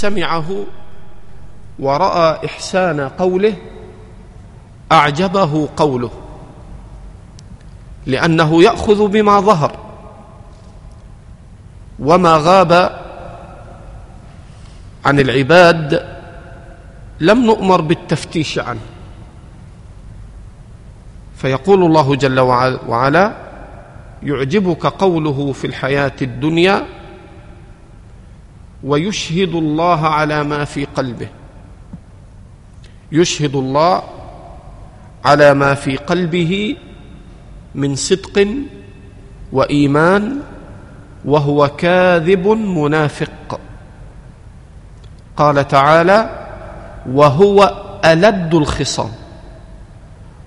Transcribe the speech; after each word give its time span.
سمعه 0.00 0.64
ورأى 1.78 2.46
إحسان 2.46 3.00
قوله 3.08 3.54
أعجبه 4.92 5.68
قوله 5.76 6.10
لأنه 8.06 8.62
يأخذ 8.62 9.08
بما 9.08 9.40
ظهر 9.40 9.76
وما 11.98 12.36
غاب 12.36 12.72
عن 15.04 15.18
العباد 15.20 16.06
لم 17.20 17.44
نؤمر 17.46 17.80
بالتفتيش 17.80 18.58
عنه 18.58 18.80
فيقول 21.36 21.82
الله 21.84 22.14
جل 22.16 22.40
وعلا 22.88 23.36
يعجبك 24.22 24.86
قوله 24.86 25.52
في 25.52 25.66
الحياة 25.66 26.12
الدنيا 26.22 26.86
ويشهد 28.84 29.54
الله 29.54 30.06
على 30.06 30.44
ما 30.44 30.64
في 30.64 30.84
قلبه 30.84 31.28
يشهد 33.12 33.56
الله 33.56 34.02
على 35.24 35.54
ما 35.54 35.74
في 35.74 35.96
قلبه 35.96 36.76
من 37.74 37.96
صدق 37.96 38.46
وايمان 39.52 40.40
وهو 41.24 41.68
كاذب 41.68 42.46
منافق 42.48 43.60
قال 45.36 45.68
تعالى 45.68 46.46
وهو 47.12 47.84
الد 48.04 48.54
الخصام 48.54 49.12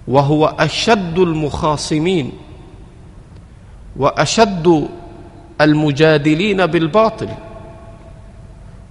وهو 0.07 0.45
اشد 0.45 1.19
المخاصمين 1.19 2.31
واشد 3.97 4.87
المجادلين 5.61 6.65
بالباطل 6.65 7.29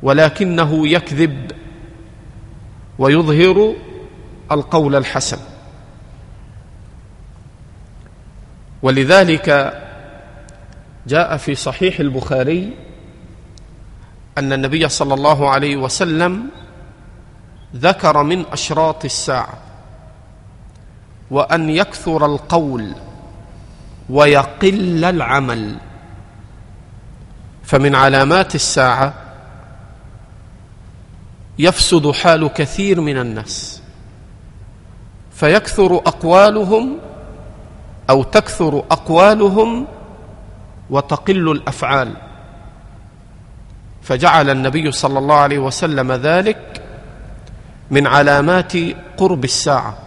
ولكنه 0.03 0.89
يكذب 0.89 1.53
ويظهر 2.99 3.73
القول 4.53 4.97
الحسن 4.97 5.39
ولذلك 8.83 9.75
جاء 11.07 11.37
في 11.37 11.55
صحيح 11.55 12.01
البخاري 12.01 12.75
ان 14.39 14.53
النبي 14.53 14.89
صلى 14.89 15.15
الله 15.15 15.51
عليه 15.51 15.77
وسلم 15.77 16.49
ذكر 17.77 18.23
من 18.23 18.45
اشراط 18.47 19.05
الساعه 19.05 19.59
وان 21.31 21.71
يكثر 21.71 22.27
القول 22.27 22.93
ويقل 24.11 25.05
العمل 25.05 25.75
فمن 27.63 27.95
علامات 27.95 28.55
الساعه 28.55 29.15
يفسد 31.63 32.11
حال 32.11 32.47
كثير 32.49 33.01
من 33.01 33.19
الناس 33.19 33.81
فيكثر 35.33 35.95
اقوالهم 35.97 36.99
او 38.11 38.23
تكثر 38.23 38.79
اقوالهم 38.91 39.87
وتقل 40.91 41.51
الافعال 41.51 42.15
فجعل 44.03 44.51
النبي 44.51 44.93
صلى 44.93 45.19
الله 45.19 45.35
عليه 45.35 45.59
وسلم 45.59 46.13
ذلك 46.13 46.83
من 47.91 48.07
علامات 48.07 48.73
قرب 49.17 49.45
الساعه 49.45 49.99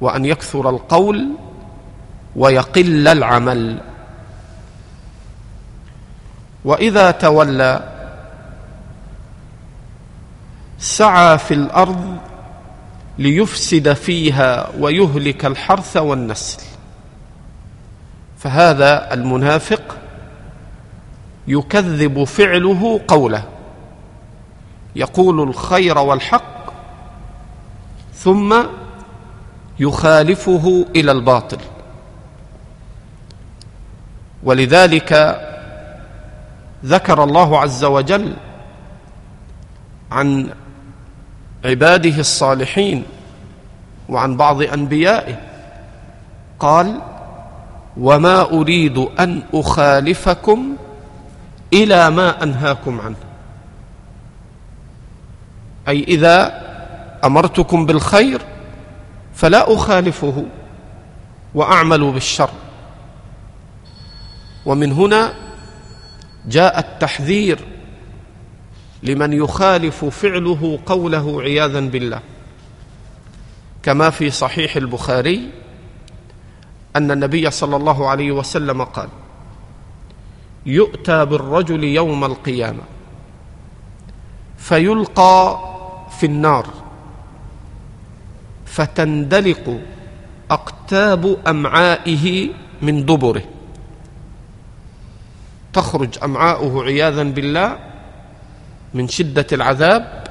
وان 0.00 0.24
يكثر 0.24 0.70
القول 0.70 1.28
ويقل 2.36 3.08
العمل 3.08 3.80
واذا 6.64 7.10
تولى 7.10 7.93
سعى 10.84 11.38
في 11.38 11.54
الارض 11.54 12.16
ليفسد 13.18 13.92
فيها 13.92 14.68
ويهلك 14.78 15.44
الحرث 15.46 15.96
والنسل 15.96 16.62
فهذا 18.38 19.14
المنافق 19.14 19.96
يكذب 21.48 22.24
فعله 22.24 23.00
قوله 23.08 23.44
يقول 24.96 25.40
الخير 25.40 25.98
والحق 25.98 26.72
ثم 28.14 28.54
يخالفه 29.78 30.86
الى 30.96 31.12
الباطل 31.12 31.58
ولذلك 34.42 35.40
ذكر 36.84 37.24
الله 37.24 37.60
عز 37.60 37.84
وجل 37.84 38.36
عن 40.12 40.50
عباده 41.64 42.18
الصالحين 42.18 43.04
وعن 44.08 44.36
بعض 44.36 44.62
انبيائه 44.62 45.40
قال 46.60 47.00
وما 47.96 48.42
اريد 48.42 48.98
ان 48.98 49.42
اخالفكم 49.54 50.76
الى 51.72 52.10
ما 52.10 52.42
انهاكم 52.42 53.00
عنه 53.00 53.16
اي 55.88 56.02
اذا 56.08 56.54
امرتكم 57.24 57.86
بالخير 57.86 58.40
فلا 59.34 59.74
اخالفه 59.74 60.44
واعمل 61.54 62.12
بالشر 62.12 62.50
ومن 64.66 64.92
هنا 64.92 65.32
جاء 66.46 66.78
التحذير 66.78 67.73
لمن 69.04 69.32
يخالف 69.32 70.04
فعله 70.04 70.78
قوله 70.86 71.42
عياذا 71.42 71.80
بالله 71.80 72.20
كما 73.82 74.10
في 74.10 74.30
صحيح 74.30 74.76
البخاري 74.76 75.50
ان 76.96 77.10
النبي 77.10 77.50
صلى 77.50 77.76
الله 77.76 78.08
عليه 78.08 78.32
وسلم 78.32 78.84
قال 78.84 79.08
يؤتى 80.66 81.24
بالرجل 81.24 81.84
يوم 81.84 82.24
القيامه 82.24 82.82
فيلقى 84.58 85.58
في 86.18 86.26
النار 86.26 86.66
فتندلق 88.66 89.80
اقتاب 90.50 91.36
امعائه 91.46 92.48
من 92.82 93.06
دبره 93.06 93.42
تخرج 95.72 96.18
امعاؤه 96.22 96.82
عياذا 96.84 97.22
بالله 97.22 97.78
من 98.94 99.08
شدة 99.08 99.46
العذاب 99.52 100.24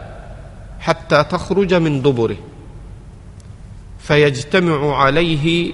حتى 0.80 1.24
تخرج 1.24 1.74
من 1.74 2.02
دبره 2.02 2.38
فيجتمع 4.00 4.98
عليه 4.98 5.74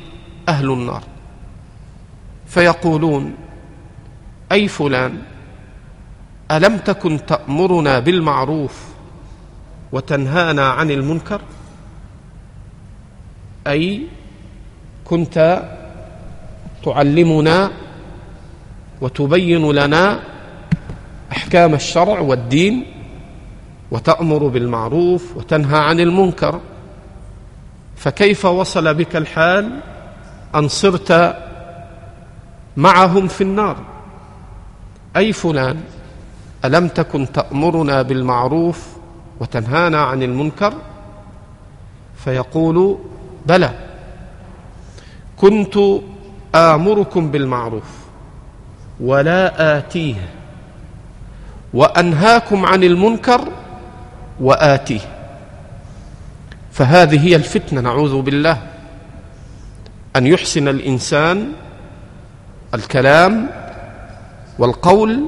أهل 0.50 0.72
النار 0.72 1.04
فيقولون 2.48 3.34
أي 4.52 4.68
فلان 4.68 5.22
ألم 6.52 6.78
تكن 6.78 7.26
تأمرنا 7.26 8.00
بالمعروف 8.00 8.84
وتنهانا 9.92 10.70
عن 10.70 10.92
المنكر 10.92 11.42
أي 13.68 14.02
كنت 15.06 15.64
تعلمنا 16.84 17.72
وتبين 19.02 19.72
لنا 19.72 20.20
أحكام 21.32 21.74
الشرع 21.74 22.20
والدين 22.20 22.86
وتأمر 23.92 24.48
بالمعروف 24.48 25.38
وتنهى 25.38 25.80
عن 25.80 26.00
المنكر 26.00 26.60
فكيف 27.96 28.46
وصل 28.46 28.94
بك 28.94 29.16
الحال 29.16 29.80
أن 30.56 30.68
صرت 30.68 31.36
معهم 32.78 33.28
في 33.28 33.42
النار 33.42 33.78
أي 35.18 35.34
فلان 35.34 35.82
ألم 36.66 36.88
تكن 36.88 37.32
تأمرنا 37.32 38.02
بالمعروف 38.02 38.88
وتنهانا 39.40 40.02
عن 40.02 40.24
المنكر 40.24 40.74
فيقول 42.26 42.98
بلى 43.46 43.74
كنت 45.38 45.78
آمركم 46.56 47.32
بالمعروف 47.32 47.84
ولا 49.00 49.78
آتيه 49.78 50.30
وأنهاكم 51.74 52.66
عن 52.66 52.84
المنكر 52.84 53.48
وآتيه 54.42 55.00
فهذه 56.72 57.28
هي 57.28 57.36
الفتنة 57.36 57.82
نعوذ 57.82 58.22
بالله 58.22 58.58
أن 60.16 60.28
يحسن 60.28 60.68
الإنسان 60.68 61.52
الكلام 62.74 63.50
والقول 64.60 65.26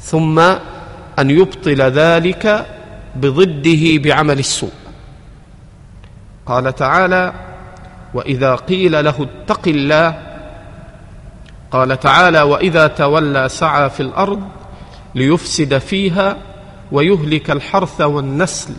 ثم 0.00 0.38
أن 1.18 1.30
يبطل 1.30 1.82
ذلك 1.82 2.66
بضده 3.16 4.02
بعمل 4.02 4.38
السوء 4.38 4.70
قال 6.46 6.74
تعالى 6.74 7.32
واذا 8.14 8.54
قيل 8.54 9.04
له 9.04 9.16
اتق 9.28 9.60
الله 9.68 10.18
قال 11.70 12.00
تعالى 12.00 12.42
واذا 12.42 12.86
تولى 12.86 13.48
سعى 13.48 13.90
في 13.90 14.00
الارض 14.00 14.42
ليفسد 15.16 15.78
فيها 15.78 16.36
ويهلك 16.92 17.50
الحرث 17.50 18.00
والنسل 18.00 18.72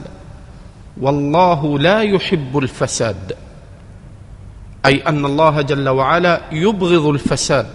والله 1.01 1.79
لا 1.79 2.01
يحب 2.01 2.57
الفساد 2.57 3.33
اي 4.85 5.01
ان 5.07 5.25
الله 5.25 5.61
جل 5.61 5.89
وعلا 5.89 6.41
يبغض 6.51 7.05
الفساد 7.05 7.67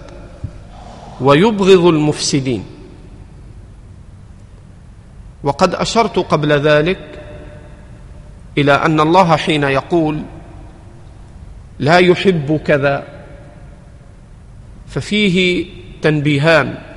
ويبغض 1.20 1.84
المفسدين 1.84 2.64
وقد 5.42 5.74
اشرت 5.74 6.18
قبل 6.18 6.52
ذلك 6.52 7.22
الى 8.58 8.72
ان 8.72 9.00
الله 9.00 9.36
حين 9.36 9.62
يقول 9.64 10.22
لا 11.78 11.98
يحب 11.98 12.60
كذا 12.66 13.04
ففيه 14.86 15.66
تنبيهان 16.02 16.91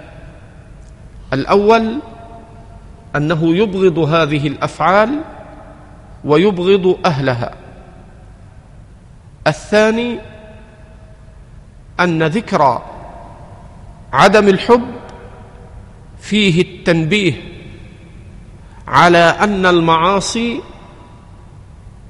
الاول 1.33 1.99
انه 3.15 3.55
يبغض 3.57 3.99
هذه 3.99 4.47
الافعال 4.47 5.21
ويبغض 6.25 6.97
اهلها 7.05 7.53
الثاني 9.47 10.19
ان 11.99 12.23
ذكر 12.23 12.81
عدم 14.13 14.47
الحب 14.47 14.85
فيه 16.19 16.61
التنبيه 16.61 17.33
على 18.87 19.17
ان 19.17 19.65
المعاصي 19.65 20.61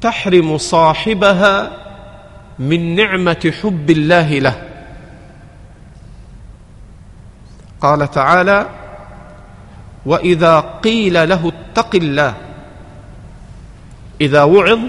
تحرم 0.02 0.58
صاحبها 0.58 1.72
من 2.60 2.96
نعمه 2.96 3.54
حب 3.64 3.90
الله 3.90 4.40
له 4.40 4.62
قال 7.82 8.12
تعالى 8.12 8.68
واذا 10.06 10.60
قيل 10.60 11.30
له 11.30 11.48
اتق 11.54 11.96
الله 11.96 12.36
اذا 14.22 14.44
وعظ 14.44 14.80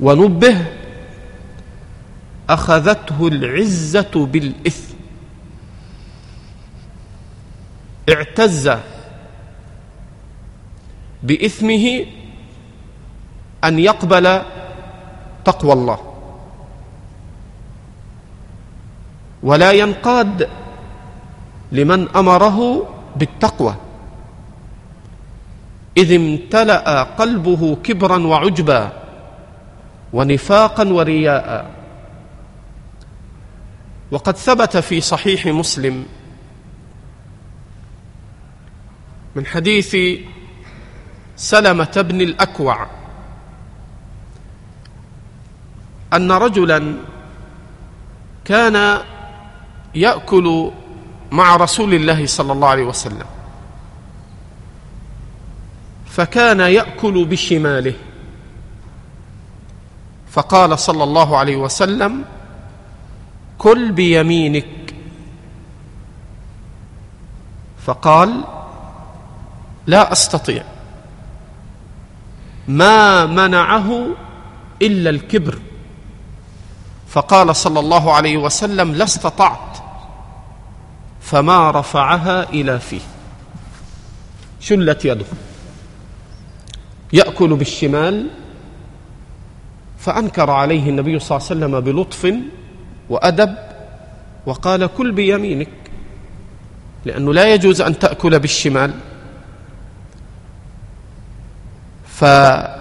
ونبه 0.00 0.64
اخذته 2.48 3.26
العزه 3.28 4.26
بالاثم 4.32 4.94
اعتز 8.10 8.70
باثمه 11.22 12.06
ان 13.64 13.78
يقبل 13.78 14.42
تقوى 15.44 15.72
الله 15.72 15.98
ولا 19.42 19.72
ينقاد 19.72 20.48
لمن 21.72 22.08
امره 22.08 22.88
بالتقوى 23.16 23.74
إذ 25.96 26.12
امتلأ 26.14 27.02
قلبه 27.02 27.76
كبرا 27.84 28.18
وعجبا 28.18 28.92
ونفاقا 30.12 30.88
ورياء 30.88 31.70
وقد 34.10 34.36
ثبت 34.36 34.76
في 34.76 35.00
صحيح 35.00 35.46
مسلم 35.46 36.06
من 39.36 39.46
حديث 39.46 39.96
سلمة 41.36 42.04
بن 42.08 42.20
الأكوع 42.20 42.86
أن 46.14 46.32
رجلا 46.32 46.94
كان 48.44 48.98
يأكل 49.94 50.70
مع 51.34 51.56
رسول 51.56 51.94
الله 51.94 52.26
صلى 52.26 52.52
الله 52.52 52.68
عليه 52.68 52.82
وسلم 52.84 53.26
فكان 56.06 56.60
ياكل 56.60 57.24
بشماله 57.24 57.94
فقال 60.30 60.78
صلى 60.78 61.04
الله 61.04 61.36
عليه 61.38 61.56
وسلم 61.56 62.24
كل 63.58 63.92
بيمينك 63.92 64.94
فقال 67.86 68.44
لا 69.86 70.12
استطيع 70.12 70.62
ما 72.68 73.26
منعه 73.26 74.06
الا 74.82 75.10
الكبر 75.10 75.58
فقال 77.08 77.56
صلى 77.56 77.80
الله 77.80 78.12
عليه 78.14 78.36
وسلم 78.36 78.92
لا 78.92 79.04
استطعت 79.04 79.73
فما 81.24 81.70
رفعها 81.70 82.50
إلى 82.50 82.78
فيه 82.80 83.00
شلت 84.60 85.04
يده 85.04 85.24
يأكل 87.12 87.56
بالشمال 87.56 88.26
فأنكر 89.98 90.50
عليه 90.50 90.88
النبي 90.90 91.18
صلى 91.18 91.38
الله 91.38 91.46
عليه 91.50 91.60
وسلم 91.66 91.80
بلطف 91.80 92.34
وأدب 93.10 93.54
وقال 94.46 94.86
كل 94.86 95.12
بيمينك 95.12 95.68
لأنه 97.04 97.34
لا 97.34 97.54
يجوز 97.54 97.80
أن 97.80 97.98
تأكل 97.98 98.38
بالشمال 98.38 98.94
فتكبر 102.06 102.78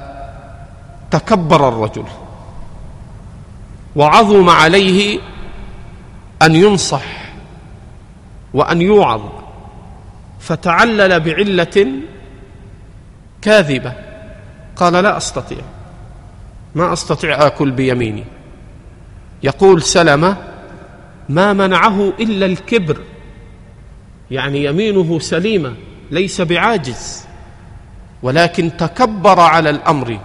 الرجل 1.68 2.06
وعظم 3.96 4.50
عليه 4.50 5.20
أن 6.42 6.56
ينصح 6.56 7.23
وأن 8.54 8.82
يوعظ 8.82 9.22
فتعلل 10.40 11.20
بعلة 11.20 11.88
كاذبة 13.42 13.94
قال 14.76 14.94
لا 14.94 15.18
أستطيع 15.18 15.62
ما 16.76 16.94
أستطيع 16.94 17.46
آكل 17.46 17.72
بيميني 17.72 18.24
يقول 19.44 19.82
سلمة 19.82 20.38
ما 21.30 21.54
منعه 21.54 22.10
إلا 22.20 22.46
الكبر 22.46 22.98
يعني 24.32 24.64
يمينه 24.64 25.20
سليمة 25.20 25.74
ليس 26.12 26.42
بعاجز 26.42 27.26
ولكن 28.24 28.78
تكبر 28.78 29.40
على 29.40 29.70
الأمر 29.70 30.20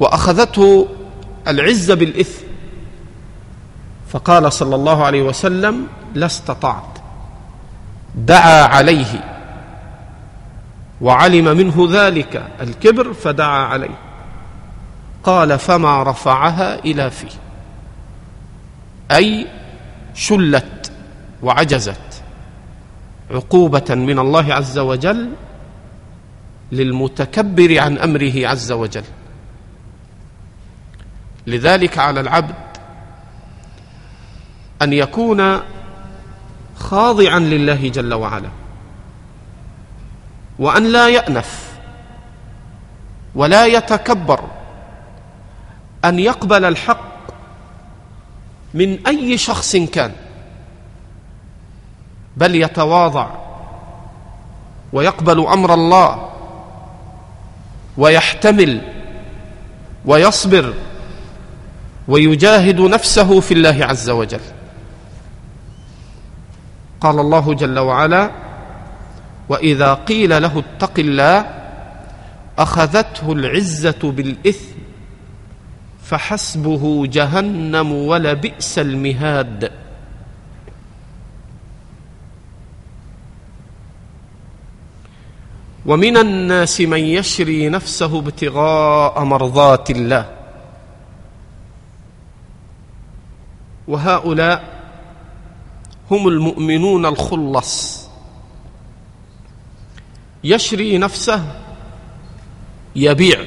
وأخذته 0.00 0.88
العزة 1.48 1.94
بالإثم 1.94 2.42
فقال 4.08 4.52
صلى 4.52 4.74
الله 4.76 5.04
عليه 5.04 5.22
وسلم 5.22 5.86
لا 6.14 6.26
استطعت 6.26 6.98
دعا 8.14 8.62
عليه 8.62 9.24
وعلم 11.00 11.44
منه 11.56 11.88
ذلك 11.90 12.48
الكبر 12.60 13.12
فدعا 13.12 13.64
عليه 13.66 13.98
قال 15.24 15.58
فما 15.58 16.02
رفعها 16.02 16.78
الى 16.78 17.10
فيه 17.10 17.28
اي 19.10 19.46
شلت 20.14 20.92
وعجزت 21.42 22.00
عقوبه 23.30 23.84
من 23.94 24.18
الله 24.18 24.54
عز 24.54 24.78
وجل 24.78 25.30
للمتكبر 26.72 27.78
عن 27.78 27.98
امره 27.98 28.46
عز 28.48 28.72
وجل 28.72 29.04
لذلك 31.46 31.98
على 31.98 32.20
العبد 32.20 32.54
ان 34.82 34.92
يكون 34.92 35.60
خاضعا 36.80 37.38
لله 37.38 37.88
جل 37.88 38.14
وعلا 38.14 38.48
وان 40.58 40.86
لا 40.92 41.08
يانف 41.08 41.68
ولا 43.34 43.66
يتكبر 43.66 44.40
ان 46.04 46.18
يقبل 46.18 46.64
الحق 46.64 47.08
من 48.74 49.06
اي 49.06 49.38
شخص 49.38 49.76
كان 49.76 50.12
بل 52.36 52.54
يتواضع 52.54 53.28
ويقبل 54.92 55.40
امر 55.46 55.74
الله 55.74 56.28
ويحتمل 57.98 58.82
ويصبر 60.04 60.74
ويجاهد 62.08 62.80
نفسه 62.80 63.40
في 63.40 63.54
الله 63.54 63.78
عز 63.84 64.10
وجل 64.10 64.40
قال 67.00 67.18
الله 67.18 67.54
جل 67.54 67.78
وعلا 67.78 68.30
واذا 69.48 69.94
قيل 69.94 70.42
له 70.42 70.58
اتق 70.58 70.98
الله 70.98 71.50
اخذته 72.58 73.32
العزه 73.32 73.98
بالاثم 74.16 74.78
فحسبه 76.04 77.06
جهنم 77.06 77.92
ولبئس 77.92 78.78
المهاد 78.78 79.72
ومن 85.86 86.16
الناس 86.16 86.80
من 86.80 87.00
يشري 87.00 87.68
نفسه 87.68 88.18
ابتغاء 88.18 89.20
مرضات 89.24 89.90
الله 89.90 90.28
وهؤلاء 93.88 94.77
هم 96.10 96.28
المؤمنون 96.28 97.06
الخلص 97.06 98.06
يشري 100.44 100.98
نفسه 100.98 101.56
يبيع 102.96 103.44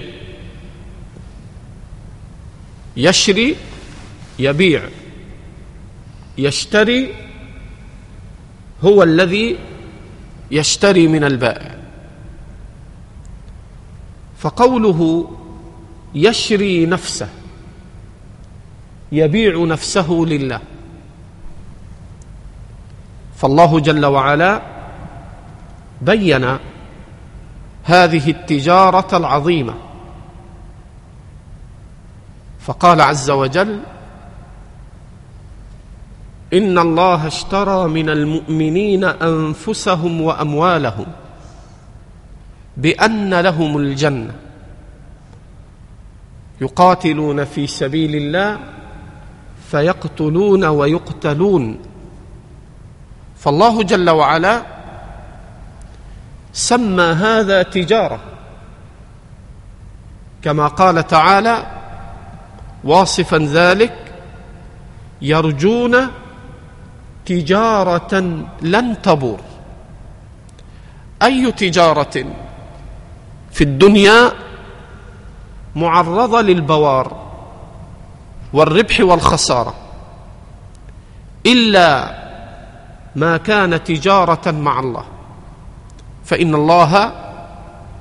يشري 2.97 3.55
يبيع 4.39 4.89
يشتري 6.37 7.13
هو 8.83 9.03
الذي 9.03 9.57
يشتري 10.51 11.07
من 11.07 11.23
البائع 11.23 11.75
فقوله 14.37 15.29
يشري 16.15 16.85
نفسه 16.85 17.29
يبيع 19.11 19.57
نفسه 19.63 20.07
لله 20.11 20.59
فالله 23.41 23.79
جل 23.79 24.05
وعلا 24.05 24.61
بين 26.01 26.57
هذه 27.83 28.29
التجاره 28.29 29.17
العظيمه 29.17 29.73
فقال 32.59 33.01
عز 33.01 33.31
وجل 33.31 33.79
ان 36.53 36.79
الله 36.79 37.27
اشترى 37.27 37.87
من 37.87 38.09
المؤمنين 38.09 39.03
انفسهم 39.03 40.21
واموالهم 40.21 41.05
بان 42.77 43.33
لهم 43.33 43.77
الجنه 43.77 44.33
يقاتلون 46.61 47.43
في 47.43 47.67
سبيل 47.67 48.15
الله 48.15 48.59
فيقتلون 49.71 50.65
ويقتلون 50.65 51.90
فالله 53.41 53.83
جل 53.83 54.09
وعلا 54.09 54.61
سمى 56.53 57.03
هذا 57.03 57.63
تجاره 57.63 58.19
كما 60.41 60.67
قال 60.67 61.07
تعالى 61.07 61.65
واصفا 62.83 63.37
ذلك 63.37 63.93
يرجون 65.21 65.97
تجاره 67.25 68.43
لن 68.61 69.01
تبور 69.01 69.39
اي 71.23 71.51
تجاره 71.51 72.23
في 73.51 73.63
الدنيا 73.63 74.31
معرضه 75.75 76.41
للبوار 76.41 77.31
والربح 78.53 78.99
والخساره 78.99 79.73
الا 81.45 82.20
ما 83.15 83.37
كان 83.37 83.83
تجاره 83.83 84.51
مع 84.51 84.79
الله 84.79 85.03
فان 86.25 86.55
الله 86.55 87.11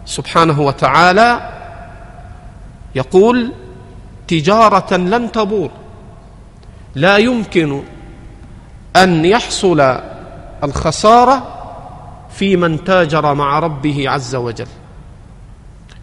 سبحانه 0.05 0.61
وتعالى 0.61 1.51
يقول 2.95 3.53
تجاره 4.29 4.97
لن 4.97 5.33
تبور 5.33 5.71
لا 6.95 7.17
يمكن 7.17 7.83
ان 8.97 9.25
يحصل 9.25 10.01
الخساره 10.65 11.57
في 12.31 12.57
من 12.57 12.85
تاجر 12.85 13.35
مع 13.35 13.59
ربه 13.59 14.11
عز 14.11 14.35
وجل 14.35 14.67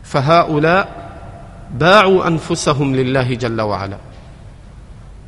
فهؤلاء 0.03 1.09
باعوا 1.73 2.27
انفسهم 2.27 2.95
لله 2.95 3.33
جل 3.35 3.61
وعلا 3.61 3.97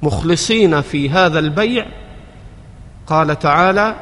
مخلصين 0.03 0.81
في 0.81 1.09
هذا 1.09 1.39
البيع 1.39 1.85
قال 3.09 3.39
تعالى 3.39 3.95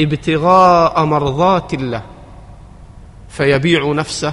ابتغاء 0.00 1.04
مرضات 1.04 1.74
الله 1.74 2.02
فيبيع 3.28 3.92
نفسه 3.92 4.32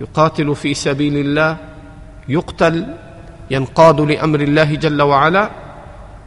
يقاتل 0.00 0.54
في 0.56 0.74
سبيل 0.74 1.16
الله 1.16 1.56
يقتل 2.28 2.94
ينقاد 3.50 4.00
لامر 4.00 4.40
الله 4.40 4.74
جل 4.74 5.02
وعلا 5.02 5.50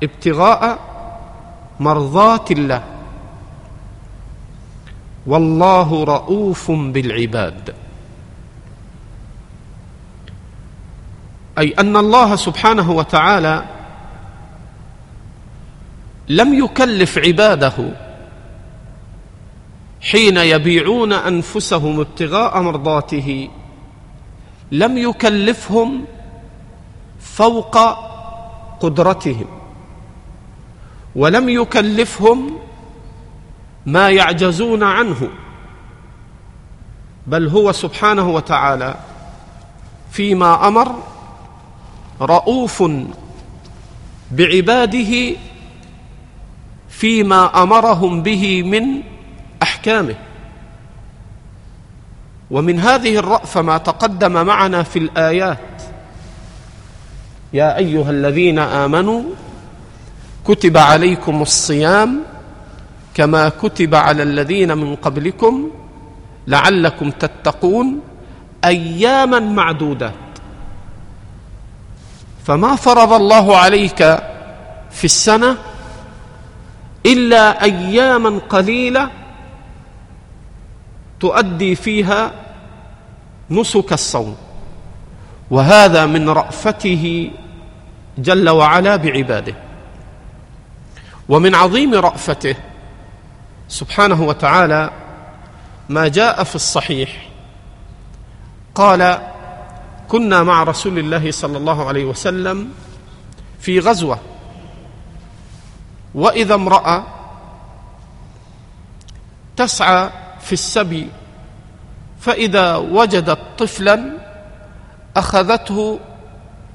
ابتغاء 0.03 0.79
مرضات 1.79 2.51
الله 2.51 2.83
والله 5.27 6.03
رؤوف 6.03 6.71
بالعباد 6.71 7.73
اي 11.59 11.69
ان 11.79 11.97
الله 11.97 12.35
سبحانه 12.35 12.91
وتعالى 12.91 13.63
لم 16.29 16.53
يكلف 16.53 17.17
عباده 17.17 17.73
حين 20.11 20.37
يبيعون 20.37 21.13
انفسهم 21.13 21.99
ابتغاء 21.99 22.61
مرضاته 22.61 23.49
لم 24.71 24.97
يكلفهم 24.97 26.05
فوق 27.19 27.77
قدرتهم 28.79 29.45
ولم 31.15 31.49
يكلفهم 31.49 32.59
ما 33.85 34.09
يعجزون 34.09 34.83
عنه 34.83 35.29
بل 37.27 37.47
هو 37.47 37.71
سبحانه 37.71 38.29
وتعالى 38.29 38.95
فيما 40.11 40.67
امر 40.67 40.95
رؤوف 42.21 42.83
بعباده 44.31 45.35
فيما 46.99 47.63
امرهم 47.63 48.21
به 48.23 48.63
من 48.63 49.01
احكامه 49.63 50.15
ومن 52.51 52.79
هذه 52.79 53.17
الرأفة 53.17 53.61
ما 53.61 53.77
تقدم 53.77 54.45
معنا 54.45 54.83
في 54.83 54.99
الآيات 54.99 55.71
يا 57.53 57.77
أيها 57.77 58.09
الذين 58.11 58.59
آمنوا 58.59 59.23
كتب 60.47 60.77
عليكم 60.77 61.41
الصيام 61.41 62.23
كما 63.13 63.49
كتب 63.49 63.95
على 63.95 64.23
الذين 64.23 64.77
من 64.77 64.95
قبلكم 64.95 65.69
لعلكم 66.47 67.11
تتقون 67.11 67.99
أياما 68.65 69.39
معدودات 69.39 70.13
فما 72.45 72.75
فرض 72.75 73.13
الله 73.13 73.57
عليك 73.57 73.97
في 74.91 75.03
السنة 75.05 75.57
إلا 77.05 77.63
أياما 77.63 78.39
قليلة 78.49 79.09
تؤدي 81.19 81.75
فيها 81.75 82.31
نسك 83.49 83.93
الصوم 83.93 84.35
وهذا 85.51 86.05
من 86.05 86.29
رأفته 86.29 87.31
جل 88.17 88.49
وعلا 88.49 88.95
بعباده 88.95 89.55
ومن 91.29 91.55
عظيم 91.55 91.93
رأفته 91.93 92.55
سبحانه 93.67 94.21
وتعالى 94.23 94.91
ما 95.89 96.07
جاء 96.07 96.43
في 96.43 96.55
الصحيح 96.55 97.27
قال 98.75 99.17
كنا 100.07 100.43
مع 100.43 100.63
رسول 100.63 100.99
الله 100.99 101.31
صلى 101.31 101.57
الله 101.57 101.87
عليه 101.87 102.05
وسلم 102.05 102.71
في 103.59 103.79
غزوه 103.79 104.19
واذا 106.19 106.53
امراه 106.55 107.03
تسعى 109.55 110.09
في 110.41 110.53
السبي 110.53 111.07
فاذا 112.19 112.75
وجدت 112.75 113.39
طفلا 113.57 114.17
اخذته 115.15 115.99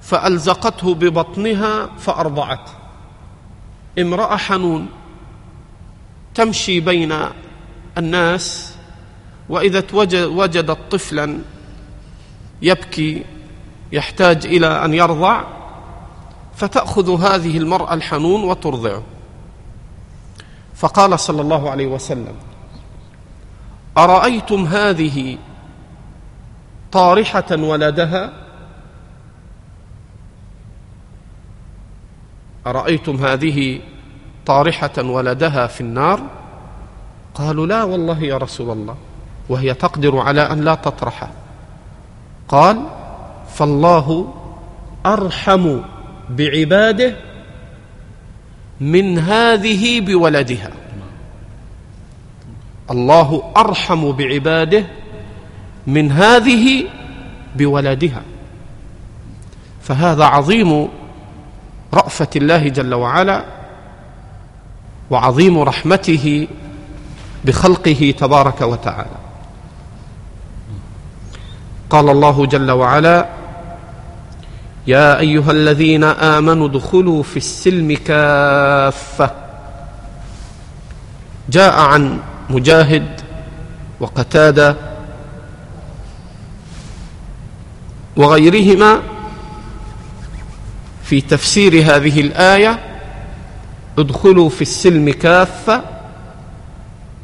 فالزقته 0.03 0.95
ببطنها 0.95 1.87
فارضعته 1.99 2.73
امراه 3.99 4.37
حنون 4.37 4.87
تمشي 6.35 6.81
بين 6.81 7.15
الناس 7.99 8.75
واذا 9.49 9.83
وجدت 10.33 10.79
طفلا 10.91 11.39
يبكي 12.63 13.25
يحتاج 13.93 14.47
الى 14.47 14.67
ان 14.85 14.95
يرضع 14.95 15.45
فتاخذ 16.57 17.27
هذه 17.35 17.59
المراه 17.59 17.95
الحنون 17.95 18.45
وترضعه 18.45 19.03
فقال 20.75 21.21
صلى 21.21 21.43
الله 21.43 21.71
عليه 21.71 21.87
وسلم 21.87 22.35
ارايتم 23.99 24.65
هذه 24.65 25.39
طارحه 26.93 27.45
ولدها 27.59 28.33
ارايتم 32.67 33.17
هذه 33.17 33.81
طارحه 34.47 34.91
ولدها 35.03 35.67
في 35.67 35.81
النار 35.81 36.21
قالوا 37.35 37.67
لا 37.67 37.83
والله 37.85 38.23
يا 38.23 38.37
رسول 38.37 38.71
الله 38.71 38.97
وهي 39.49 39.75
تقدر 39.75 40.19
على 40.19 40.41
ان 40.53 40.61
لا 40.65 40.75
تطرحه 40.75 41.31
قال 42.49 42.83
فالله 43.57 44.33
ارحم 45.07 45.81
بعباده 46.31 47.17
من 48.81 49.19
هذه 49.19 50.01
بولدها 50.01 50.71
الله 52.91 53.53
أرحم 53.57 54.13
بعباده 54.13 54.85
من 55.87 56.13
هذه 56.13 56.85
بولدها 57.57 58.23
فهذا 59.83 60.25
عظيم 60.25 60.89
رأفة 61.95 62.29
الله 62.37 62.69
جل 62.69 62.95
وعلا 62.95 63.45
وعظيم 65.11 65.59
رحمته 65.59 66.49
بخلقه 67.45 68.15
تبارك 68.19 68.61
وتعالى 68.61 69.11
قال 71.91 72.09
الله 72.09 72.47
جل 72.47 72.71
وعلا 72.71 73.27
يا 74.87 75.19
ايها 75.21 75.51
الذين 75.53 76.05
امنوا 76.05 76.67
ادخلوا 76.69 77.23
في 77.23 77.37
السلم 77.37 77.93
كافه 77.95 79.31
جاء 81.49 81.79
عن 81.81 82.19
مجاهد 82.51 83.21
وقتاده 84.01 84.77
وغيرهما 88.17 89.01
في 91.03 91.21
تفسير 91.21 91.75
هذه 91.75 92.21
الايه 92.21 92.79
ادخلوا 93.99 94.49
في 94.49 94.63
السلم 94.63 95.11
كافه 95.11 95.83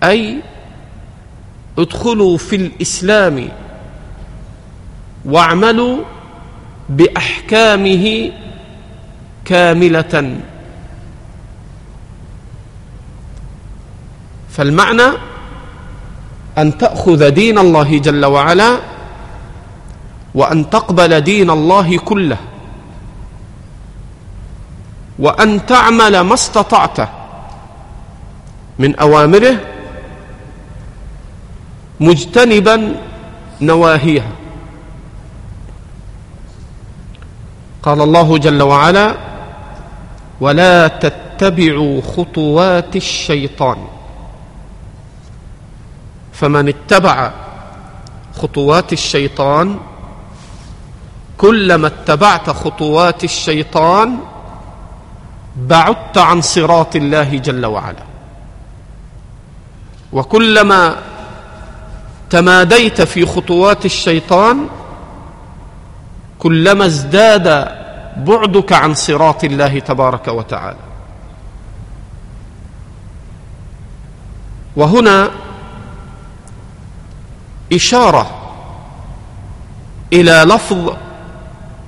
اي 0.02 0.42
ادخلوا 1.78 2.36
في 2.36 2.56
الاسلام 2.56 3.48
واعملوا 5.24 5.96
باحكامه 6.90 8.32
كامله 9.44 10.36
فالمعنى 14.50 15.02
ان 16.58 16.78
تاخذ 16.78 17.28
دين 17.30 17.58
الله 17.58 17.98
جل 17.98 18.24
وعلا 18.24 18.76
وان 20.34 20.70
تقبل 20.70 21.20
دين 21.20 21.50
الله 21.50 21.98
كله 21.98 22.36
وان 25.18 25.66
تعمل 25.66 26.20
ما 26.20 26.34
استطعت 26.34 27.08
من 28.78 28.96
اوامره 28.96 29.56
مجتنبا 32.00 32.94
نواهيها 33.60 34.39
قال 37.82 38.00
الله 38.00 38.38
جل 38.38 38.62
وعلا 38.62 39.14
ولا 40.40 40.88
تتبعوا 40.88 42.00
خطوات 42.16 42.96
الشيطان 42.96 43.76
فمن 46.32 46.68
اتبع 46.68 47.30
خطوات 48.42 48.92
الشيطان 48.92 49.78
كلما 51.38 51.86
اتبعت 51.86 52.50
خطوات 52.50 53.24
الشيطان 53.24 54.18
بعدت 55.56 56.18
عن 56.18 56.40
صراط 56.40 56.96
الله 56.96 57.38
جل 57.38 57.66
وعلا 57.66 58.02
وكلما 60.12 60.96
تماديت 62.30 63.02
في 63.02 63.26
خطوات 63.26 63.84
الشيطان 63.84 64.66
كلما 66.38 66.86
ازداد 66.86 67.46
بعدك 68.24 68.72
عن 68.72 68.94
صراط 68.94 69.44
الله 69.44 69.78
تبارك 69.78 70.28
وتعالى 70.28 70.76
وهنا 74.76 75.30
اشاره 77.72 78.30
الى 80.12 80.32
لفظ 80.46 80.94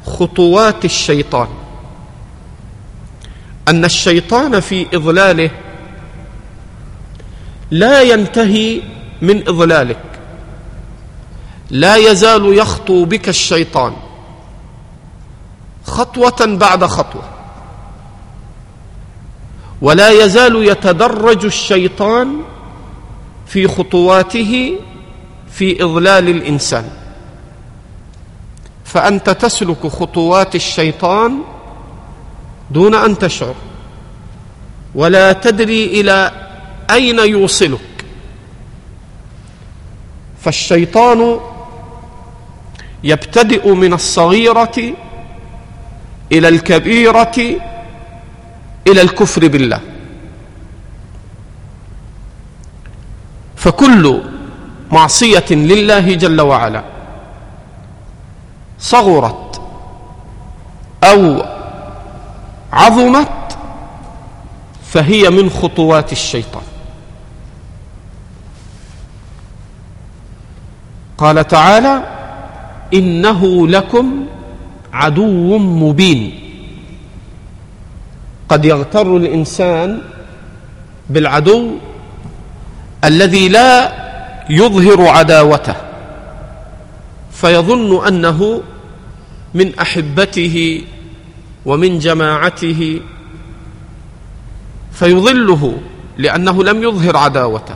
خطوات 0.07 0.85
الشيطان 0.85 1.49
ان 3.69 3.85
الشيطان 3.85 4.61
في 4.61 4.87
اضلاله 4.95 5.51
لا 7.71 8.03
ينتهي 8.03 8.83
من 9.23 9.49
اضلالك 9.49 9.99
لا 11.71 11.97
يزال 11.97 12.55
يخطو 12.59 13.05
بك 13.05 13.29
الشيطان 13.29 13.93
خطوة 15.87 16.57
بعد 16.61 16.85
خطوة 16.85 17.23
ولا 19.83 20.11
يزال 20.25 20.57
يتدرج 20.69 21.45
الشيطان 21.45 22.39
في 23.47 23.69
خطواته 23.69 24.77
في 25.51 25.85
إضلال 25.85 26.29
الإنسان 26.29 26.85
فأنت 28.85 29.31
تسلك 29.31 29.87
خطوات 29.87 30.55
الشيطان 30.55 31.39
دون 32.71 32.95
أن 32.95 33.19
تشعر 33.19 33.55
ولا 34.95 35.33
تدري 35.33 35.85
إلى 36.01 36.31
أين 36.91 37.19
يوصلك 37.19 37.81
فالشيطان 40.41 41.41
يبتدئ 43.05 43.69
من 43.73 43.93
الصغيرة 43.93 44.95
إلى 46.33 46.49
الكبيرة 46.49 47.37
إلى 48.87 49.01
الكفر 49.03 49.49
بالله 49.49 49.81
فكل 53.57 54.23
معصية 54.93 55.45
لله 55.51 56.15
جل 56.15 56.41
وعلا 56.41 56.85
صغرت 58.79 59.61
أو 61.05 61.43
عظمت 62.73 63.29
فهي 64.87 65.31
من 65.31 65.51
خطوات 65.51 66.13
الشيطان 66.13 66.63
قال 71.19 71.47
تعالى 71.47 72.03
إنه 72.95 73.69
لكم 73.69 74.27
عدو 74.93 75.59
مبين 75.59 76.39
قد 78.49 78.65
يغتر 78.65 79.17
الانسان 79.17 80.01
بالعدو 81.11 81.71
الذي 83.05 83.49
لا 83.49 83.93
يظهر 84.51 85.07
عداوته 85.09 85.75
فيظن 87.33 88.07
انه 88.07 88.61
من 89.55 89.79
احبته 89.79 90.85
ومن 91.67 91.99
جماعته 91.99 93.01
فيضله 94.93 95.79
لانه 96.19 96.65
لم 96.65 96.83
يظهر 96.83 97.17
عداوته 97.17 97.75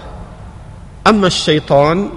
اما 1.06 1.26
الشيطان 1.26 2.08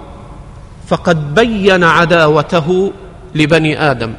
فقد 0.86 1.34
بين 1.34 1.84
عداوته 1.84 2.92
لبني 3.34 3.90
ادم 3.90 4.14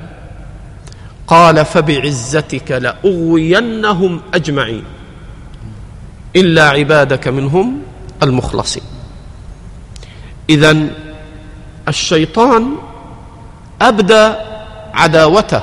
قال 1.32 1.66
فبعزتك 1.66 2.72
لأغوينهم 2.72 4.22
أجمعين 4.34 4.84
إلا 6.36 6.64
عبادك 6.70 7.28
منهم 7.28 7.82
المخلصين 8.24 8.84
إذا 10.50 10.88
الشيطان 11.88 12.76
أبدى 13.82 14.30
عداوته 14.94 15.62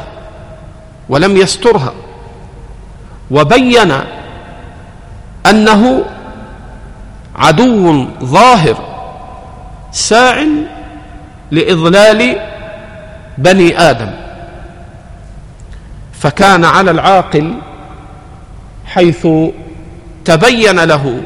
ولم 1.09 1.37
يسترها 1.37 1.92
وبين 3.31 3.92
أنه 5.50 6.04
عدو 7.37 8.07
ظاهر 8.22 8.78
ساع 9.92 10.44
لإضلال 11.50 12.40
بني 13.38 13.78
آدم 13.81 14.28
فكان 16.18 16.64
على 16.64 16.90
العاقل 16.90 17.59
حيث 18.87 19.26
تبين 20.24 20.85
له 20.85 21.22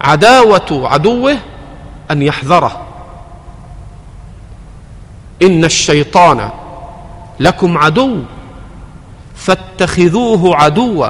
عداوه 0.00 0.88
عدوه 0.92 1.36
ان 2.10 2.22
يحذره 2.22 2.82
ان 5.42 5.64
الشيطان 5.64 6.50
لكم 7.40 7.78
عدو 7.78 8.22
فاتخذوه 9.36 10.56
عدوا 10.56 11.08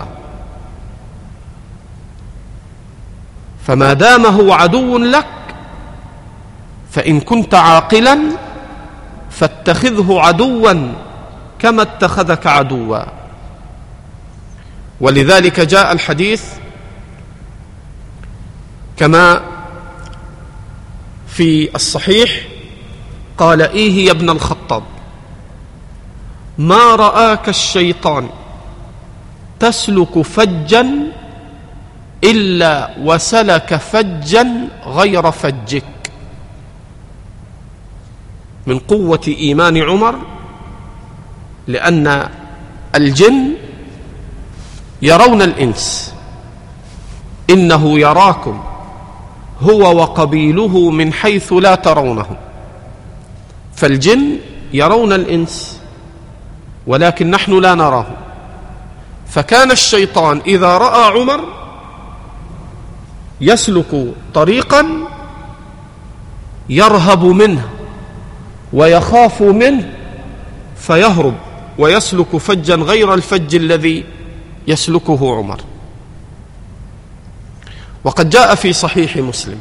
فما 3.66 3.92
دام 3.92 4.26
هو 4.26 4.52
عدو 4.52 4.98
لك 4.98 5.26
فان 6.90 7.20
كنت 7.20 7.54
عاقلا 7.54 8.18
فاتخذه 9.30 10.20
عدوا 10.20 10.92
كما 11.62 11.82
اتخذك 11.82 12.46
عدوا 12.46 12.98
ولذلك 15.00 15.60
جاء 15.60 15.92
الحديث 15.92 16.44
كما 18.96 19.42
في 21.26 21.74
الصحيح 21.74 22.30
قال 23.38 23.62
ايه 23.62 24.06
يا 24.06 24.10
ابن 24.10 24.30
الخطاب 24.30 24.82
ما 26.58 26.96
راك 26.96 27.48
الشيطان 27.48 28.28
تسلك 29.60 30.20
فجا 30.22 30.86
الا 32.24 32.90
وسلك 33.00 33.76
فجا 33.76 34.46
غير 34.86 35.30
فجك 35.30 35.84
من 38.66 38.78
قوه 38.78 39.20
ايمان 39.28 39.76
عمر 39.82 40.14
لأن 41.68 42.28
الجن 42.94 43.50
يرون 45.02 45.42
الإنس 45.42 46.14
إنه 47.50 47.98
يراكم 47.98 48.60
هو 49.62 49.96
وقبيله 49.96 50.90
من 50.90 51.12
حيث 51.12 51.52
لا 51.52 51.74
ترونهم 51.74 52.36
فالجن 53.76 54.36
يرون 54.72 55.12
الإنس 55.12 55.80
ولكن 56.86 57.30
نحن 57.30 57.58
لا 57.58 57.74
نراه 57.74 58.06
فكان 59.28 59.70
الشيطان 59.70 60.40
إذا 60.46 60.78
رأى 60.78 61.20
عمر 61.20 61.40
يسلك 63.40 64.14
طريقا 64.34 64.86
يرهب 66.68 67.24
منه 67.24 67.68
ويخاف 68.72 69.42
منه 69.42 69.90
فيهرب 70.78 71.34
ويسلك 71.78 72.36
فجا 72.36 72.74
غير 72.74 73.14
الفج 73.14 73.54
الذي 73.54 74.04
يسلكه 74.68 75.36
عمر 75.36 75.60
وقد 78.04 78.30
جاء 78.30 78.54
في 78.54 78.72
صحيح 78.72 79.16
مسلم 79.16 79.58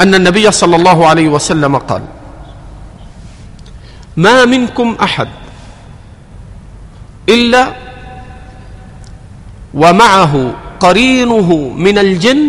ان 0.00 0.14
النبي 0.14 0.50
صلى 0.50 0.76
الله 0.76 1.06
عليه 1.08 1.28
وسلم 1.28 1.78
قال 1.78 2.02
ما 4.16 4.44
منكم 4.44 4.96
احد 5.02 5.28
الا 7.28 7.72
ومعه 9.74 10.54
قرينه 10.80 11.56
من 11.56 11.98
الجن 11.98 12.46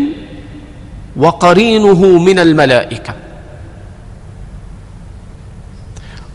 وقرينه 1.18 2.06
من 2.20 2.40
الملائكه 2.40 3.14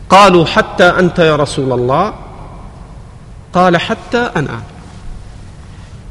قالوا 0.09 0.45
حتى 0.45 0.83
انت 0.89 1.19
يا 1.19 1.35
رسول 1.35 1.71
الله 1.71 2.13
قال 3.53 3.77
حتى 3.77 4.17
انا 4.35 4.59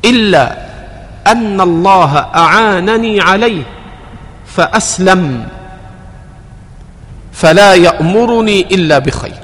الا 0.04 0.68
ان 1.26 1.60
الله 1.60 2.18
اعانني 2.18 3.20
عليه 3.20 3.62
فاسلم 4.46 5.46
فلا 7.32 7.74
يامرني 7.74 8.60
الا 8.60 8.98
بخير 8.98 9.38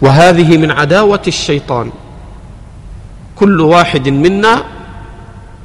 وهذه 0.00 0.56
من 0.58 0.70
عداوه 0.70 1.22
الشيطان 1.26 1.92
كل 3.36 3.60
واحد 3.60 4.08
منا 4.08 4.64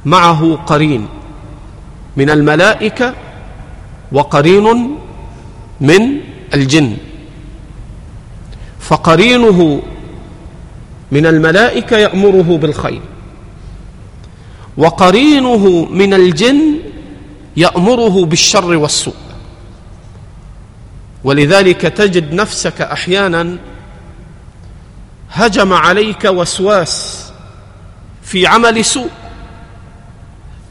معه 0.04 0.56
قرين 0.66 1.08
من 2.16 2.30
الملائكه 2.30 3.14
وقرين 4.12 4.97
من 5.80 6.20
الجن 6.54 6.96
فقرينه 8.80 9.82
من 11.12 11.26
الملائكة 11.26 11.96
يأمره 11.96 12.58
بالخير 12.58 13.00
وقرينه 14.76 15.84
من 15.84 16.14
الجن 16.14 16.60
يأمره 17.56 18.24
بالشر 18.24 18.76
والسوء 18.76 19.14
ولذلك 21.24 21.80
تجد 21.80 22.32
نفسك 22.32 22.80
أحيانا 22.80 23.56
هجم 25.30 25.72
عليك 25.72 26.24
وسواس 26.24 27.24
في 28.22 28.46
عمل 28.46 28.84
سوء 28.84 29.10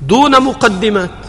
دون 0.02 0.44
مقدمات 0.44 1.27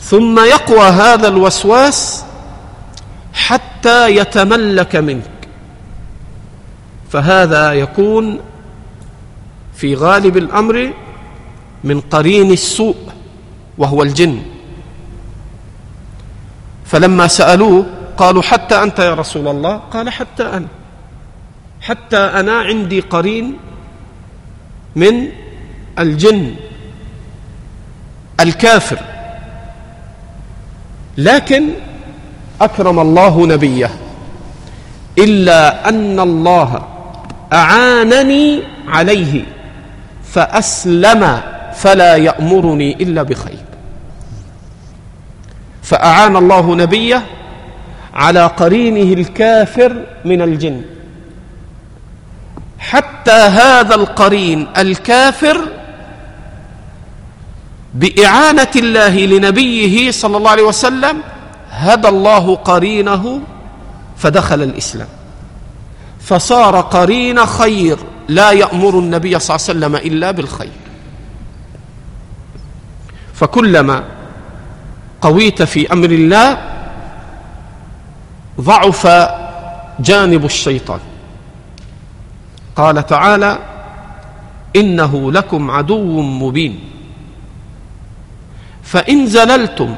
ثم 0.00 0.38
يقوى 0.44 0.78
هذا 0.88 1.28
الوسواس 1.28 2.24
حتى 3.34 4.16
يتملك 4.16 4.96
منك 4.96 5.30
فهذا 7.10 7.72
يكون 7.72 8.40
في 9.74 9.94
غالب 9.94 10.36
الامر 10.36 10.92
من 11.84 12.00
قرين 12.00 12.52
السوء 12.52 12.96
وهو 13.78 14.02
الجن 14.02 14.42
فلما 16.84 17.26
سالوه 17.26 17.86
قالوا 18.16 18.42
حتى 18.42 18.82
انت 18.82 18.98
يا 18.98 19.14
رسول 19.14 19.48
الله 19.48 19.76
قال 19.76 20.10
حتى 20.10 20.42
انا 20.42 20.66
حتى 21.80 22.16
انا 22.16 22.52
عندي 22.52 23.00
قرين 23.00 23.56
من 24.96 25.28
الجن 25.98 26.54
الكافر 28.40 28.98
لكن 31.18 31.68
أكرم 32.60 32.98
الله 32.98 33.46
نبيه 33.46 33.90
إلا 35.18 35.88
أن 35.88 36.20
الله 36.20 36.82
أعانني 37.52 38.60
عليه 38.88 39.42
فأسلم 40.32 41.40
فلا 41.74 42.16
يأمرني 42.16 42.94
إلا 43.02 43.22
بخير 43.22 43.58
فأعان 45.82 46.36
الله 46.36 46.74
نبيه 46.74 47.22
على 48.14 48.46
قرينه 48.46 49.12
الكافر 49.20 50.02
من 50.24 50.42
الجن 50.42 50.82
حتى 52.78 53.30
هذا 53.32 53.94
القرين 53.94 54.66
الكافر 54.78 55.58
باعانه 57.98 58.68
الله 58.76 59.20
لنبيه 59.26 60.10
صلى 60.10 60.36
الله 60.36 60.50
عليه 60.50 60.62
وسلم 60.62 61.20
هدى 61.70 62.08
الله 62.08 62.54
قرينه 62.54 63.40
فدخل 64.16 64.62
الاسلام 64.62 65.08
فصار 66.20 66.80
قرين 66.80 67.46
خير 67.46 67.98
لا 68.28 68.50
يامر 68.50 68.98
النبي 68.98 69.38
صلى 69.38 69.56
الله 69.56 69.86
عليه 69.88 69.96
وسلم 69.98 70.12
الا 70.14 70.30
بالخير 70.30 70.72
فكلما 73.34 74.04
قويت 75.20 75.62
في 75.62 75.92
امر 75.92 76.10
الله 76.10 76.58
ضعف 78.60 79.06
جانب 80.00 80.44
الشيطان 80.44 81.00
قال 82.76 83.06
تعالى 83.06 83.58
انه 84.76 85.32
لكم 85.32 85.70
عدو 85.70 86.20
مبين 86.22 86.80
فإن 88.92 89.26
زللتم 89.26 89.94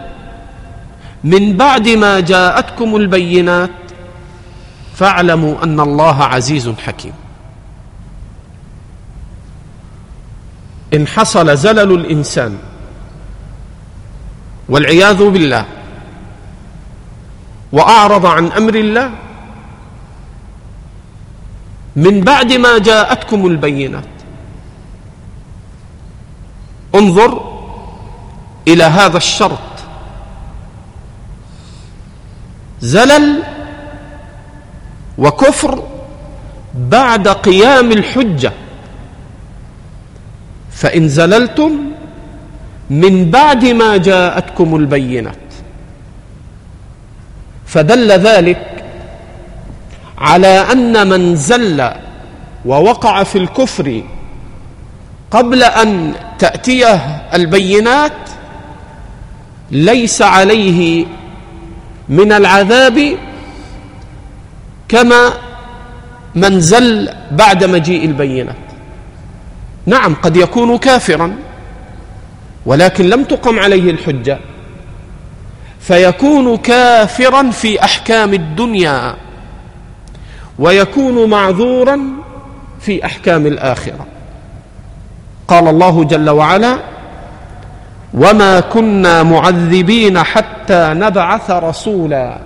من 1.24 1.56
بعد 1.56 1.88
ما 1.88 2.20
جاءتكم 2.20 2.96
البينات 2.96 3.70
فاعلموا 4.94 5.62
أن 5.64 5.80
الله 5.80 6.24
عزيز 6.24 6.68
حكيم 6.68 7.12
إن 10.94 11.06
حصل 11.06 11.56
زلل 11.56 11.90
الإنسان 11.92 12.58
والعياذ 14.68 15.30
بالله 15.30 15.64
وأعرض 17.72 18.26
عن 18.26 18.46
أمر 18.46 18.74
الله 18.74 19.10
من 21.96 22.20
بعد 22.20 22.52
ما 22.52 22.78
جاءتكم 22.78 23.46
البينات 23.46 24.04
انظر 26.94 27.49
إلى 28.70 28.84
هذا 28.84 29.16
الشرط 29.16 29.58
زلل 32.80 33.42
وكفر 35.18 35.82
بعد 36.74 37.28
قيام 37.28 37.92
الحجة 37.92 38.52
فإن 40.70 41.08
زللتم 41.08 41.72
من 42.90 43.30
بعد 43.30 43.64
ما 43.64 43.96
جاءتكم 43.96 44.76
البينات 44.76 45.34
فدل 47.66 48.10
ذلك 48.12 48.84
على 50.18 50.46
أن 50.72 51.08
من 51.08 51.36
زل 51.36 51.90
ووقع 52.66 53.22
في 53.22 53.38
الكفر 53.38 54.02
قبل 55.30 55.62
أن 55.62 56.12
تأتيه 56.38 56.94
البينات 57.34 58.12
ليس 59.70 60.22
عليه 60.22 61.06
من 62.08 62.32
العذاب 62.32 63.12
كما 64.88 65.32
من 66.34 66.60
زل 66.60 67.08
بعد 67.30 67.64
مجيء 67.64 68.04
البينة 68.04 68.54
نعم 69.86 70.14
قد 70.14 70.36
يكون 70.36 70.78
كافرا 70.78 71.36
ولكن 72.66 73.08
لم 73.08 73.24
تقم 73.24 73.58
عليه 73.58 73.90
الحجة 73.90 74.38
فيكون 75.80 76.56
كافرا 76.56 77.50
في 77.50 77.84
أحكام 77.84 78.34
الدنيا 78.34 79.16
ويكون 80.58 81.30
معذورا 81.30 82.00
في 82.80 83.06
أحكام 83.06 83.46
الآخرة 83.46 84.06
قال 85.48 85.68
الله 85.68 86.04
جل 86.04 86.30
وعلا 86.30 86.78
وما 88.14 88.60
كنا 88.60 89.22
معذبين 89.22 90.22
حتى 90.22 90.90
نبعث 90.94 91.50
رسولا 91.50 92.38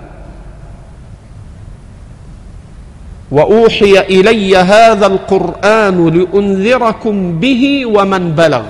واوحي 3.31 3.99
الي 3.99 4.57
هذا 4.57 5.07
القران 5.07 6.09
لانذركم 6.09 7.39
به 7.39 7.85
ومن 7.85 8.31
بلغ 8.31 8.63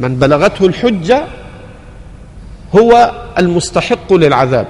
من 0.00 0.16
بلغته 0.18 0.66
الحجه 0.66 1.24
هو 2.76 3.10
المستحق 3.38 4.12
للعذاب 4.12 4.66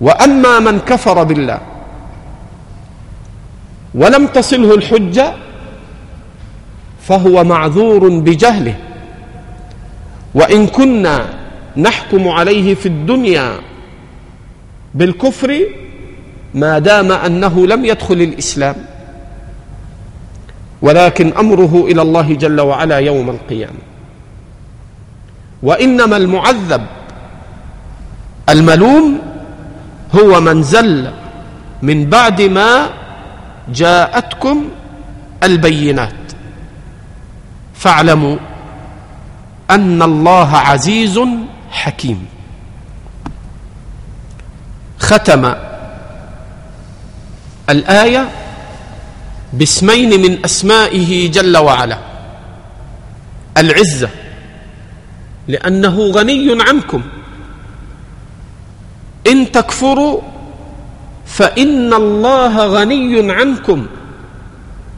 واما 0.00 0.58
من 0.60 0.78
كفر 0.78 1.22
بالله 1.22 1.60
ولم 3.94 4.26
تصله 4.26 4.74
الحجه 4.74 5.32
فهو 7.08 7.44
معذور 7.44 8.08
بجهله 8.08 8.74
وان 10.34 10.66
كنا 10.66 11.26
نحكم 11.76 12.28
عليه 12.28 12.74
في 12.74 12.86
الدنيا 12.86 13.58
بالكفر 14.94 15.60
ما 16.54 16.78
دام 16.78 17.12
انه 17.12 17.66
لم 17.66 17.84
يدخل 17.84 18.14
الاسلام 18.22 18.74
ولكن 20.82 21.32
امره 21.38 21.84
الى 21.88 22.02
الله 22.02 22.34
جل 22.34 22.60
وعلا 22.60 22.98
يوم 22.98 23.30
القيامه 23.30 23.82
وانما 25.62 26.16
المعذب 26.16 26.82
الملوم 28.48 29.18
هو 30.14 30.40
من 30.40 30.62
زل 30.62 31.10
من 31.82 32.04
بعد 32.06 32.42
ما 32.42 32.86
جاءتكم 33.68 34.64
البينات 35.44 36.12
فاعلموا 37.82 38.36
أن 39.70 40.02
الله 40.02 40.56
عزيز 40.56 41.20
حكيم 41.70 42.26
ختم 44.98 45.52
الآية 47.70 48.28
باسمين 49.52 50.22
من 50.22 50.44
أسمائه 50.44 51.30
جل 51.30 51.56
وعلا 51.56 51.98
العزة 53.56 54.08
لأنه 55.48 55.98
غني 56.00 56.62
عنكم 56.62 57.02
إن 59.26 59.52
تكفروا 59.52 60.20
فإن 61.26 61.94
الله 61.94 62.66
غني 62.66 63.32
عنكم 63.32 63.86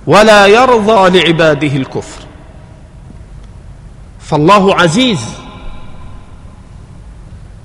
ولا 0.06 0.46
يرضى 0.46 1.18
لعباده 1.18 1.76
الكفر 1.76 2.23
فالله 4.24 4.74
عزيز 4.74 5.18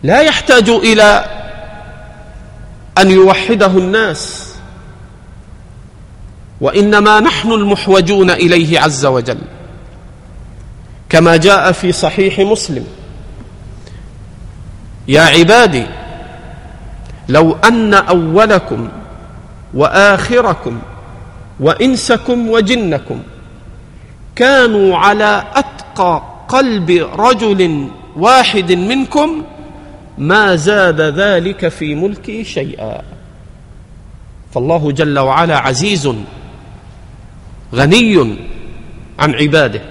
لا 0.04 0.22
يحتاج 0.22 0.70
الى 0.70 1.26
ان 2.98 3.12
يوحده 3.12 3.66
الناس 3.68 4.54
وانما 6.62 7.20
نحن 7.20 7.52
المحوجون 7.52 8.30
اليه 8.30 8.80
عز 8.80 9.06
وجل 9.06 9.38
كما 11.10 11.38
جاء 11.38 11.72
في 11.72 11.92
صحيح 11.92 12.40
مسلم 12.40 12.88
يا 15.08 15.22
عبادي 15.22 15.86
لو 17.30 17.56
ان 17.56 17.94
اولكم 17.94 18.90
واخركم 19.74 20.80
وانسكم 21.60 22.50
وجنكم 22.50 23.24
كانوا 24.36 24.98
على 24.98 25.44
اتقى 25.56 26.24
قلب 26.50 27.10
رجل 27.18 27.88
واحد 28.18 28.72
منكم 28.72 29.44
ما 30.18 30.56
زاد 30.56 31.02
ذلك 31.02 31.68
في 31.68 31.96
ملكي 31.96 32.44
شيئا 32.44 33.02
فالله 34.54 34.92
جل 34.92 35.20
وعلا 35.20 35.58
عزيز 35.60 36.10
غني 37.76 38.38
عن 39.20 39.34
عباده 39.34 39.82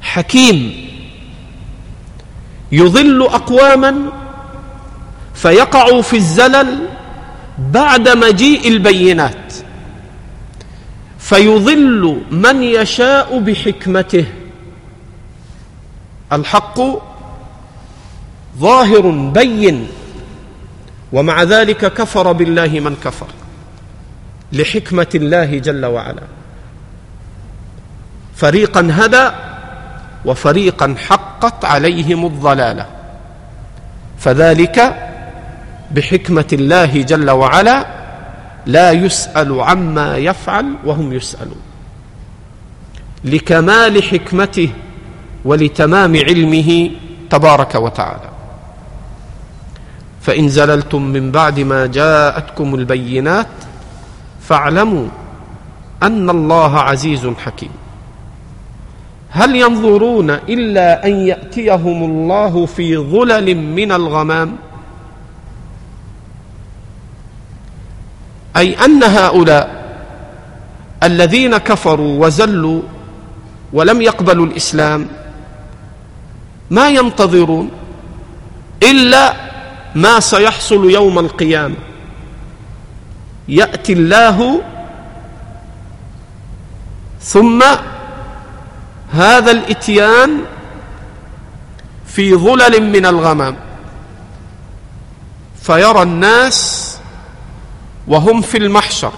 حكيم 0.00 0.72
يضل 2.72 3.22
اقواما 3.22 3.94
فيقعوا 5.34 6.02
في 6.02 6.16
الزلل 6.16 6.78
بعد 7.70 8.08
مجيء 8.08 8.68
البينات 8.68 9.54
فيضل 11.18 12.20
من 12.30 12.62
يشاء 12.62 13.38
بحكمته 13.38 14.24
الحق 16.32 16.80
ظاهر 18.58 19.10
بين 19.34 19.88
ومع 21.12 21.42
ذلك 21.42 21.92
كفر 21.92 22.32
بالله 22.32 22.66
من 22.80 22.96
كفر 23.04 23.26
لحكمه 24.52 25.06
الله 25.14 25.58
جل 25.58 25.86
وعلا 25.86 26.22
فريقا 28.36 28.88
هدى 28.92 29.30
وفريقا 30.24 30.94
حقت 31.06 31.64
عليهم 31.64 32.26
الضلاله 32.26 32.86
فذلك 34.18 35.04
بحكمه 35.90 36.44
الله 36.52 37.02
جل 37.02 37.30
وعلا 37.30 37.86
لا 38.66 38.92
يسال 38.92 39.60
عما 39.60 40.16
يفعل 40.16 40.66
وهم 40.84 41.12
يسالون 41.12 41.60
لكمال 43.24 44.02
حكمته 44.02 44.70
ولتمام 45.48 46.14
علمه 46.28 46.70
تبارك 47.32 47.72
وتعالى 47.74 48.30
فان 50.24 50.44
زللتم 50.48 51.02
من 51.14 51.24
بعد 51.30 51.56
ما 51.72 51.86
جاءتكم 51.86 52.74
البينات 52.74 53.52
فاعلموا 54.46 55.06
ان 56.02 56.30
الله 56.30 56.72
عزيز 56.78 57.26
حكيم 57.44 57.70
هل 59.30 59.56
ينظرون 59.56 60.30
الا 60.30 60.88
ان 61.06 61.12
ياتيهم 61.32 61.98
الله 62.10 62.66
في 62.66 62.96
ظلل 62.98 63.48
من 63.76 63.92
الغمام 63.92 64.56
اي 68.56 68.68
ان 68.84 69.02
هؤلاء 69.02 69.66
الذين 71.02 71.56
كفروا 71.56 72.26
وزلوا 72.26 72.82
ولم 73.72 74.02
يقبلوا 74.02 74.46
الاسلام 74.46 75.06
ما 76.70 76.88
ينتظرون 76.88 77.70
إلا 78.82 79.34
ما 79.94 80.20
سيحصل 80.20 80.90
يوم 80.90 81.18
القيامة 81.18 81.74
يأتي 83.48 83.92
الله 83.92 84.60
ثم 87.20 87.62
هذا 89.12 89.50
الإتيان 89.50 90.40
في 92.06 92.34
ظلل 92.34 92.90
من 92.92 93.06
الغمام 93.06 93.56
فيرى 95.62 96.02
الناس 96.02 96.88
وهم 98.08 98.40
في 98.40 98.58
المحشر 98.58 99.12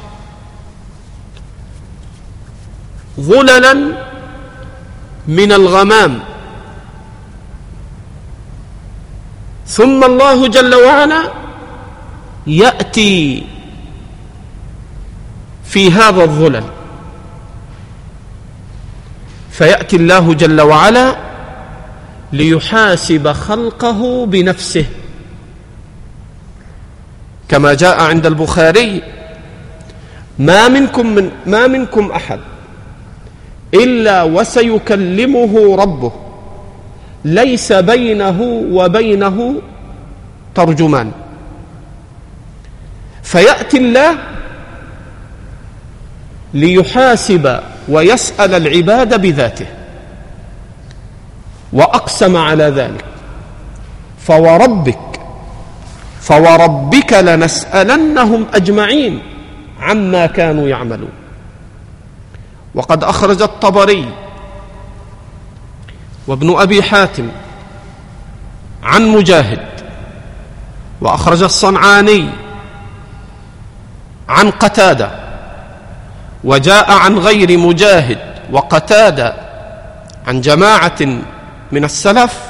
ظللا 3.20 3.74
من 5.28 5.52
الغمام 5.52 6.20
ثم 9.70 10.04
الله 10.04 10.48
جل 10.48 10.74
وعلا 10.74 11.30
ياتي 12.46 13.44
في 15.64 15.90
هذا 15.90 16.24
الظلل 16.24 16.64
فياتي 19.50 19.96
الله 19.96 20.34
جل 20.34 20.60
وعلا 20.60 21.16
ليحاسب 22.32 23.28
خلقه 23.32 24.26
بنفسه 24.26 24.84
كما 27.48 27.74
جاء 27.74 28.00
عند 28.00 28.26
البخاري 28.26 29.02
ما 30.38 30.68
منكم 30.68 31.06
من 31.06 31.30
ما 31.46 31.66
منكم 31.66 32.10
احد 32.10 32.40
الا 33.74 34.22
وسيكلمه 34.22 35.76
ربه 35.82 36.12
ليس 37.24 37.72
بينه 37.72 38.62
وبينه 38.72 39.54
ترجمان 40.54 41.10
فياتي 43.22 43.76
الله 43.78 44.14
ليحاسب 46.54 47.60
ويسال 47.88 48.54
العباد 48.54 49.20
بذاته 49.22 49.66
واقسم 51.72 52.36
على 52.36 52.64
ذلك 52.64 53.04
فوربك 54.18 54.98
فوربك 56.20 57.12
لنسالنهم 57.12 58.44
اجمعين 58.54 59.22
عما 59.80 60.26
كانوا 60.26 60.68
يعملون 60.68 61.10
وقد 62.74 63.04
اخرج 63.04 63.42
الطبري 63.42 64.04
وابن 66.30 66.58
أبي 66.60 66.82
حاتم 66.82 67.28
عن 68.82 69.06
مجاهد 69.08 69.66
وأخرج 71.00 71.42
الصنعاني 71.42 72.28
عن 74.28 74.50
قتادة 74.50 75.10
وجاء 76.44 76.92
عن 76.92 77.18
غير 77.18 77.58
مجاهد 77.58 78.18
وقتادة 78.52 79.34
عن 80.26 80.40
جماعة 80.40 81.02
من 81.72 81.84
السلف 81.84 82.40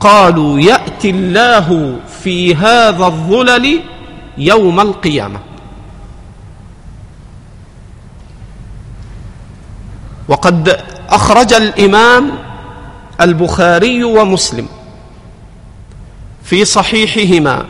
قالوا 0.00 0.60
يأتي 0.60 1.10
الله 1.10 1.96
في 2.22 2.54
هذا 2.54 3.06
الظلل 3.06 3.80
يوم 4.38 4.80
القيامة 4.80 5.38
وقد 10.28 10.80
أخرج 11.08 11.52
الإمام 11.52 12.45
البخاري 13.20 14.04
ومسلم 14.04 14.68
في 16.44 16.64
صحيحهما 16.64 17.64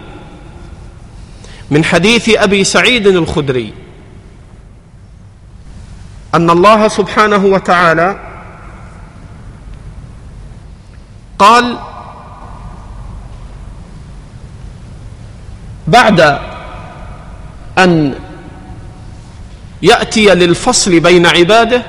من 1.70 1.84
حديث 1.84 2.28
ابي 2.36 2.64
سعيد 2.64 3.06
الخدري 3.06 3.72
ان 6.34 6.50
الله 6.50 6.88
سبحانه 6.88 7.44
وتعالى 7.44 8.20
قال 11.38 11.76
بعد 15.86 16.38
ان 17.78 18.14
ياتي 19.82 20.26
للفصل 20.34 21.00
بين 21.00 21.26
عباده 21.26 21.82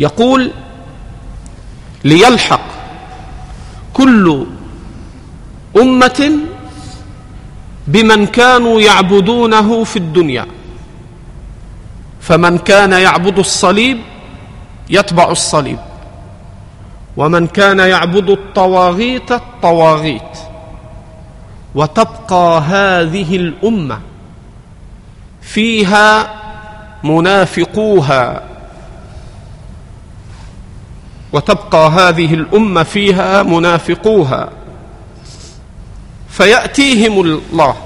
يقول 0.00 0.52
ليلحق 2.10 2.60
كل 3.94 4.46
أمة 5.82 6.30
بمن 7.86 8.26
كانوا 8.26 8.80
يعبدونه 8.80 9.84
في 9.84 9.96
الدنيا 9.98 10.46
فمن 12.20 12.58
كان 12.58 12.92
يعبد 12.92 13.38
الصليب 13.38 13.98
يتبع 14.90 15.30
الصليب 15.30 15.78
ومن 17.16 17.46
كان 17.46 17.78
يعبد 17.78 18.30
الطواغيت 18.30 19.32
الطواغيت 19.32 20.34
وتبقى 21.74 22.60
هذه 22.68 23.36
الامه 23.36 23.98
فيها 25.42 26.30
منافقوها 27.04 28.42
وتبقى 31.32 31.88
هذه 31.88 32.34
الامه 32.34 32.82
فيها 32.82 33.42
منافقوها 33.42 34.48
فياتيهم 36.28 37.20
الله 37.20 37.76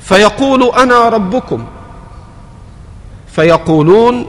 فيقول 0.00 0.62
انا 0.78 1.08
ربكم 1.08 1.64
فيقولون 3.32 4.26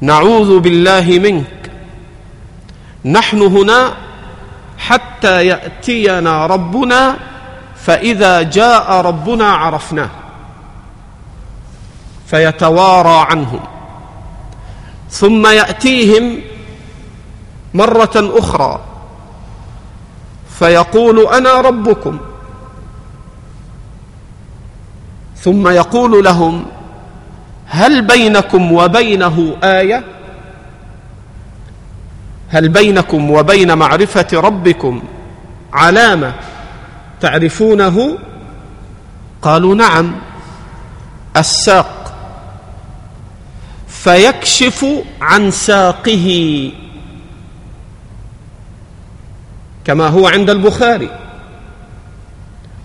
نعوذ 0.00 0.58
بالله 0.60 1.18
منك 1.18 1.70
نحن 3.04 3.40
هنا 3.42 3.92
حتى 4.78 5.46
ياتينا 5.46 6.46
ربنا 6.46 7.16
فاذا 7.76 8.42
جاء 8.42 8.92
ربنا 9.00 9.50
عرفناه 9.52 10.10
فيتوارى 12.26 13.26
عنهم 13.30 13.60
ثم 15.12 15.46
يأتيهم 15.46 16.40
مرة 17.74 18.10
أخرى 18.16 18.80
فيقول 20.58 21.26
أنا 21.26 21.60
ربكم 21.60 22.18
ثم 25.36 25.68
يقول 25.68 26.24
لهم 26.24 26.64
هل 27.66 28.02
بينكم 28.06 28.72
وبينه 28.72 29.56
آية 29.64 30.04
هل 32.48 32.68
بينكم 32.68 33.30
وبين 33.30 33.78
معرفة 33.78 34.26
ربكم 34.32 35.02
علامة 35.72 36.34
تعرفونه 37.20 38.18
قالوا 39.42 39.74
نعم 39.74 40.14
الساق 41.36 42.01
فيكشف 44.02 44.86
عن 45.20 45.50
ساقه 45.50 46.26
كما 49.84 50.06
هو 50.08 50.26
عند 50.28 50.50
البخاري 50.50 51.10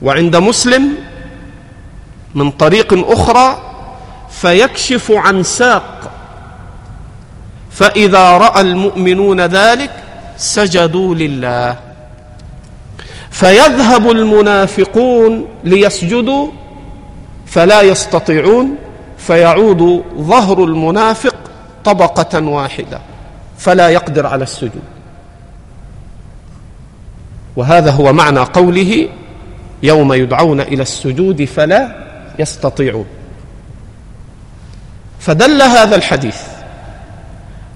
وعند 0.01 0.35
مسلم 0.35 0.95
من 2.35 2.51
طريق 2.51 3.09
اخرى 3.11 3.61
فيكشف 4.29 5.11
عن 5.11 5.43
ساق 5.43 6.11
فاذا 7.71 8.31
راى 8.37 8.61
المؤمنون 8.61 9.41
ذلك 9.41 9.91
سجدوا 10.37 11.15
لله 11.15 11.77
فيذهب 13.31 14.11
المنافقون 14.11 15.47
ليسجدوا 15.63 16.47
فلا 17.45 17.81
يستطيعون 17.81 18.75
فيعود 19.27 20.03
ظهر 20.17 20.63
المنافق 20.63 21.35
طبقة 21.85 22.41
واحدة 22.45 22.99
فلا 23.57 23.89
يقدر 23.89 24.27
على 24.27 24.43
السجود 24.43 24.81
وهذا 27.55 27.91
هو 27.91 28.13
معنى 28.13 28.39
قوله 28.39 29.09
يوم 29.83 30.13
يدعون 30.13 30.61
إلى 30.61 30.81
السجود 30.81 31.45
فلا 31.45 31.95
يستطيعون 32.39 33.05
فدل 35.19 35.61
هذا 35.61 35.95
الحديث 35.95 36.37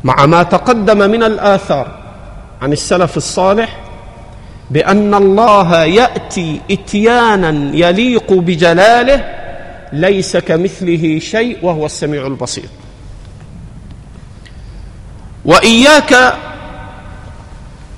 مع 0.03 0.25
ما 0.25 0.43
تقدم 0.43 0.97
من 1.11 1.23
الآثار 1.23 1.87
عن 2.61 2.71
السلف 2.71 3.17
الصالح 3.17 3.79
بأن 4.71 5.13
الله 5.13 5.83
يأتي 5.83 6.61
إتيانا 6.71 7.49
يليق 7.75 8.33
بجلاله 8.33 9.40
ليس 9.93 10.37
كمثله 10.37 11.19
شيء 11.19 11.57
وهو 11.61 11.85
السميع 11.85 12.27
البصير 12.27 12.65
واياك 15.45 16.35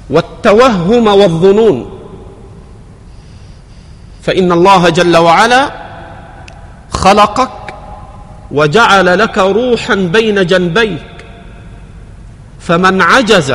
والتوهم 0.10 1.08
والظنون 1.08 2.00
فان 4.22 4.52
الله 4.52 4.90
جل 4.90 5.18
وعلا 5.18 5.72
خلقك 6.90 7.50
وجعل 8.52 9.20
لك 9.20 9.38
روحا 9.38 9.96
بين 9.96 10.46
جنبيك 10.46 11.26
فمن 12.60 13.02
عجز 13.02 13.52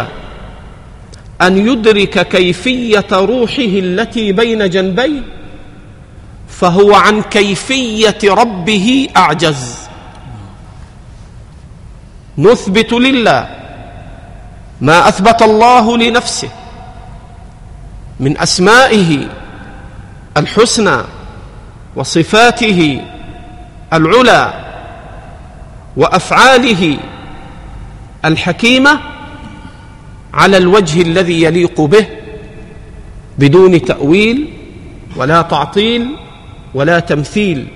ان 1.42 1.58
يدرك 1.68 2.28
كيفيه 2.28 3.04
روحه 3.12 3.58
التي 3.62 4.32
بين 4.32 4.70
جنبيه 4.70 5.37
فهو 6.48 6.94
عن 6.94 7.22
كيفيه 7.22 8.18
ربه 8.24 9.08
اعجز 9.16 9.74
نثبت 12.38 12.92
لله 12.92 13.48
ما 14.80 15.08
اثبت 15.08 15.42
الله 15.42 15.96
لنفسه 15.96 16.48
من 18.20 18.38
اسمائه 18.38 19.28
الحسنى 20.36 20.98
وصفاته 21.96 23.02
العلى 23.92 24.52
وافعاله 25.96 26.98
الحكيمه 28.24 29.00
على 30.34 30.56
الوجه 30.56 31.02
الذي 31.02 31.42
يليق 31.42 31.80
به 31.80 32.06
بدون 33.38 33.84
تاويل 33.84 34.54
ولا 35.16 35.42
تعطيل 35.42 36.16
ولا 36.74 37.00
تمثيل 37.00 37.68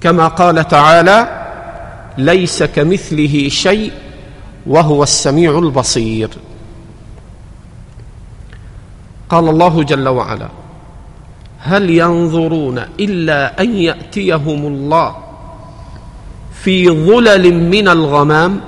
كما 0.00 0.28
قال 0.28 0.68
تعالى 0.68 1.42
ليس 2.18 2.62
كمثله 2.62 3.48
شيء 3.48 3.92
وهو 4.66 5.02
السميع 5.02 5.58
البصير 5.58 6.28
قال 9.28 9.48
الله 9.48 9.82
جل 9.82 10.08
وعلا 10.08 10.48
هل 11.58 11.90
ينظرون 11.90 12.78
الا 13.00 13.60
ان 13.62 13.74
ياتيهم 13.76 14.66
الله 14.66 15.14
في 16.62 16.88
ظلل 16.90 17.54
من 17.68 17.88
الغمام 17.88 18.60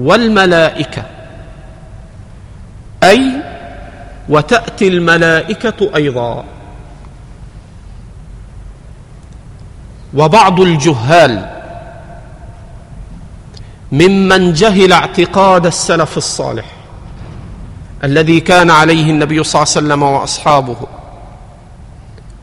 والملائكه 0.00 1.02
اي 3.04 3.22
وتاتي 4.28 4.88
الملائكه 4.88 5.96
ايضا 5.96 6.44
وبعض 10.14 10.60
الجهال 10.60 11.50
ممن 13.92 14.52
جهل 14.52 14.92
اعتقاد 14.92 15.66
السلف 15.66 16.16
الصالح 16.16 16.64
الذي 18.04 18.40
كان 18.40 18.70
عليه 18.70 19.10
النبي 19.10 19.42
صلى 19.44 19.62
الله 19.62 19.70
عليه 19.76 19.86
وسلم 19.86 20.02
واصحابه 20.02 20.76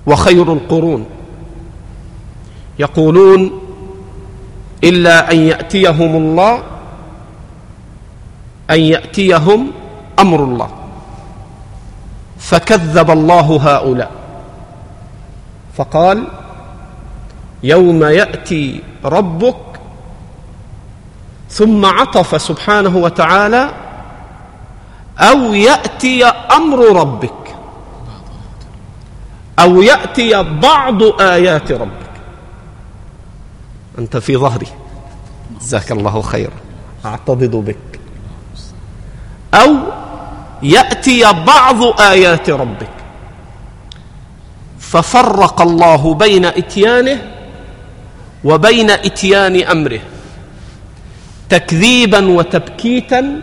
وخير 0.08 0.54
القرون 0.54 1.06
يقولون 2.80 3.52
الا 4.84 5.32
ان 5.32 5.38
ياتيهم 5.40 6.16
الله 6.16 6.64
ان 8.70 8.80
ياتيهم 8.80 9.72
امر 10.20 10.44
الله 10.44 10.70
فكذب 12.38 13.12
الله 13.12 13.60
هؤلاء 13.76 14.12
فقال 15.78 16.28
يوم 17.64 18.04
ياتي 18.04 18.82
ربك 19.06 19.56
ثم 21.50 21.86
عطف 21.86 22.42
سبحانه 22.42 22.98
وتعالى 22.98 23.72
او 25.20 25.54
ياتي 25.54 26.26
امر 26.26 27.00
ربك 27.00 27.56
او 29.60 29.82
ياتي 29.82 30.44
بعض 30.44 31.04
ايات 31.22 31.72
ربك 31.72 31.92
انت 33.98 34.18
في 34.18 34.38
ظهري 34.38 34.68
جزاك 35.62 35.92
الله 35.92 36.22
خيرا 36.22 36.54
اعتضد 37.06 37.56
بك 37.56 38.00
او 39.54 39.70
ياتي 40.64 41.24
بعض 41.48 42.02
ايات 42.02 42.50
ربك 42.50 42.90
ففرق 44.80 45.62
الله 45.62 46.14
بين 46.14 46.46
اتيانه 46.46 47.22
وبين 48.44 48.90
اتيان 48.90 49.62
امره 49.62 50.00
تكذيبا 51.50 52.28
وتبكيتا 52.28 53.42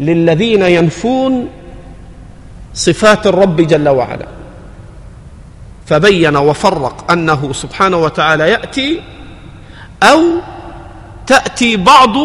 للذين 0.00 0.62
ينفون 0.62 1.48
صفات 2.74 3.26
الرب 3.26 3.56
جل 3.60 3.88
وعلا 3.88 4.26
فبين 5.86 6.36
وفرق 6.36 7.10
انه 7.12 7.52
سبحانه 7.52 7.96
وتعالى 7.96 8.50
ياتي 8.50 9.00
او 10.02 10.20
تاتي 11.26 11.76
بعض 11.76 12.16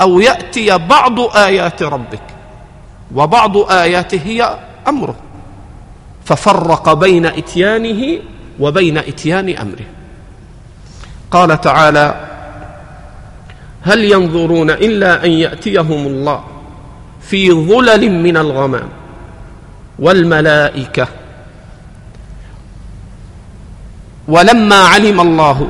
او 0.00 0.20
ياتي 0.20 0.78
بعض 0.78 1.36
ايات 1.36 1.82
ربك 1.82 2.22
وبعض 3.14 3.56
اياته 3.72 4.20
هي 4.24 4.58
امره 4.88 5.14
ففرق 6.24 6.92
بين 6.92 7.26
اتيانه 7.26 8.18
وبين 8.60 8.98
اتيان 8.98 9.56
امره 9.56 9.86
قال 11.30 11.60
تعالى 11.60 12.20
هل 13.82 14.04
ينظرون 14.04 14.70
إلا 14.70 15.24
أن 15.24 15.30
يأتيهم 15.30 16.06
الله 16.06 16.42
في 17.20 17.50
ظلل 17.52 18.10
من 18.22 18.36
الغمام 18.36 18.88
والملائكة 19.98 21.08
ولما 24.28 24.74
علم 24.84 25.20
الله 25.20 25.68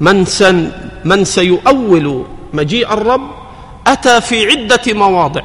من, 0.00 0.24
سن 0.24 0.70
من 1.04 1.24
سيؤول 1.24 2.24
مجيء 2.52 2.92
الرب 2.92 3.30
أتى 3.86 4.20
في 4.20 4.46
عدة 4.46 4.82
مواضع 4.94 5.42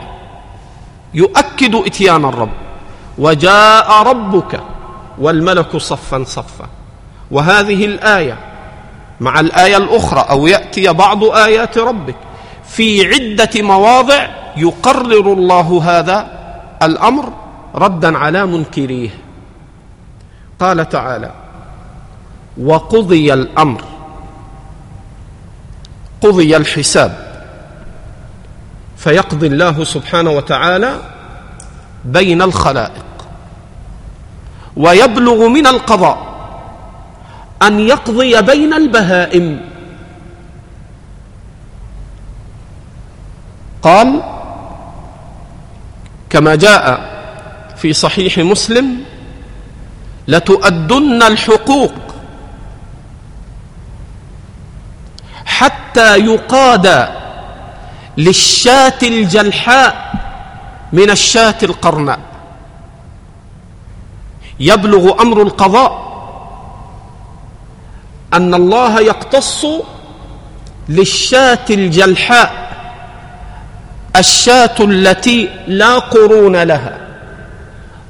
يؤكد 1.14 1.76
إتيان 1.76 2.26
الرب 2.26 2.50
وجاء 3.18 3.92
ربك 4.08 4.60
والملك 5.20 5.78
صفا 5.78 6.24
صفا 6.24 6.68
وهذه 7.32 7.86
الآية 7.86 8.38
مع 9.22 9.40
الآية 9.40 9.78
الأخرى 9.78 10.20
أو 10.30 10.48
يأتي 10.48 10.94
بعض 10.94 11.24
آيات 11.24 11.78
ربك 11.78 12.16
في 12.68 13.08
عدة 13.14 13.50
مواضع 13.62 14.28
يقرر 14.58 15.34
الله 15.34 15.82
هذا 15.86 16.28
الأمر 16.84 17.34
ردا 17.76 18.18
على 18.18 18.46
منكريه 18.46 19.10
قال 20.60 20.90
تعالى 20.90 21.32
وقضي 22.62 23.34
الأمر 23.34 23.82
قضي 26.22 26.58
الحساب 26.58 27.42
فيقضي 28.98 29.48
الله 29.48 29.84
سبحانه 29.84 30.32
وتعالى 30.32 30.98
بين 32.06 32.42
الخلائق 32.42 33.06
ويبلغ 34.78 35.48
من 35.48 35.68
القضاء 35.68 36.31
أن 37.64 37.80
يقضي 37.80 38.42
بين 38.42 38.74
البهائم 38.74 39.62
قال 43.82 44.22
كما 46.30 46.56
جاء 46.56 46.86
في 47.78 47.94
صحيح 47.94 48.38
مسلم 48.38 49.04
لتؤدن 50.28 51.22
الحقوق 51.24 51.94
حتى 55.46 56.18
يقاد 56.20 57.10
للشاة 58.18 59.00
الجلحاء 59.04 60.12
من 60.94 61.10
الشاة 61.10 61.56
القرناء 61.64 62.20
يبلغ 64.60 65.22
أمر 65.22 65.42
القضاء 65.42 66.11
أن 68.34 68.54
الله 68.54 69.02
يقتص 69.02 69.66
للشاة 70.90 71.66
الجلحاء 71.70 72.52
الشاة 74.16 74.76
التي 74.80 75.50
لا 75.68 76.00
قرون 76.00 76.56
لها 76.56 76.98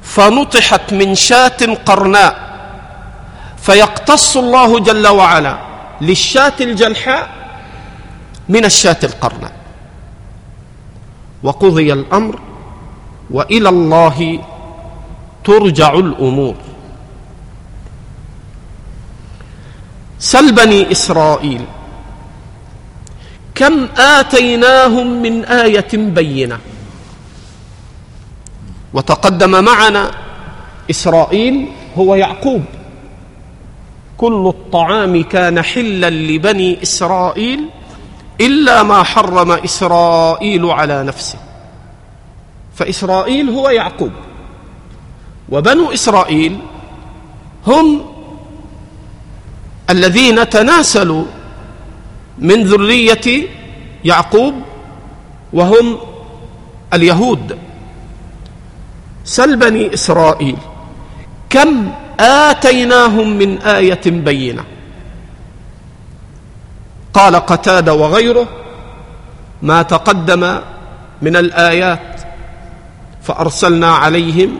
فنطحت 0.02 0.92
من 0.92 1.14
شاة 1.14 1.58
قرناء 1.86 2.36
فيقتص 3.62 4.36
الله 4.36 4.80
جل 4.80 5.06
وعلا 5.06 5.58
للشاة 6.00 6.52
الجلحاء 6.60 7.28
من 8.48 8.64
الشاة 8.64 8.96
القرناء 9.04 9.52
وقضي 11.42 11.92
الأمر 11.92 12.38
وإلى 13.30 13.68
الله 13.68 14.40
ترجع 15.44 15.94
الأمور 15.94 16.54
سل 20.22 20.52
بني 20.54 20.92
إسرائيل 20.92 21.64
كم 23.54 23.74
آتيناهم 23.98 25.22
من 25.22 25.44
آية 25.44 25.90
بينة 25.94 26.58
وتقدم 28.94 29.64
معنا 29.64 30.10
إسرائيل 30.90 31.68
هو 31.98 32.14
يعقوب 32.14 32.62
كل 34.18 34.52
الطعام 34.58 35.22
كان 35.22 35.62
حلا 35.62 36.10
لبني 36.10 36.82
إسرائيل 36.82 37.68
إلا 38.40 38.82
ما 38.82 39.02
حرم 39.02 39.50
إسرائيل 39.50 40.64
على 40.70 41.02
نفسه 41.02 41.38
فإسرائيل 42.74 43.50
هو 43.50 43.68
يعقوب 43.70 44.12
وبنو 45.48 45.90
إسرائيل 45.92 46.58
هم 47.66 48.11
الذين 49.92 50.48
تناسلوا 50.48 51.24
من 52.38 52.64
ذرية 52.64 53.46
يعقوب 54.04 54.54
وهم 55.52 55.98
اليهود 56.94 57.58
سل 59.24 59.56
بني 59.56 59.94
إسرائيل 59.94 60.56
كم 61.50 61.90
آتيناهم 62.20 63.36
من 63.38 63.58
آية 63.58 64.00
بينة 64.06 64.64
قال 67.14 67.36
قتادة 67.36 67.94
وغيره 67.94 68.48
ما 69.62 69.82
تقدم 69.82 70.58
من 71.22 71.36
الآيات 71.36 72.20
فأرسلنا 73.22 73.90
عليهم 73.92 74.58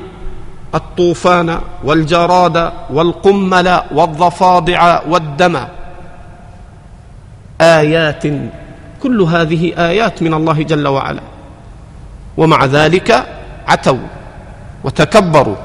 الطوفان 0.75 1.59
والجراد 1.85 2.73
والقمل 2.91 3.81
والضفادع 3.95 5.01
والدم 5.09 5.59
آيات 7.61 8.23
كل 9.03 9.21
هذه 9.21 9.89
آيات 9.91 10.23
من 10.23 10.35
الله 10.35 10.63
جل 10.63 10.89
وعلا 10.89 11.21
ومع 12.37 12.65
ذلك 12.65 13.27
عتوا 13.69 14.07
وتكبروا 14.85 15.57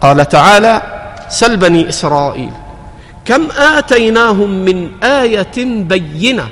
قال 0.00 0.28
تعالى 0.28 0.82
سل 1.28 1.56
بني 1.56 1.88
إسرائيل 1.88 2.50
كم 3.24 3.50
آتيناهم 3.78 4.50
من 4.50 5.04
آية 5.04 5.84
بينة 5.84 6.48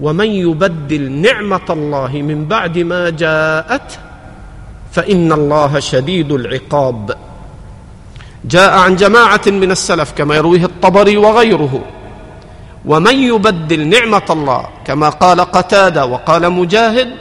ومن 0.00 0.26
يبدل 0.26 1.12
نعمة 1.12 1.60
الله 1.70 2.10
من 2.14 2.44
بعد 2.44 2.78
ما 2.78 3.10
جاءته 3.10 3.98
فان 4.92 5.32
الله 5.32 5.78
شديد 5.80 6.32
العقاب 6.32 7.18
جاء 8.44 8.78
عن 8.78 8.96
جماعه 8.96 9.40
من 9.46 9.70
السلف 9.70 10.12
كما 10.18 10.34
يرويه 10.36 10.64
الطبري 10.64 11.16
وغيره 11.16 11.80
ومن 12.86 13.16
يبدل 13.16 13.86
نعمه 13.88 14.22
الله 14.30 14.64
كما 14.86 15.08
قال 15.08 15.40
قتاده 15.40 16.06
وقال 16.06 16.52
مجاهد 16.52 17.12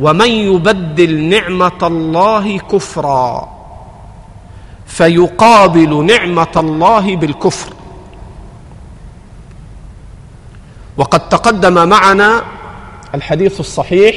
ومن 0.00 0.28
يبدل 0.30 1.20
نعمه 1.24 1.78
الله 1.82 2.58
كفرا 2.58 3.48
فيقابل 4.86 6.04
نعمه 6.06 6.52
الله 6.56 7.16
بالكفر 7.16 7.72
وقد 10.96 11.28
تقدم 11.28 11.88
معنا 11.88 12.42
الحديث 13.14 13.60
الصحيح 13.60 14.16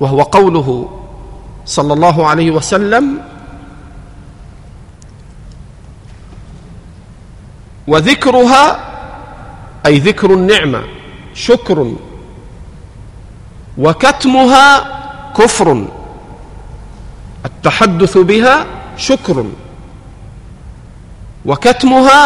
وهو 0.00 0.22
قوله 0.22 0.97
صلى 1.68 1.92
الله 1.94 2.26
عليه 2.28 2.50
وسلم 2.50 3.20
وذكرها 7.88 8.64
أي 9.86 9.98
ذكر 9.98 10.30
النعمة 10.34 10.82
شكر 11.34 11.92
وكتمها 13.78 14.66
كفر 15.36 15.86
التحدث 17.44 18.18
بها 18.18 18.66
شكر 18.96 19.44
وكتمها 21.46 22.20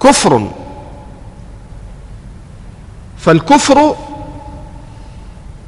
كفر 0.00 0.50
فالكفر 3.18 3.96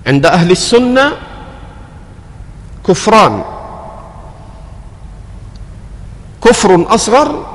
عند 0.06 0.26
أهل 0.26 0.50
السنة 0.50 1.12
كفران 2.88 3.44
كفر 6.44 6.86
اصغر 6.94 7.46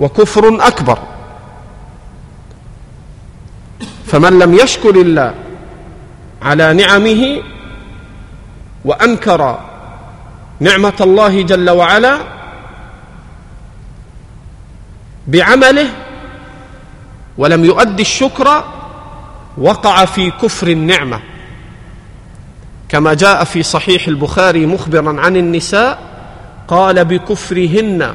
وكفر 0.00 0.56
اكبر 0.66 0.98
فمن 4.06 4.38
لم 4.38 4.54
يشكر 4.54 4.90
الله 4.94 5.34
على 6.42 6.72
نعمه 6.72 7.42
وانكر 8.84 9.58
نعمه 10.60 10.92
الله 11.00 11.42
جل 11.42 11.70
وعلا 11.70 12.18
بعمله 15.28 15.88
ولم 17.38 17.64
يؤدي 17.64 18.02
الشكر 18.02 18.64
وقع 19.58 20.04
في 20.04 20.30
كفر 20.30 20.68
النعمه 20.68 21.20
كما 22.90 23.14
جاء 23.14 23.44
في 23.44 23.62
صحيح 23.62 24.08
البخاري 24.08 24.66
مخبرا 24.66 25.20
عن 25.20 25.36
النساء 25.36 25.98
قال 26.68 27.04
بكفرهن 27.04 28.14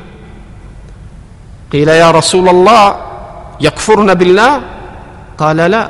قيل 1.72 1.88
يا 1.88 2.12
رسول 2.12 2.50
الله 2.50 2.96
يكفرن 3.62 4.14
بالله 4.14 4.62
قال 5.38 5.58
لا 5.58 5.90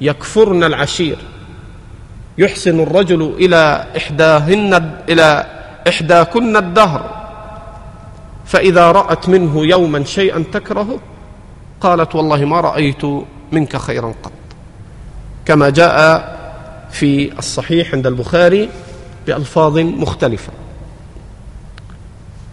يكفرن 0.00 0.64
العشير 0.64 1.18
يحسن 2.38 2.80
الرجل 2.80 3.22
إلى 3.38 3.86
إحداهن 3.96 4.90
إلى 5.08 5.46
إحداكن 5.88 6.56
الدهر 6.56 7.10
فإذا 8.44 8.92
رأت 8.92 9.28
منه 9.28 9.64
يوما 9.66 10.04
شيئا 10.04 10.44
تكرهه 10.52 10.98
قالت 11.80 12.14
والله 12.14 12.44
ما 12.44 12.60
رأيت 12.60 13.02
منك 13.52 13.76
خيرا 13.76 14.14
قط 14.24 14.32
كما 15.46 15.70
جاء 15.70 16.32
في 16.92 17.38
الصحيح 17.38 17.94
عند 17.94 18.06
البخاري 18.06 18.68
بألفاظ 19.26 19.78
مختلفة 19.78 20.52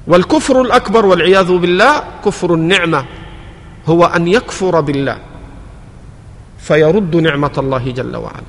والكفر 0.07 0.61
الأكبر 0.61 1.05
والعياذ 1.05 1.57
بالله 1.57 2.03
كفر 2.25 2.53
النعمة 2.53 3.05
هو 3.87 4.05
أن 4.05 4.27
يكفر 4.27 4.81
بالله 4.81 5.17
فيرد 6.59 7.15
نعمة 7.15 7.51
الله 7.57 7.91
جل 7.91 8.15
وعلا 8.15 8.41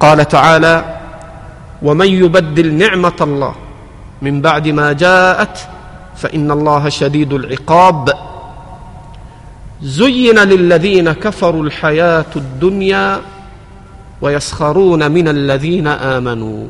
قال 0.00 0.28
تعالى 0.28 0.96
ومن 1.82 2.08
يبدل 2.08 2.74
نعمة 2.74 3.12
الله 3.20 3.54
من 4.22 4.40
بعد 4.40 4.68
ما 4.68 4.92
جاءت 4.92 5.68
فإن 6.16 6.50
الله 6.50 6.88
شديد 6.88 7.32
العقاب 7.32 8.12
زين 9.82 10.38
للذين 10.38 11.12
كفروا 11.12 11.62
الحياة 11.64 12.24
الدنيا 12.36 13.20
ويسخرون 14.24 15.12
من 15.12 15.28
الذين 15.28 15.86
آمنوا 15.86 16.66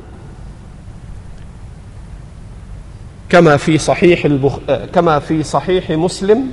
كما 3.29 3.57
في 3.57 3.79
صحيح 3.79 4.25
البخ... 4.25 4.59
كما 4.95 5.19
في 5.19 5.43
صحيح 5.43 5.91
مسلم 5.91 6.51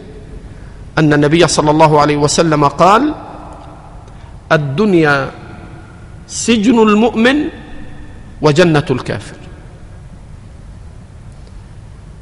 أن 0.97 1.14
النبي 1.14 1.47
صلى 1.47 1.72
الله 1.72 2.02
عليه 2.02 2.18
وسلم 2.18 2.68
قال 2.68 3.14
الدنيا 4.52 5.32
سجن 6.28 6.80
المؤمن 6.80 7.39
وجنة 8.41 8.86
الكافر 8.89 9.38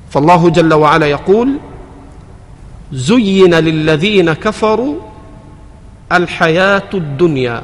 فالله 0.09 0.49
جل 0.49 0.73
وعلا 0.73 1.05
يقول 1.05 1.59
زين 2.93 3.53
للذين 3.53 4.34
كفروا 4.34 4.95
الحياة 6.11 6.89
الدنيا 6.93 7.61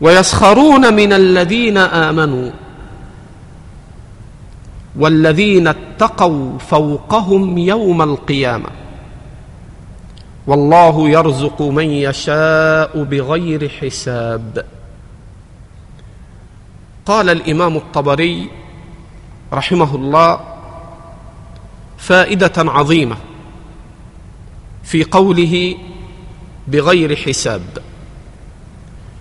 ويسخرون 0.00 0.94
من 0.94 1.12
الذين 1.12 1.76
امنوا 1.76 2.50
والذين 4.98 5.66
اتقوا 5.68 6.58
فوقهم 6.58 7.58
يوم 7.58 8.02
القيامه 8.02 8.68
والله 10.46 11.08
يرزق 11.08 11.62
من 11.62 11.90
يشاء 11.90 13.02
بغير 13.02 13.68
حساب 13.68 14.64
قال 17.06 17.30
الامام 17.30 17.76
الطبري 17.76 18.50
رحمه 19.52 19.94
الله 19.94 20.40
فائده 21.98 22.52
عظيمه 22.58 23.16
في 24.84 25.04
قوله 25.04 25.74
بغير 26.68 27.16
حساب 27.16 27.62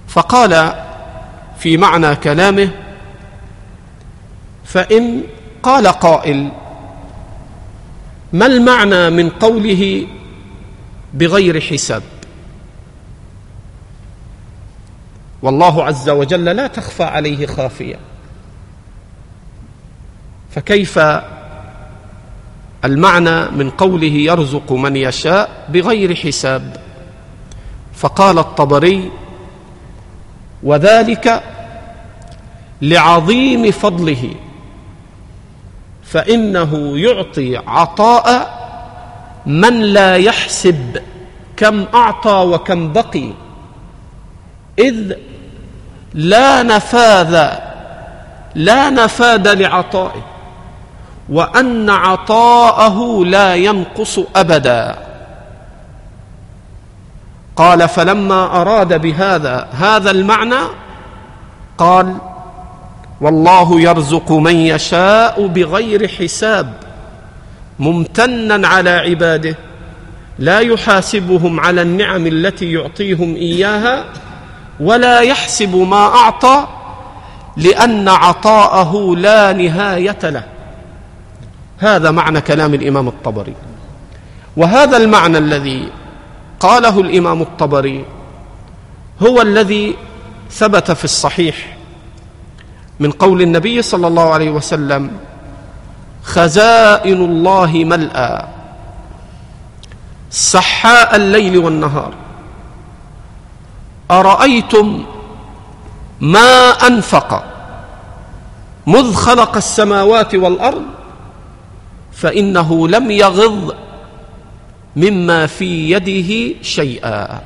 فقال 0.08 0.74
في 1.60 1.78
معنى 1.78 2.16
كلامه 2.16 2.70
فإن 4.66 5.24
قال 5.64 5.88
قائل 5.88 6.52
ما 8.34 8.46
المعنى 8.46 9.10
من 9.10 9.30
قوله 9.30 10.08
بغير 11.14 11.62
حساب 11.62 12.04
والله 15.42 15.84
عز 15.84 16.10
وجل 16.10 16.46
لا 16.46 16.68
تخفى 16.68 17.04
عليه 17.04 17.46
خافيه 17.48 17.96
فكيف 20.52 21.00
المعنى 22.86 23.46
من 23.52 23.70
قوله 23.70 24.08
يرزق 24.12 24.72
من 24.72 24.96
يشاء 24.96 25.66
بغير 25.70 26.16
حساب 26.16 26.78
فقال 27.94 28.40
الطبري 28.40 29.12
وذلك 30.64 31.44
لعظيم 32.82 33.72
فضله 33.72 34.36
فانه 36.04 36.98
يعطي 36.98 37.58
عطاء 37.68 38.58
من 39.46 39.82
لا 39.82 40.16
يحسب 40.16 41.02
كم 41.58 41.86
اعطى 41.94 42.34
وكم 42.46 42.94
بقي 42.94 43.30
اذ 44.80 45.14
لا 46.14 46.64
نفاذ 46.64 47.58
لا 48.56 48.90
نفاد 48.90 49.48
لعطائه 49.48 50.26
وان 51.30 51.90
عطاءه 51.90 53.24
لا 53.26 53.56
ينقص 53.56 54.20
ابدا 54.36 55.07
قال 57.58 57.90
فلما 57.90 58.62
أراد 58.62 59.02
بهذا 59.02 59.68
هذا 59.72 60.12
المعنى 60.12 60.60
قال 61.78 62.16
والله 63.22 63.82
يرزق 63.82 64.32
من 64.32 64.56
يشاء 64.56 65.48
بغير 65.48 66.08
حساب 66.08 66.74
ممتنا 67.80 68.68
على 68.68 68.90
عباده 68.90 69.56
لا 70.40 70.60
يحاسبهم 70.60 71.60
على 71.60 71.82
النعم 71.82 72.28
التي 72.28 72.72
يعطيهم 72.72 73.36
اياها 73.36 74.06
ولا 74.80 75.20
يحسب 75.20 75.76
ما 75.76 75.96
اعطى 76.06 76.68
لان 77.58 78.08
عطاءه 78.10 79.16
لا 79.18 79.54
نهايه 79.54 80.18
له 80.24 80.44
هذا 81.80 82.12
معنى 82.12 82.42
كلام 82.42 82.74
الامام 82.74 83.08
الطبري 83.08 83.54
وهذا 84.58 84.98
المعنى 84.98 85.38
الذي 85.38 85.90
قاله 86.60 87.00
الامام 87.00 87.42
الطبري 87.42 88.06
هو 89.22 89.42
الذي 89.42 89.96
ثبت 90.52 90.92
في 90.92 91.04
الصحيح 91.06 91.78
من 93.00 93.12
قول 93.12 93.42
النبي 93.42 93.82
صلى 93.82 94.08
الله 94.08 94.34
عليه 94.34 94.50
وسلم 94.52 95.12
خزائن 96.24 97.24
الله 97.26 97.72
ملأى 97.86 98.48
سحاء 100.30 101.16
الليل 101.16 101.58
والنهار 101.58 102.14
أرأيتم 104.12 105.06
ما 106.22 106.70
أنفق 106.88 107.44
مذ 108.88 109.14
خلق 109.14 109.56
السماوات 109.56 110.36
والأرض 110.36 110.84
فإنه 112.12 112.88
لم 112.88 113.12
يغض 113.12 113.76
مما 114.98 115.46
في 115.48 115.90
يده 115.92 116.56
شيئا 116.62 117.42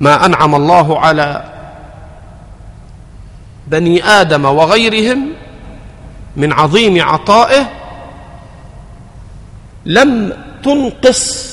ما 0.00 0.26
انعم 0.26 0.54
الله 0.54 0.98
على 1.00 1.44
بني 3.68 4.04
ادم 4.04 4.44
وغيرهم 4.44 5.28
من 6.36 6.52
عظيم 6.52 7.02
عطائه 7.04 7.70
لم 9.86 10.32
تنقص 10.62 11.52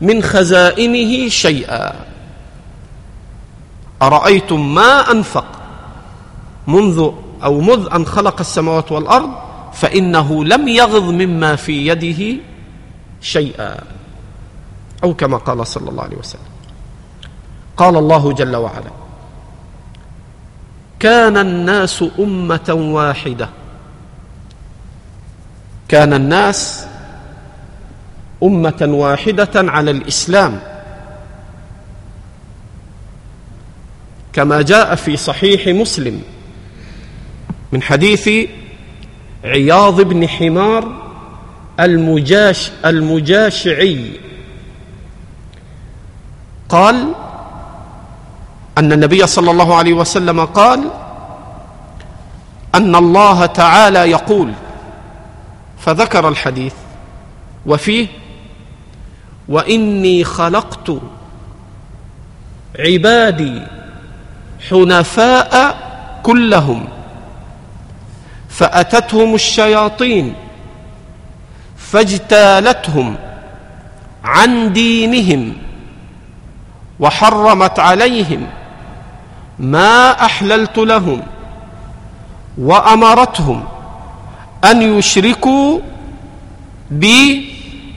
من 0.00 0.22
خزائنه 0.22 1.28
شيئا 1.28 1.92
ارايتم 4.02 4.74
ما 4.74 5.10
انفق 5.12 5.46
منذ 6.66 7.10
او 7.44 7.60
مذ 7.60 7.88
ان 7.94 8.06
خلق 8.06 8.40
السماوات 8.40 8.92
والارض 8.92 9.30
فانه 9.72 10.44
لم 10.44 10.68
يغض 10.68 11.04
مما 11.10 11.56
في 11.56 11.86
يده 11.86 12.38
شيئا 13.22 13.76
أو 15.04 15.14
كما 15.14 15.36
قال 15.36 15.66
صلى 15.66 15.90
الله 15.90 16.02
عليه 16.02 16.16
وسلم 16.16 16.42
قال 17.76 17.96
الله 17.96 18.32
جل 18.32 18.56
وعلا 18.56 18.90
كان 21.00 21.36
الناس 21.38 22.04
أمة 22.18 22.70
واحدة 22.78 23.48
كان 25.88 26.14
الناس 26.14 26.86
أمة 28.42 28.84
واحدة 28.90 29.50
على 29.54 29.90
الإسلام 29.90 30.60
كما 34.32 34.62
جاء 34.62 34.94
في 34.94 35.16
صحيح 35.16 35.66
مسلم 35.66 36.22
من 37.72 37.82
حديث 37.82 38.28
عياض 39.44 40.00
بن 40.00 40.28
حمار 40.28 41.11
المجاش 41.80 42.70
المجاشعي 42.84 44.20
قال 46.68 47.12
أن 48.78 48.92
النبي 48.92 49.26
صلى 49.26 49.50
الله 49.50 49.76
عليه 49.76 49.92
وسلم 49.92 50.44
قال 50.44 50.90
أن 52.74 52.94
الله 52.96 53.46
تعالى 53.46 53.98
يقول 54.10 54.52
فذكر 55.78 56.28
الحديث 56.28 56.74
وفيه 57.66 58.06
وإني 59.48 60.24
خلقت 60.24 60.92
عبادي 62.78 63.62
حنفاء 64.70 65.76
كلهم 66.22 66.88
فأتتهم 68.48 69.34
الشياطين 69.34 70.34
فاجتالتهم 71.92 73.16
عن 74.24 74.72
دينهم 74.72 75.56
وحرمت 77.00 77.78
عليهم 77.78 78.46
ما 79.58 80.10
احللت 80.24 80.78
لهم 80.78 81.22
وامرتهم 82.58 83.64
ان 84.64 84.82
يشركوا 84.82 85.78
بي 86.90 87.52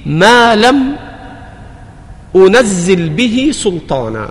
ما 0.05 0.55
لم 0.55 0.95
انزل 2.35 3.09
به 3.09 3.49
سلطانا 3.53 4.29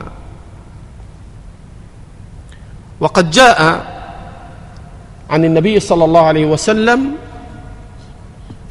وقد 3.01 3.31
جاء 3.31 3.63
عن 5.31 5.45
النبي 5.45 5.81
صلى 5.81 6.05
الله 6.05 6.27
عليه 6.27 6.45
وسلم 6.45 7.13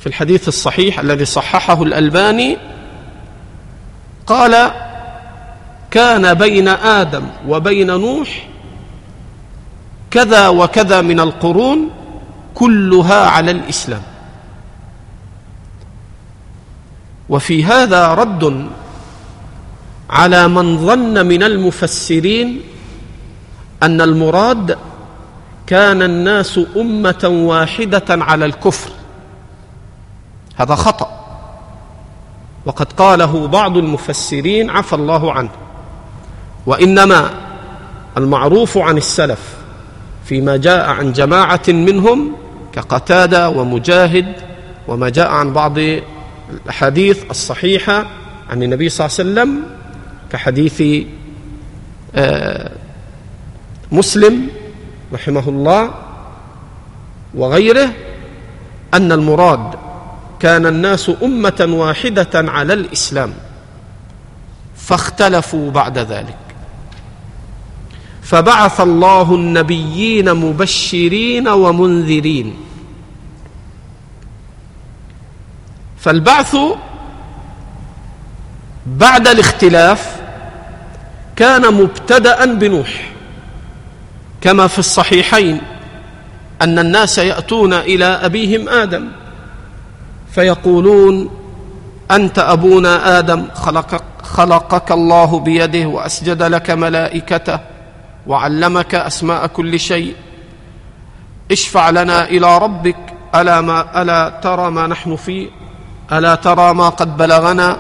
في 0.04 0.10
الحديث 0.10 0.48
الصحيح 0.48 1.00
الذي 1.00 1.26
صححه 1.26 1.84
الألباني 1.84 2.58
قال 4.28 4.72
كان 5.92 6.34
بين 6.34 6.68
آدم 6.68 7.24
وبين 7.48 7.88
نوح 7.88 8.48
كذا 10.12 10.48
وكذا 10.48 11.02
من 11.02 11.20
القرون 11.20 11.90
كلها 12.56 13.28
على 13.30 13.52
الإسلام 13.52 14.02
وفي 17.30 17.64
هذا 17.66 18.14
رد 18.14 18.68
على 20.10 20.48
من 20.48 20.78
ظن 20.78 21.26
من 21.26 21.44
المفسرين 21.44 22.62
أن 23.84 24.02
المراد 24.02 24.78
كان 25.68 26.02
الناس 26.02 26.60
أمة 26.78 27.26
واحدة 27.48 28.06
على 28.10 28.46
الكفر 28.46 28.93
هذا 30.56 30.76
خطأ 30.76 31.20
وقد 32.66 32.92
قاله 32.94 33.48
بعض 33.48 33.78
المفسرين 33.78 34.70
عفى 34.70 34.94
الله 34.94 35.32
عنه 35.32 35.50
وإنما 36.66 37.30
المعروف 38.18 38.78
عن 38.78 38.98
السلف 38.98 39.58
فيما 40.26 40.58
جاء 40.58 40.90
عن 40.90 41.12
جماعة 41.14 41.62
منهم 41.68 42.32
كقتادة 42.74 43.50
ومجاهد 43.50 44.34
وما 44.88 45.10
جاء 45.10 45.28
عن 45.32 45.54
بعض 45.54 45.78
الأحاديث 46.54 47.24
الصحيحة 47.30 48.06
عن 48.50 48.64
النبي 48.64 48.90
صلى 48.90 49.08
الله 49.10 49.20
عليه 49.42 49.52
وسلم 49.54 49.64
كحديث 50.32 51.06
آه، 52.16 52.72
مسلم 53.92 54.48
رحمه 55.14 55.50
الله 55.50 55.92
وغيره 57.36 57.90
أن 58.94 59.12
المراد 59.12 59.74
كان 60.44 60.66
الناس 60.66 61.12
امه 61.24 61.66
واحده 61.70 62.28
على 62.34 62.74
الاسلام 62.74 63.34
فاختلفوا 64.78 65.72
بعد 65.72 65.98
ذلك 66.00 66.38
فبعث 68.22 68.82
الله 68.82 69.36
النبيين 69.36 70.34
مبشرين 70.34 71.48
ومنذرين 71.48 72.54
فالبعث 76.00 76.56
بعد 78.86 79.28
الاختلاف 79.28 80.22
كان 81.36 81.74
مبتدا 81.74 82.46
بنوح 82.54 83.12
كما 84.42 84.68
في 84.68 84.80
الصحيحين 84.80 85.62
ان 86.62 86.80
الناس 86.80 87.18
ياتون 87.18 87.74
الى 87.74 88.06
ابيهم 88.06 88.70
ادم 88.70 89.08
فيقولون 90.34 91.30
انت 92.12 92.40
ابونا 92.40 93.20
ادم 93.20 93.46
خلقك, 93.54 94.02
خلقك 94.24 94.92
الله 94.92 95.40
بيده 95.40 95.86
واسجد 95.88 96.44
لك 96.44 96.70
ملائكته 96.72 97.60
وعلمك 98.28 98.96
اسماء 98.96 99.48
كل 99.48 99.80
شيء 99.80 100.14
اشفع 101.52 101.90
لنا 101.90 102.26
الى 102.30 102.58
ربك 102.58 102.96
الا 103.36 103.62
ما 103.62 104.02
الا 104.02 104.30
ترى 104.42 104.72
ما 104.72 104.88
نحن 104.88 105.16
فيه 105.16 105.48
الا 106.12 106.36
ترى 106.36 106.74
ما 106.74 106.90
قد 106.90 107.18
بلغنا 107.18 107.78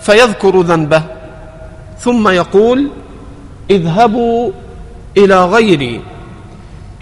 فيذكر 0.00 0.60
ذنبه 0.60 1.02
ثم 1.98 2.28
يقول 2.28 2.90
اذهبوا 3.70 4.50
الى 5.16 5.44
غيري 5.44 6.00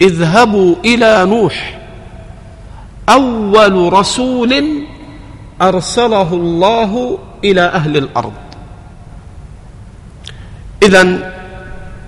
اذهبوا 0.01 0.75
الى 0.85 1.25
نوح 1.25 1.86
أول 3.09 3.93
رسول 3.93 4.83
أرسله 5.61 6.33
الله 6.33 7.17
إلى 7.43 7.61
أهل 7.61 7.97
الأرض 7.97 8.33
إذا 10.83 11.33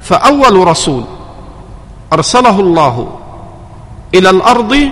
فأول 0.01 0.67
رسول 0.67 1.03
أرسله 2.13 2.59
الله 2.59 3.19
إلى 4.15 4.29
الأرض 4.29 4.89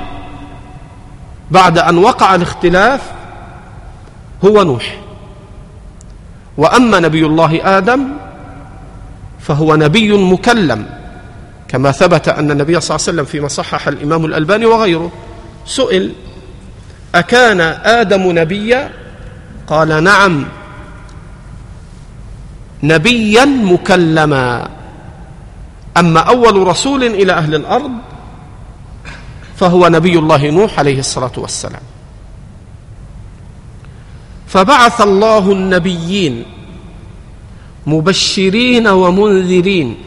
بعد 1.51 1.77
أن 1.79 1.97
وقع 1.97 2.35
الاختلاف 2.35 3.11
هو 4.45 4.63
نوح 4.63 4.97
وأما 6.57 6.99
نبي 6.99 7.25
الله 7.25 7.77
آدم 7.77 8.07
فهو 9.39 9.75
نبي 9.75 10.13
مكلم 10.23 10.85
كما 11.67 11.91
ثبت 11.91 12.29
أن 12.29 12.51
النبي 12.51 12.79
صلى 12.79 12.95
الله 12.95 13.05
عليه 13.07 13.13
وسلم 13.15 13.25
فيما 13.25 13.47
صحح 13.47 13.87
الإمام 13.87 14.25
الألباني 14.25 14.65
وغيره 14.65 15.11
سئل 15.67 16.13
أكان 17.15 17.61
آدم 18.01 18.39
نبيا 18.39 18.91
قال 19.67 20.03
نعم 20.03 20.45
نبيا 22.83 23.45
مكلما 23.45 24.69
أما 25.97 26.19
أول 26.19 26.67
رسول 26.67 27.03
إلى 27.03 27.31
أهل 27.33 27.55
الأرض 27.55 27.91
فهو 29.55 29.87
نبي 29.87 30.19
الله 30.19 30.49
نوح 30.49 30.79
عليه 30.79 30.99
الصلاة 30.99 31.31
والسلام 31.37 31.81
فبعث 34.47 35.01
الله 35.01 35.51
النبيين 35.51 36.45
مبشرين 37.87 38.87
ومنذرين 38.87 39.97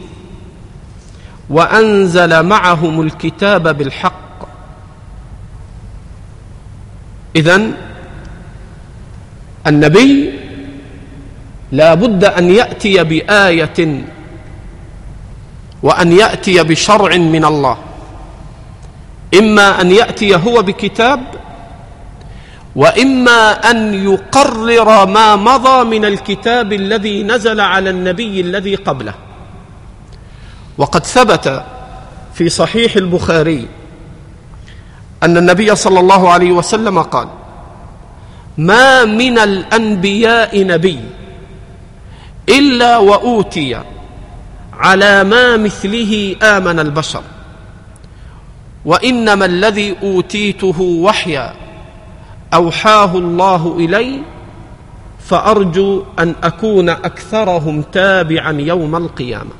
وأنزل 1.49 2.43
معهم 2.43 3.01
الكتاب 3.01 3.77
بالحق 3.77 4.20
إذا 7.35 7.71
النبي 9.67 10.33
لا 11.71 11.93
بد 11.93 12.23
أن 12.25 12.49
يأتي 12.51 13.03
بآية 13.03 14.03
وأن 15.83 16.11
يأتي 16.11 16.63
بشرع 16.63 17.17
من 17.17 17.45
الله 17.45 17.77
إما 19.39 19.81
أن 19.81 19.91
يأتي 19.91 20.35
هو 20.35 20.61
بكتاب 20.61 21.21
وإما 22.75 23.51
أن 23.51 23.93
يقرر 23.93 25.05
ما 25.07 25.35
مضى 25.35 25.83
من 25.99 26.05
الكتاب 26.05 26.73
الذي 26.73 27.23
نزل 27.23 27.59
على 27.59 27.89
النبي 27.89 28.41
الذي 28.41 28.75
قبله 28.75 29.13
وقد 30.77 31.05
ثبت 31.05 31.65
في 32.33 32.49
صحيح 32.49 32.95
البخاري 32.95 33.67
أن 35.23 35.37
النبي 35.37 35.75
صلى 35.75 35.99
الله 35.99 36.29
عليه 36.31 36.51
وسلم 36.51 37.01
قال 37.01 37.27
ما 38.57 39.05
من 39.05 39.37
الأنبياء 39.39 40.65
نبي 40.67 40.99
إلا 42.49 42.97
وأوتي 42.97 43.81
على 44.73 45.23
ما 45.23 45.57
مثله 45.57 46.35
آمن 46.43 46.79
البشر 46.79 47.21
وإنما 48.85 49.45
الذي 49.45 49.95
أوتيته 50.03 50.81
وحيا 50.81 51.53
أوحاه 52.53 53.15
الله 53.17 53.75
إلي 53.77 54.19
فأرجو 55.19 56.03
أن 56.19 56.35
أكون 56.43 56.89
أكثرهم 56.89 57.81
تابعا 57.81 58.51
يوم 58.51 58.95
القيامة 58.95 59.51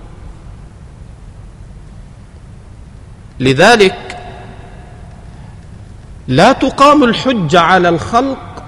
لذلك 3.40 4.21
لا 6.32 6.52
تقام 6.52 7.04
الحجة 7.04 7.60
على 7.60 7.90
الخلق 7.90 8.64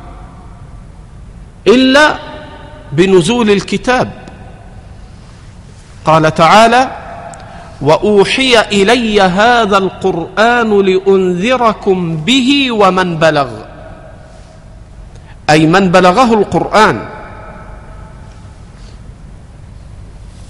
إلا 1.68 2.16
بنزول 2.92 3.50
الكتاب 3.52 4.12
قال 6.06 6.34
تعالى 6.36 6.92
وأوحي 7.82 8.60
إلي 8.60 9.22
هذا 9.22 9.78
القرآن 9.78 10.80
لأنذركم 10.86 12.16
به 12.18 12.72
ومن 12.72 13.18
بلغ 13.18 13.50
أي 15.50 15.66
من 15.66 15.92
بلغه 15.92 16.34
القرآن 16.34 17.06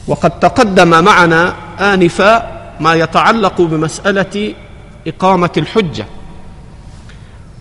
وقد 0.07 0.39
تقدم 0.39 1.03
معنا 1.05 1.53
آنفا 1.79 2.51
ما 2.79 2.93
يتعلق 2.93 3.61
بمسألة 3.61 4.53
إقامة 5.07 5.49
الحجة 5.57 6.05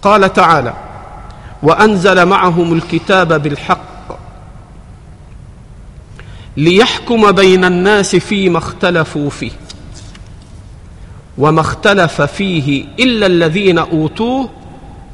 قال 0.02 0.32
تعالى 0.32 0.74
وانزل 1.62 2.26
معهم 2.26 2.72
الكتاب 2.72 3.42
بالحق 3.42 4.18
ليحكم 6.56 7.32
بين 7.32 7.64
الناس 7.64 8.16
فيما 8.16 8.58
اختلفوا 8.58 9.30
فيه 9.30 9.50
وما 11.38 11.60
اختلف 11.60 12.22
فيه 12.22 12.84
الا 13.00 13.26
الذين 13.26 13.78
اوتوه 13.78 14.48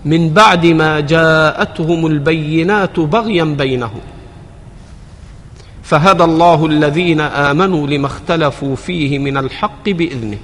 من 0.04 0.30
بعد 0.32 0.66
ما 0.66 1.00
جاءتهم 1.00 2.06
البينات 2.06 3.00
بغيا 3.00 3.44
بينهم 3.44 4.00
فهدى 5.82 6.24
الله 6.24 6.66
الذين 6.66 7.20
امنوا 7.20 7.86
لما 7.86 8.06
اختلفوا 8.06 8.76
فيه 8.76 9.18
من 9.18 9.36
الحق 9.36 9.88
باذنه 9.88 10.38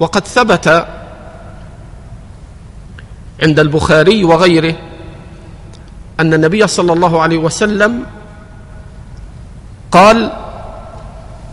وقد 0.00 0.26
ثبت 0.26 0.88
عند 3.42 3.60
البخاري 3.60 4.24
وغيره 4.24 4.74
أن 6.20 6.34
النبي 6.34 6.66
صلى 6.66 6.92
الله 6.92 7.20
عليه 7.22 7.38
وسلم 7.38 8.06
قال 9.92 10.32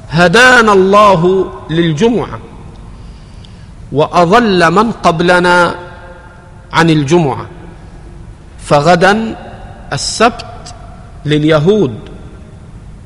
هدانا 0.09 0.73
الله 0.73 1.51
للجمعة 1.69 2.39
وأضل 3.91 4.71
من 4.71 4.91
قبلنا 4.91 5.75
عن 6.73 6.89
الجمعة 6.89 7.45
فغدا 8.59 9.35
السبت 9.93 10.43
لليهود 11.25 11.99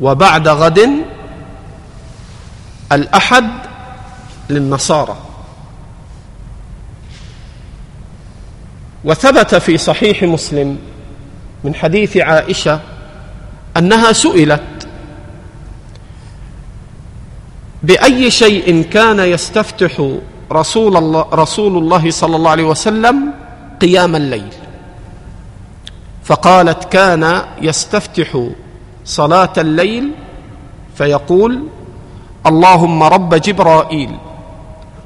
وبعد 0.02 0.48
غد 0.48 0.90
الأحد 2.92 3.48
للنصارى 4.50 5.16
وثبت 9.06 9.56
في 9.56 9.78
صحيح 9.78 10.24
مسلم 10.24 10.78
من 11.64 11.76
حديث 11.76 12.18
عائشه 12.18 12.80
انها 13.78 14.12
سئلت 14.12 14.88
باي 17.84 18.32
شيء 18.32 18.82
كان 18.82 19.20
يستفتح 19.20 20.10
رسول 20.52 20.97
الله 20.97 21.26
رسول 21.34 21.78
الله 21.78 22.12
صلى 22.12 22.36
الله 22.36 22.52
عليه 22.52 22.64
وسلم 22.64 23.34
قيام 23.82 24.16
الليل 24.16 24.47
فقالت 26.24 26.84
كان 26.84 27.41
يستفتح 27.62 28.43
صلاه 29.06 29.54
الليل 29.58 30.12
فيقول 30.95 31.68
اللهم 32.45 33.04
رب 33.04 33.36
جبرائيل 33.36 34.16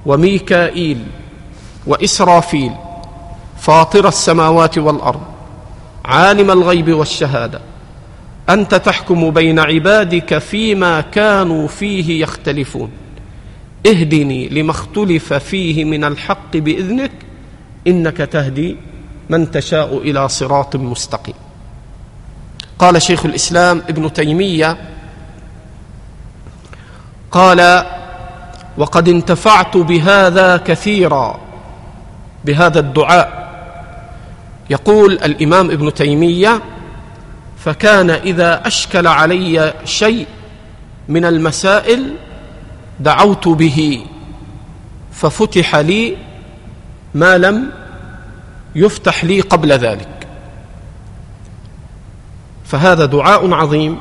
وميكائيل 0.05 1.03
واسرافيل 1.87 2.71
فاطر 3.65 4.07
السماوات 4.07 4.77
والارض 4.77 5.21
عالم 6.05 6.51
الغيب 6.51 6.93
والشهاده 6.93 7.61
انت 8.49 8.75
تحكم 8.75 9.29
بين 9.29 9.59
عبادك 9.59 10.37
فيما 10.37 11.01
كانوا 11.01 11.67
فيه 11.67 12.21
يختلفون 12.23 12.89
اهدني 13.87 14.49
لما 14.49 14.71
اختلف 14.71 15.33
فيه 15.33 15.83
من 15.85 16.03
الحق 16.03 16.57
باذنك 16.57 17.11
انك 17.87 18.17
تهدي 18.17 18.77
من 19.29 19.51
تشاء 19.51 19.97
الى 19.97 20.29
صراط 20.29 20.75
مستقيم 20.75 21.35
قال 22.79 23.01
شيخ 23.01 23.25
الاسلام 23.25 23.81
ابن 23.89 24.13
تيميه 24.13 24.77
قال 27.31 27.85
وقد 28.77 29.09
انتفعت 29.09 29.77
بهذا 29.77 30.57
كثيرا 30.57 31.39
بهذا 32.45 32.79
الدعاء 32.79 33.44
يقول 34.69 35.11
الامام 35.13 35.71
ابن 35.71 35.93
تيميه 35.93 36.61
فكان 37.57 38.09
اذا 38.09 38.67
اشكل 38.67 39.07
علي 39.07 39.73
شيء 39.85 40.25
من 41.09 41.25
المسائل 41.25 42.11
دعوت 42.99 43.47
به 43.47 44.05
ففتح 45.11 45.75
لي 45.75 46.17
ما 47.13 47.37
لم 47.37 47.71
يفتح 48.75 49.23
لي 49.25 49.41
قبل 49.41 49.71
ذلك 49.71 50.27
فهذا 52.65 53.05
دعاء 53.05 53.53
عظيم 53.53 53.97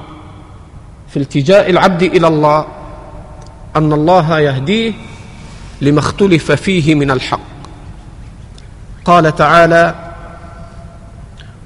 في 1.10 1.16
التجاء 1.16 1.70
العبد 1.70 2.02
الى 2.02 2.26
الله 2.28 2.66
ان 3.76 3.92
الله 3.92 4.38
يهديه 4.38 4.92
لما 5.80 5.98
اختلف 5.98 6.52
فيه 6.52 6.94
من 6.94 7.10
الحق 7.10 7.40
قال 9.04 9.34
تعالى 9.36 10.03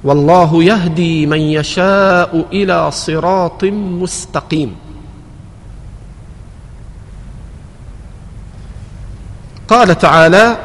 والله 0.04 0.64
يهدي 0.64 1.26
من 1.26 1.40
يشاء 1.40 2.44
الى 2.52 2.90
صراط 2.90 3.64
مستقيم 3.64 4.74
قال 9.68 9.98
تعالى 9.98 10.56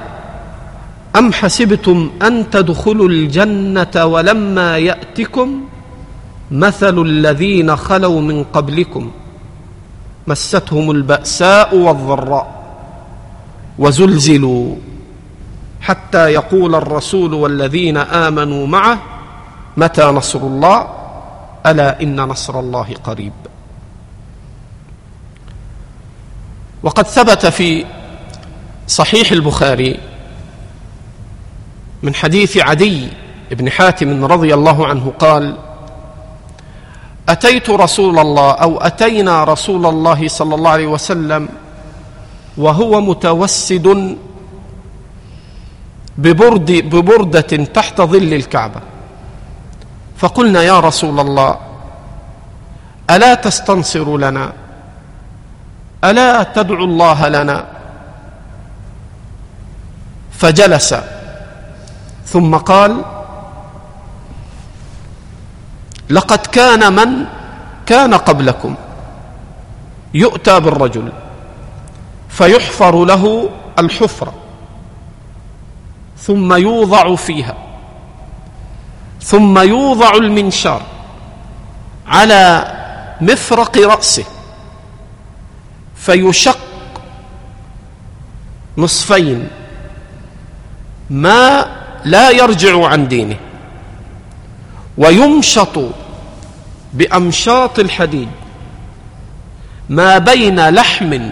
ام 1.16 1.34
حسبتم 1.34 2.10
ان 2.22 2.50
تدخلوا 2.50 3.08
الجنه 3.10 4.06
ولما 4.06 4.78
ياتكم 4.78 5.62
مثل 6.52 7.00
الذين 7.02 7.76
خلوا 7.76 8.22
من 8.22 8.44
قبلكم 8.44 9.12
مستهم 10.28 10.92
الباساء 10.92 11.76
والضراء 11.76 12.64
وزلزلوا 13.80 14.76
حتى 15.82 16.34
يقول 16.34 16.76
الرسول 16.76 17.34
والذين 17.34 17.98
امنوا 17.98 18.68
معه 18.68 18.98
متى 19.78 20.04
نصر 20.06 20.40
الله 20.40 20.88
الا 21.66 22.02
ان 22.02 22.22
نصر 22.22 22.60
الله 22.60 22.96
قريب 23.04 23.34
وقد 26.84 27.08
ثبت 27.08 27.46
في 27.46 27.86
صحيح 28.88 29.32
البخاري 29.32 30.00
من 32.04 32.16
حديث 32.16 32.58
عدي 32.58 33.08
بن 33.52 33.70
حاتم 33.70 34.26
رضي 34.26 34.54
الله 34.54 34.88
عنه 34.88 35.14
قال 35.20 35.58
اتيت 37.30 37.70
رسول 37.70 38.20
الله 38.20 38.52
او 38.52 38.78
اتينا 38.78 39.44
رسول 39.44 39.86
الله 39.86 40.28
صلى 40.28 40.56
الله 40.56 40.70
عليه 40.70 40.88
وسلم 40.88 41.50
وهو 42.58 43.02
متوسد 43.02 44.18
ببرد 46.18 46.72
ببرده 46.72 47.42
تحت 47.66 48.02
ظل 48.02 48.34
الكعبه 48.34 48.80
فقلنا 50.18 50.64
يا 50.64 50.80
رسول 50.80 51.20
الله 51.20 51.58
الا 53.10 53.34
تستنصر 53.34 54.18
لنا 54.18 54.54
الا 56.04 56.44
تدعو 56.44 56.84
الله 56.84 57.28
لنا 57.30 57.66
فجلس 60.32 60.96
ثم 62.26 62.58
قال 62.58 63.06
لقد 66.10 66.38
كان 66.40 66.94
من 66.96 67.26
كان 67.86 68.14
قبلكم 68.14 68.76
يؤتى 70.14 70.60
بالرجل 70.60 71.12
فيحفر 72.30 73.06
له 73.06 73.50
الحفره 73.80 74.34
ثم 76.18 76.54
يوضع 76.54 77.16
فيها 77.16 77.56
ثم 79.24 79.58
يوضع 79.58 80.12
المنشار 80.12 80.82
على 82.08 82.72
مفرق 83.22 83.78
رأسه 83.78 84.24
فيشق 85.96 86.58
نصفين 88.78 89.48
ما 91.10 91.66
لا 92.06 92.30
يرجع 92.30 92.86
عن 92.88 93.08
دينه 93.08 93.36
ويمشط 94.98 95.80
بأمشاط 96.94 97.80
الحديد 97.80 98.30
ما 99.90 100.18
بين 100.18 100.70
لحم 100.70 101.30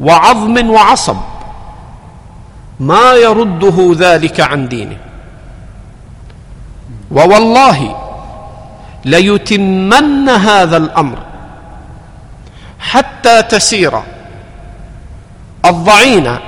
وعظم 0.00 0.70
وعصب 0.70 1.16
ما 2.80 3.12
يرده 3.12 3.92
ذلك 3.98 4.40
عن 4.40 4.68
دينه 4.68 4.96
ووالله 7.12 7.94
ليتمن 9.04 10.28
هذا 10.28 10.76
الأمر 10.76 11.18
حتى 12.78 13.42
تسير 13.42 14.00
الضعينة 15.66 16.40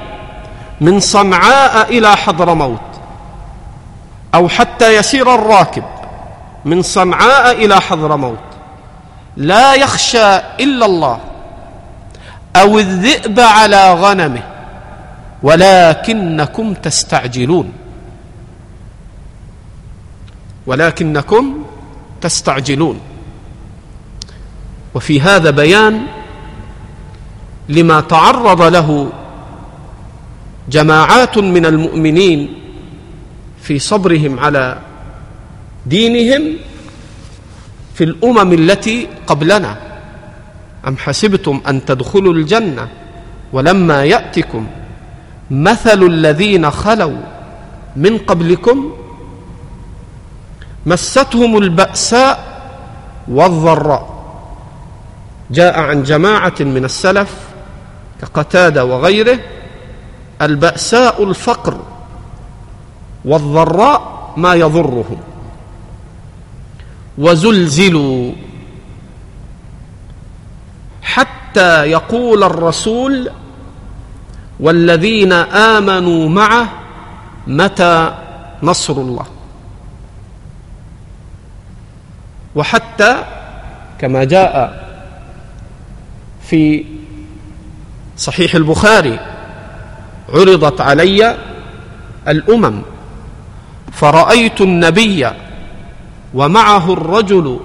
من 0.80 1.00
صنعاء 1.00 1.98
إلى 1.98 2.16
حضرموت 2.16 2.80
أو 4.34 4.48
حتى 4.48 4.96
يسير 4.96 5.34
الراكب 5.34 5.82
من 6.64 6.82
صنعاء 6.82 7.52
إلى 7.64 7.80
حضرموت 7.80 8.38
لا 9.36 9.74
يخشى 9.74 10.36
إلا 10.36 10.86
الله 10.86 11.18
أو 12.56 12.78
الذئب 12.78 13.40
على 13.40 13.94
غنمه 13.94 14.42
ولكنكم 15.42 16.74
تستعجلون 16.74 17.72
ولكنكم 20.66 21.62
تستعجلون 22.20 23.00
وفي 24.94 25.20
هذا 25.20 25.50
بيان 25.50 26.02
لما 27.68 28.00
تعرض 28.00 28.62
له 28.62 29.08
جماعات 30.68 31.38
من 31.38 31.66
المؤمنين 31.66 32.54
في 33.62 33.78
صبرهم 33.78 34.38
على 34.40 34.78
دينهم 35.86 36.42
في 37.94 38.04
الامم 38.04 38.52
التي 38.52 39.06
قبلنا 39.26 39.76
ام 40.88 40.96
حسبتم 40.96 41.60
ان 41.68 41.84
تدخلوا 41.84 42.32
الجنه 42.34 42.88
ولما 43.52 44.04
ياتكم 44.04 44.66
مثل 45.50 46.02
الذين 46.02 46.70
خلوا 46.70 47.16
من 47.96 48.18
قبلكم 48.18 48.92
مستهم 50.86 51.56
البأساء 51.56 52.44
والضراء 53.28 54.14
جاء 55.50 55.80
عن 55.80 56.02
جماعة 56.02 56.54
من 56.60 56.84
السلف 56.84 57.34
كقتادة 58.22 58.84
وغيره 58.84 59.38
البأساء 60.42 61.22
الفقر 61.24 61.80
والضراء 63.24 64.32
ما 64.36 64.54
يضرهم 64.54 65.18
وزلزلوا 67.18 68.32
حتى 71.02 71.90
يقول 71.90 72.44
الرسول 72.44 73.30
والذين 74.60 75.32
آمنوا 75.52 76.28
معه 76.28 76.68
متى 77.46 78.14
نصر 78.62 78.92
الله 78.92 79.26
وحتى 82.54 83.24
كما 83.98 84.24
جاء 84.24 84.84
في 86.42 86.84
صحيح 88.16 88.54
البخاري 88.54 89.18
عرضت 90.28 90.80
علي 90.80 91.36
الامم 92.28 92.82
فرايت 93.92 94.60
النبي 94.60 95.30
ومعه 96.34 96.92
الرجل 96.92 97.60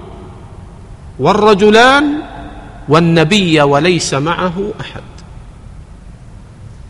والرجلان 1.19 2.15
والنبي 2.89 3.61
وليس 3.61 4.13
معه 4.13 4.73
احد 4.81 5.01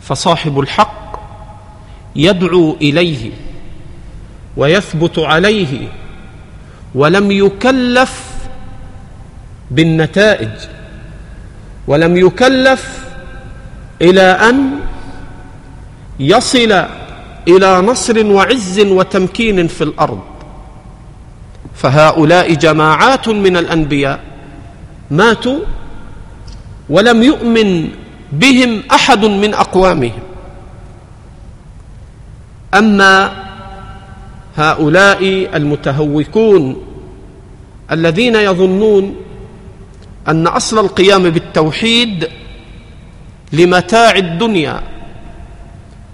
فصاحب 0.02 0.60
الحق 0.60 1.20
يدعو 2.16 2.74
اليه 2.80 3.30
ويثبت 4.56 5.18
عليه 5.18 5.88
ولم 6.94 7.30
يكلف 7.30 8.20
بالنتائج 9.70 10.48
ولم 11.86 12.16
يكلف 12.16 13.04
الى 14.02 14.22
ان 14.22 14.70
يصل 16.20 16.84
الى 17.48 17.80
نصر 17.80 18.26
وعز 18.26 18.80
وتمكين 18.80 19.66
في 19.66 19.84
الارض 19.84 20.20
فهؤلاء 21.76 22.54
جماعات 22.54 23.28
من 23.28 23.56
الانبياء 23.56 24.20
ماتوا 25.10 25.58
ولم 26.88 27.22
يؤمن 27.22 27.88
بهم 28.32 28.82
احد 28.92 29.24
من 29.24 29.54
اقوامهم 29.54 30.22
اما 32.74 33.32
هؤلاء 34.56 35.48
المتهوكون 35.56 36.82
الذين 37.92 38.34
يظنون 38.36 39.16
ان 40.28 40.46
اصل 40.46 40.78
القيام 40.84 41.30
بالتوحيد 41.30 42.28
لمتاع 43.52 44.16
الدنيا 44.16 44.80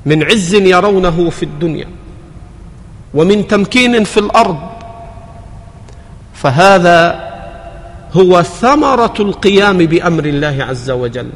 من 0.07 0.23
عز 0.23 0.55
يرونه 0.55 1.31
في 1.31 1.43
الدنيا 1.43 1.87
ومن 3.15 3.47
تمكين 3.47 4.05
في 4.05 4.21
الارض 4.21 4.59
فهذا 6.35 7.27
هو 8.13 8.43
ثمره 8.43 9.15
القيام 9.21 9.79
بامر 9.79 10.25
الله 10.25 10.57
عز 10.65 10.91
وجل 10.91 11.31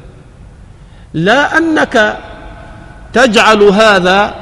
لا 1.14 1.58
انك 1.58 2.18
تجعل 3.12 3.62
هذا 3.62 4.34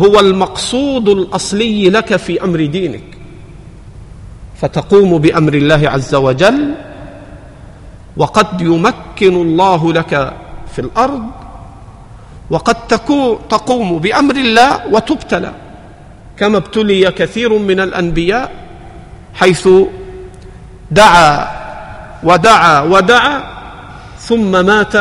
هو 0.00 0.20
المقصود 0.20 1.08
الاصلي 1.08 1.90
لك 1.90 2.16
في 2.16 2.44
امر 2.44 2.64
دينك 2.66 3.02
فتقوم 4.60 5.18
بامر 5.18 5.54
الله 5.54 5.88
عز 5.90 6.14
وجل 6.14 6.74
وقد 8.16 8.60
يمكن 8.60 9.34
الله 9.36 9.92
لك 9.92 10.32
في 10.74 10.78
الارض 10.78 11.26
وقد 12.50 12.74
تقوم 13.48 13.98
بامر 13.98 14.34
الله 14.36 14.86
وتبتلى 14.94 15.52
كما 16.36 16.56
ابتلي 16.56 17.10
كثير 17.10 17.58
من 17.58 17.80
الانبياء 17.80 18.52
حيث 19.34 19.68
دعا 20.90 21.48
ودعا 22.24 22.80
ودعا 22.82 23.42
ثم 24.18 24.66
مات 24.66 24.94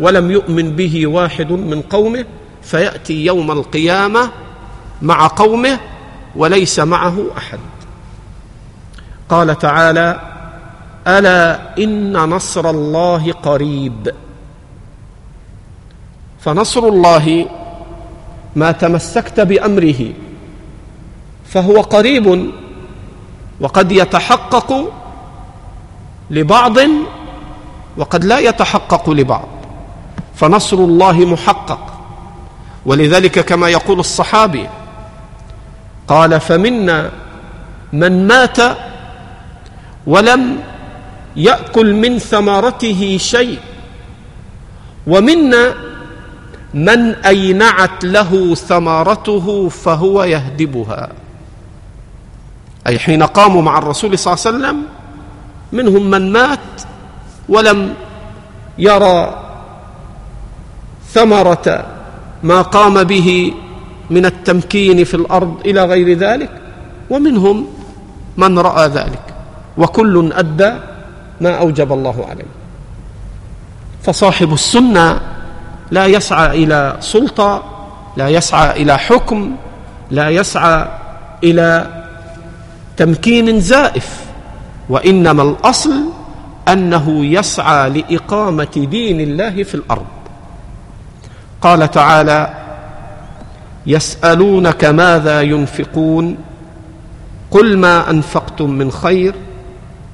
ولم 0.00 0.30
يؤمن 0.30 0.76
به 0.76 1.06
واحد 1.06 1.52
من 1.52 1.80
قومه 1.82 2.24
فياتي 2.62 3.24
يوم 3.24 3.50
القيامه 3.50 4.30
مع 5.02 5.26
قومه 5.26 5.78
وليس 6.36 6.78
معه 6.78 7.16
احد 7.38 7.58
قال 9.28 9.58
تعالى 9.58 10.20
الا 11.06 11.60
ان 11.78 12.16
نصر 12.16 12.70
الله 12.70 13.32
قريب 13.32 14.14
فنصر 16.40 16.80
الله 16.82 17.46
ما 18.56 18.72
تمسكت 18.72 19.40
بامره 19.40 20.12
فهو 21.46 21.80
قريب 21.80 22.50
وقد 23.60 23.92
يتحقق 23.92 24.92
لبعض 26.30 26.76
وقد 27.96 28.24
لا 28.24 28.38
يتحقق 28.38 29.10
لبعض 29.10 29.48
فنصر 30.34 30.76
الله 30.76 31.12
محقق 31.18 31.91
ولذلك 32.86 33.38
كما 33.40 33.68
يقول 33.68 34.00
الصحابي 34.00 34.66
قال 36.08 36.40
فمنا 36.40 37.10
من 37.92 38.26
مات 38.26 38.56
ولم 40.06 40.58
ياكل 41.36 41.92
من 41.94 42.18
ثمرته 42.18 43.16
شيء 43.20 43.58
ومنا 45.06 45.74
من 46.74 47.14
اينعت 47.14 48.04
له 48.04 48.54
ثمرته 48.54 49.68
فهو 49.68 50.24
يهدبها 50.24 51.08
اي 52.86 52.98
حين 52.98 53.22
قاموا 53.22 53.62
مع 53.62 53.78
الرسول 53.78 54.18
صلى 54.18 54.32
الله 54.34 54.46
عليه 54.46 54.58
وسلم 54.58 54.84
منهم 55.72 56.10
من 56.10 56.32
مات 56.32 56.58
ولم 57.48 57.94
يرى 58.78 59.40
ثمره 61.14 61.84
ما 62.42 62.62
قام 62.62 63.04
به 63.04 63.52
من 64.10 64.24
التمكين 64.26 65.04
في 65.04 65.14
الارض 65.14 65.54
الى 65.66 65.84
غير 65.84 66.18
ذلك 66.18 66.50
ومنهم 67.10 67.66
من 68.36 68.58
راى 68.58 68.88
ذلك 68.88 69.22
وكل 69.78 70.32
ادى 70.32 70.72
ما 71.40 71.50
اوجب 71.50 71.92
الله 71.92 72.26
عليه 72.30 72.44
فصاحب 74.02 74.52
السنه 74.52 75.20
لا 75.90 76.06
يسعى 76.06 76.64
الى 76.64 76.96
سلطه 77.00 77.62
لا 78.16 78.28
يسعى 78.28 78.82
الى 78.82 78.98
حكم 78.98 79.52
لا 80.10 80.28
يسعى 80.28 80.88
الى 81.44 81.86
تمكين 82.96 83.60
زائف 83.60 84.20
وانما 84.88 85.42
الاصل 85.42 85.94
انه 86.68 87.24
يسعى 87.24 87.90
لاقامه 87.90 88.86
دين 88.90 89.20
الله 89.20 89.62
في 89.62 89.74
الارض 89.74 90.04
قال 91.62 91.90
تعالى 91.90 92.54
يسالونك 93.86 94.84
ماذا 94.84 95.40
ينفقون 95.42 96.36
قل 97.50 97.78
ما 97.78 98.10
انفقتم 98.10 98.70
من 98.70 98.90
خير 98.90 99.34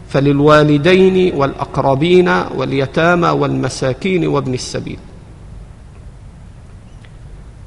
فللوالدين 0.08 1.34
والاقربين 1.36 2.28
واليتامى 2.28 3.28
والمساكين 3.28 4.26
وابن 4.26 4.54
السبيل 4.54 4.98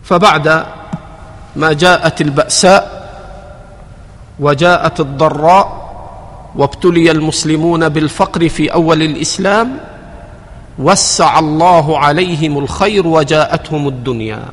فبعد 0.03 0.65
ما 1.55 1.73
جاءت 1.73 2.21
الباساء 2.21 3.01
وجاءت 4.39 4.99
الضراء 4.99 5.81
وابتلي 6.55 7.11
المسلمون 7.11 7.89
بالفقر 7.89 8.49
في 8.49 8.73
اول 8.73 9.01
الاسلام 9.01 9.77
وسع 10.79 11.39
الله 11.39 11.99
عليهم 11.99 12.57
الخير 12.57 13.07
وجاءتهم 13.07 13.87
الدنيا 13.87 14.45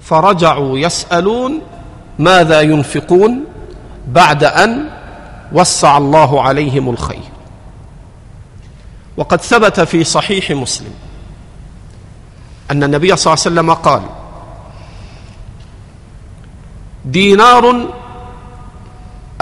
فرجعوا 0.00 0.78
يسالون 0.78 1.60
ماذا 2.18 2.60
ينفقون 2.60 3.44
بعد 4.08 4.44
ان 4.44 4.90
وسع 5.52 5.96
الله 5.96 6.42
عليهم 6.42 6.90
الخير 6.90 7.22
وقد 9.16 9.40
ثبت 9.40 9.80
في 9.80 10.04
صحيح 10.04 10.50
مسلم 10.50 10.94
ان 12.70 12.82
النبي 12.84 13.16
صلى 13.16 13.34
الله 13.34 13.44
عليه 13.44 13.54
وسلم 13.60 13.72
قال 13.74 14.02
دينار 17.04 17.86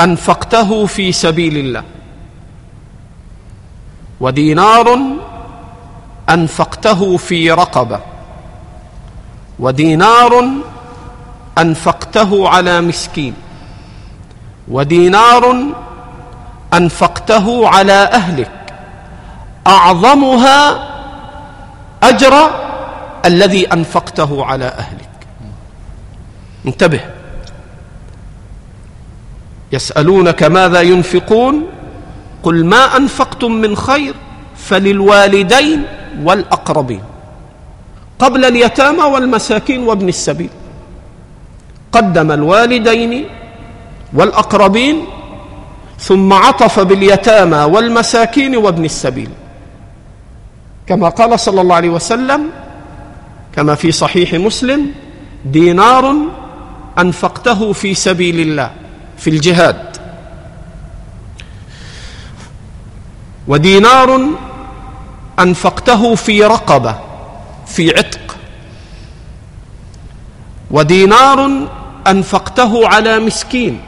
انفقته 0.01 0.87
في 0.87 1.12
سبيل 1.12 1.57
الله 1.57 1.85
ودينار 4.20 4.99
انفقته 6.31 7.16
في 7.16 7.51
رقبه 7.53 8.01
ودينار 9.59 10.45
انفقته 11.59 12.49
على 12.49 12.81
مسكين 12.81 13.35
ودينار 14.68 15.57
انفقته 16.75 17.68
على 17.68 17.93
اهلك 17.93 18.72
اعظمها 19.66 20.89
اجر 22.03 22.51
الذي 23.27 23.72
انفقته 23.72 24.45
على 24.45 24.64
اهلك 24.64 25.09
انتبه 26.66 27.01
يسالونك 29.72 30.43
ماذا 30.43 30.81
ينفقون 30.81 31.66
قل 32.43 32.64
ما 32.64 32.97
انفقتم 32.97 33.53
من 33.53 33.77
خير 33.77 34.14
فللوالدين 34.57 35.85
والأقربين 36.23 37.03
قبل 38.19 38.45
اليتامى 38.45 39.03
والمساكين 39.03 39.83
وابن 39.89 40.09
السبيل 40.09 40.49
قدم 41.93 42.33
الوالدين 42.33 43.29
والأقربين 44.15 45.05
ثم 45.99 46.33
عطف 46.33 46.81
باليتامى 46.81 47.57
والمساكين 47.57 48.57
وابن 48.57 48.85
السبيل 48.85 49.31
كما 50.87 51.09
قال 51.09 51.41
صلى 51.41 51.61
الله 51.61 51.75
عليه 51.77 51.91
وسلم 51.91 52.51
كما 53.57 53.75
في 53.75 53.93
صحيح 53.93 54.35
مسلم 54.35 54.93
دينار 55.45 56.15
أنفقته 56.99 57.73
في 57.73 57.95
سبيل 57.95 58.41
الله 58.41 58.71
في 59.19 59.31
الجهاد 59.31 59.83
ودينار 63.49 64.23
أنفقته 65.41 66.14
في 66.14 66.45
رقبة 66.45 66.97
في 67.66 67.97
عتق 67.99 68.37
ودينار 70.70 71.59
أنفقته 72.07 72.89
على 72.89 73.18
مسكين 73.18 73.80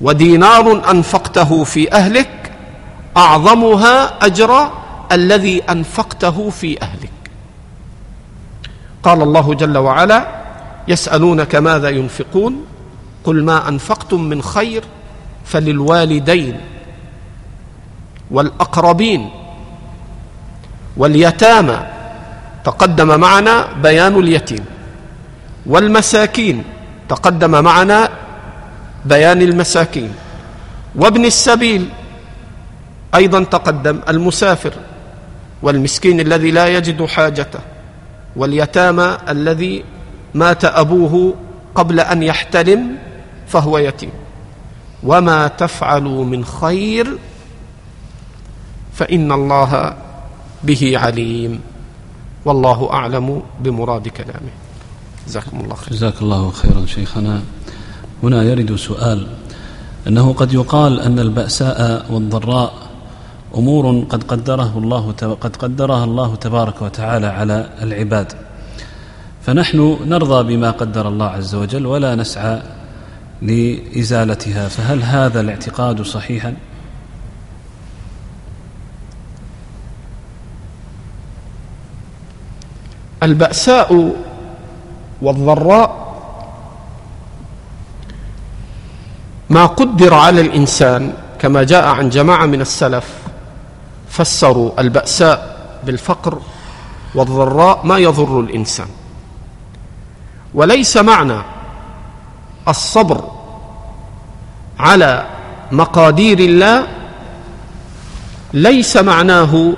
ودينار 0.00 0.90
أنفقته 0.90 1.64
في 1.64 1.92
أهلك 1.92 2.50
أعظمها 3.16 4.26
أجر 4.26 4.70
الذي 5.12 5.62
أنفقته 5.64 6.50
في 6.50 6.82
أهلك 6.82 7.10
قال 9.02 9.22
الله 9.22 9.54
جل 9.54 9.78
وعلا 9.78 10.26
يسألونك 10.88 11.54
ماذا 11.54 11.88
ينفقون 11.88 12.66
قل 13.24 13.44
ما 13.44 13.68
أنفقتم 13.68 14.22
من 14.22 14.42
خير 14.42 14.84
فللوالدين 15.44 16.60
والأقربين 18.30 19.30
واليتامى 20.98 21.78
تقدم 22.64 23.20
معنا 23.20 23.66
بيان 23.82 24.14
اليتيم 24.14 24.64
والمساكين 25.66 26.64
تقدم 27.08 27.64
معنا 27.64 28.10
بيان 29.04 29.42
المساكين 29.42 30.12
وابن 30.96 31.24
السبيل 31.24 31.88
ايضا 33.14 33.44
تقدم 33.44 34.00
المسافر 34.08 34.72
والمسكين 35.62 36.20
الذي 36.20 36.50
لا 36.50 36.66
يجد 36.66 37.04
حاجته 37.04 37.58
واليتامى 38.36 39.16
الذي 39.28 39.84
مات 40.34 40.64
ابوه 40.64 41.34
قبل 41.74 42.00
ان 42.00 42.22
يحتلم 42.22 42.96
فهو 43.48 43.78
يتيم 43.78 44.10
وما 45.02 45.48
تفعلوا 45.48 46.24
من 46.24 46.44
خير 46.44 47.18
فان 48.94 49.32
الله 49.32 49.94
به 50.64 50.92
عليم 50.98 51.60
والله 52.44 52.92
أعلم 52.92 53.42
بمراد 53.60 54.08
كلامه 54.08 54.50
جزاكم 55.26 55.60
الله 55.60 55.74
خير 55.74 55.92
جزاك 55.92 56.22
الله 56.22 56.50
خيرا 56.50 56.86
شيخنا 56.86 57.42
هنا 58.22 58.42
يرد 58.42 58.76
سؤال 58.76 59.26
أنه 60.08 60.32
قد 60.32 60.52
يقال 60.54 61.00
أن 61.00 61.18
البأساء 61.18 62.06
والضراء 62.10 62.72
أمور 63.56 64.04
قد 64.10 64.22
قدره 64.22 64.78
الله 64.78 65.12
قد 65.40 65.56
قدرها 65.56 66.04
الله 66.04 66.34
تبارك 66.34 66.82
وتعالى 66.82 67.26
على 67.26 67.70
العباد 67.82 68.32
فنحن 69.42 69.96
نرضى 70.06 70.56
بما 70.56 70.70
قدر 70.70 71.08
الله 71.08 71.26
عز 71.26 71.54
وجل 71.54 71.86
ولا 71.86 72.14
نسعى 72.14 72.62
لإزالتها 73.42 74.68
فهل 74.68 75.02
هذا 75.02 75.40
الاعتقاد 75.40 76.02
صحيحا؟ 76.02 76.54
البأساء 83.22 84.14
والضراء 85.22 86.08
ما 89.50 89.66
قدر 89.66 90.14
على 90.14 90.40
الإنسان 90.40 91.12
كما 91.38 91.62
جاء 91.62 91.86
عن 91.88 92.08
جماعة 92.08 92.46
من 92.46 92.60
السلف 92.60 93.04
فسروا 94.10 94.80
البأساء 94.80 95.56
بالفقر 95.86 96.38
والضراء 97.14 97.86
ما 97.86 97.98
يضر 97.98 98.40
الإنسان 98.40 98.86
وليس 100.54 100.96
معنى 100.96 101.38
الصبر 102.68 103.24
على 104.78 105.26
مقادير 105.72 106.38
الله 106.38 106.86
ليس 108.52 108.96
معناه 108.96 109.72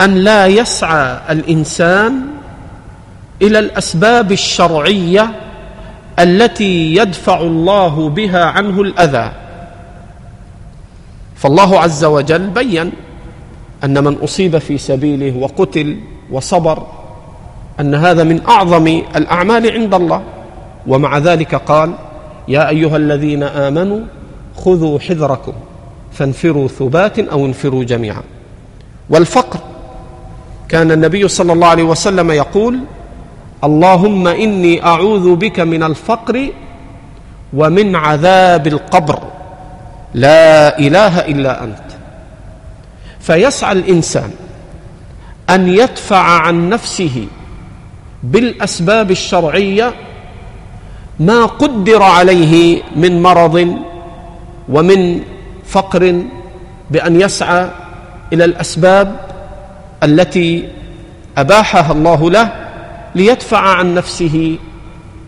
أن 0.00 0.14
لا 0.14 0.46
يسعى 0.46 1.20
الإنسان 1.32 2.37
الى 3.42 3.58
الاسباب 3.58 4.32
الشرعيه 4.32 5.30
التي 6.18 6.94
يدفع 6.94 7.40
الله 7.40 8.08
بها 8.08 8.44
عنه 8.44 8.80
الاذى 8.82 9.32
فالله 11.36 11.80
عز 11.80 12.04
وجل 12.04 12.46
بين 12.46 12.92
ان 13.84 14.04
من 14.04 14.14
اصيب 14.24 14.58
في 14.58 14.78
سبيله 14.78 15.36
وقتل 15.38 15.96
وصبر 16.30 16.82
ان 17.80 17.94
هذا 17.94 18.24
من 18.24 18.42
اعظم 18.46 18.86
الاعمال 19.16 19.72
عند 19.72 19.94
الله 19.94 20.22
ومع 20.86 21.18
ذلك 21.18 21.54
قال 21.54 21.92
يا 22.48 22.68
ايها 22.68 22.96
الذين 22.96 23.42
امنوا 23.42 24.00
خذوا 24.56 24.98
حذركم 24.98 25.52
فانفروا 26.12 26.68
ثبات 26.68 27.18
او 27.18 27.46
انفروا 27.46 27.84
جميعا 27.84 28.22
والفقر 29.10 29.60
كان 30.68 30.92
النبي 30.92 31.28
صلى 31.28 31.52
الله 31.52 31.66
عليه 31.68 31.82
وسلم 31.82 32.30
يقول 32.30 32.78
اللهم 33.64 34.26
إني 34.28 34.84
أعوذ 34.86 35.34
بك 35.36 35.60
من 35.60 35.82
الفقر 35.82 36.48
ومن 37.54 37.96
عذاب 37.96 38.66
القبر 38.66 39.18
لا 40.14 40.78
إله 40.78 41.18
إلا 41.18 41.64
أنت 41.64 41.80
فيسعى 43.20 43.72
الإنسان 43.72 44.30
أن 45.50 45.68
يدفع 45.68 46.18
عن 46.22 46.68
نفسه 46.68 47.26
بالأسباب 48.22 49.10
الشرعية 49.10 49.94
ما 51.20 51.46
قدر 51.46 52.02
عليه 52.02 52.82
من 52.96 53.22
مرض 53.22 53.76
ومن 54.68 55.20
فقر 55.66 56.22
بأن 56.90 57.20
يسعى 57.20 57.70
إلى 58.32 58.44
الأسباب 58.44 59.16
التي 60.02 60.68
أباحها 61.38 61.92
الله 61.92 62.30
له 62.30 62.67
ليدفع 63.14 63.58
عن 63.58 63.94
نفسه 63.94 64.58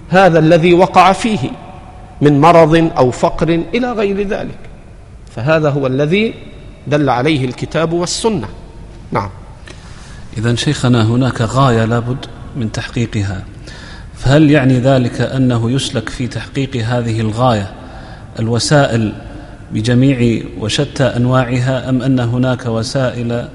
هذا 0.09 0.39
الذي 0.39 0.75
وقع 0.75 1.13
فيه 1.13 1.39
من 2.21 2.41
مرض 2.41 2.91
او 2.97 3.11
فقر 3.11 3.49
الى 3.75 3.93
غير 3.93 4.29
ذلك 4.29 4.59
فهذا 5.37 5.71
هو 5.71 5.87
الذي 5.87 6.35
دل 6.87 7.11
عليه 7.11 7.45
الكتاب 7.45 7.93
والسنه 7.93 8.49
نعم 9.13 9.31
اذا 10.39 10.55
شيخنا 10.55 11.03
هناك 11.05 11.41
غايه 11.41 11.85
لابد 11.85 12.27
من 12.57 12.73
تحقيقها 12.73 13.45
فهل 14.17 14.51
يعني 14.51 14.79
ذلك 14.79 15.21
انه 15.21 15.71
يسلك 15.71 16.09
في 16.09 16.29
تحقيق 16.29 16.77
هذه 16.77 17.21
الغايه 17.21 17.71
الوسائل 18.39 19.13
بجميع 19.73 20.43
وشتى 20.59 21.05
انواعها 21.05 21.89
ام 21.89 22.03
ان 22.03 22.21
هناك 22.21 22.67
وسائل 22.67 23.49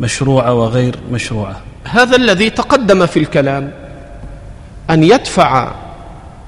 مشروعه 0.00 0.54
وغير 0.54 0.98
مشروعه 1.12 1.56
هذا 1.90 2.16
الذي 2.16 2.50
تقدم 2.50 3.06
في 3.06 3.18
الكلام 3.18 3.70
أن 4.90 5.02
يدفع 5.04 5.70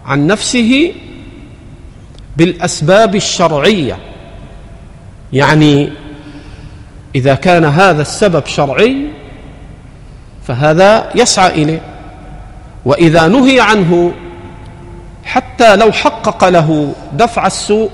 عن 0.07 0.27
نفسه 0.27 0.93
بالأسباب 2.37 3.15
الشرعية 3.17 3.99
يعني 5.33 5.91
إذا 7.15 7.35
كان 7.35 7.65
هذا 7.65 8.03
السبب 8.03 8.47
شرعي 8.47 9.07
فهذا 10.47 11.11
يسعى 11.15 11.63
إليه 11.63 11.81
وإذا 12.85 13.27
نهي 13.29 13.61
عنه 13.61 14.13
حتى 15.25 15.77
لو 15.77 15.93
حقق 15.93 16.49
له 16.49 16.95
دفع 17.13 17.47
السوء 17.47 17.91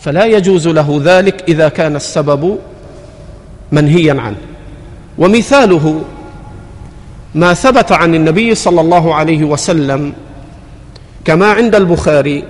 فلا 0.00 0.26
يجوز 0.26 0.68
له 0.68 1.00
ذلك 1.04 1.44
إذا 1.48 1.68
كان 1.68 1.96
السبب 1.96 2.58
منهيا 3.72 4.20
عنه 4.20 4.36
ومثاله 5.18 6.04
ما 7.34 7.54
ثبت 7.54 7.92
عن 7.92 8.14
النبي 8.14 8.54
صلى 8.54 8.80
الله 8.80 9.14
عليه 9.14 9.44
وسلم 9.44 10.12
كما 11.24 11.52
عند 11.52 11.74
البخاري 11.74 12.44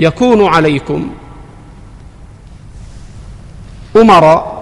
يكون 0.00 0.46
عليكم 0.46 1.10
أمراء 3.96 4.56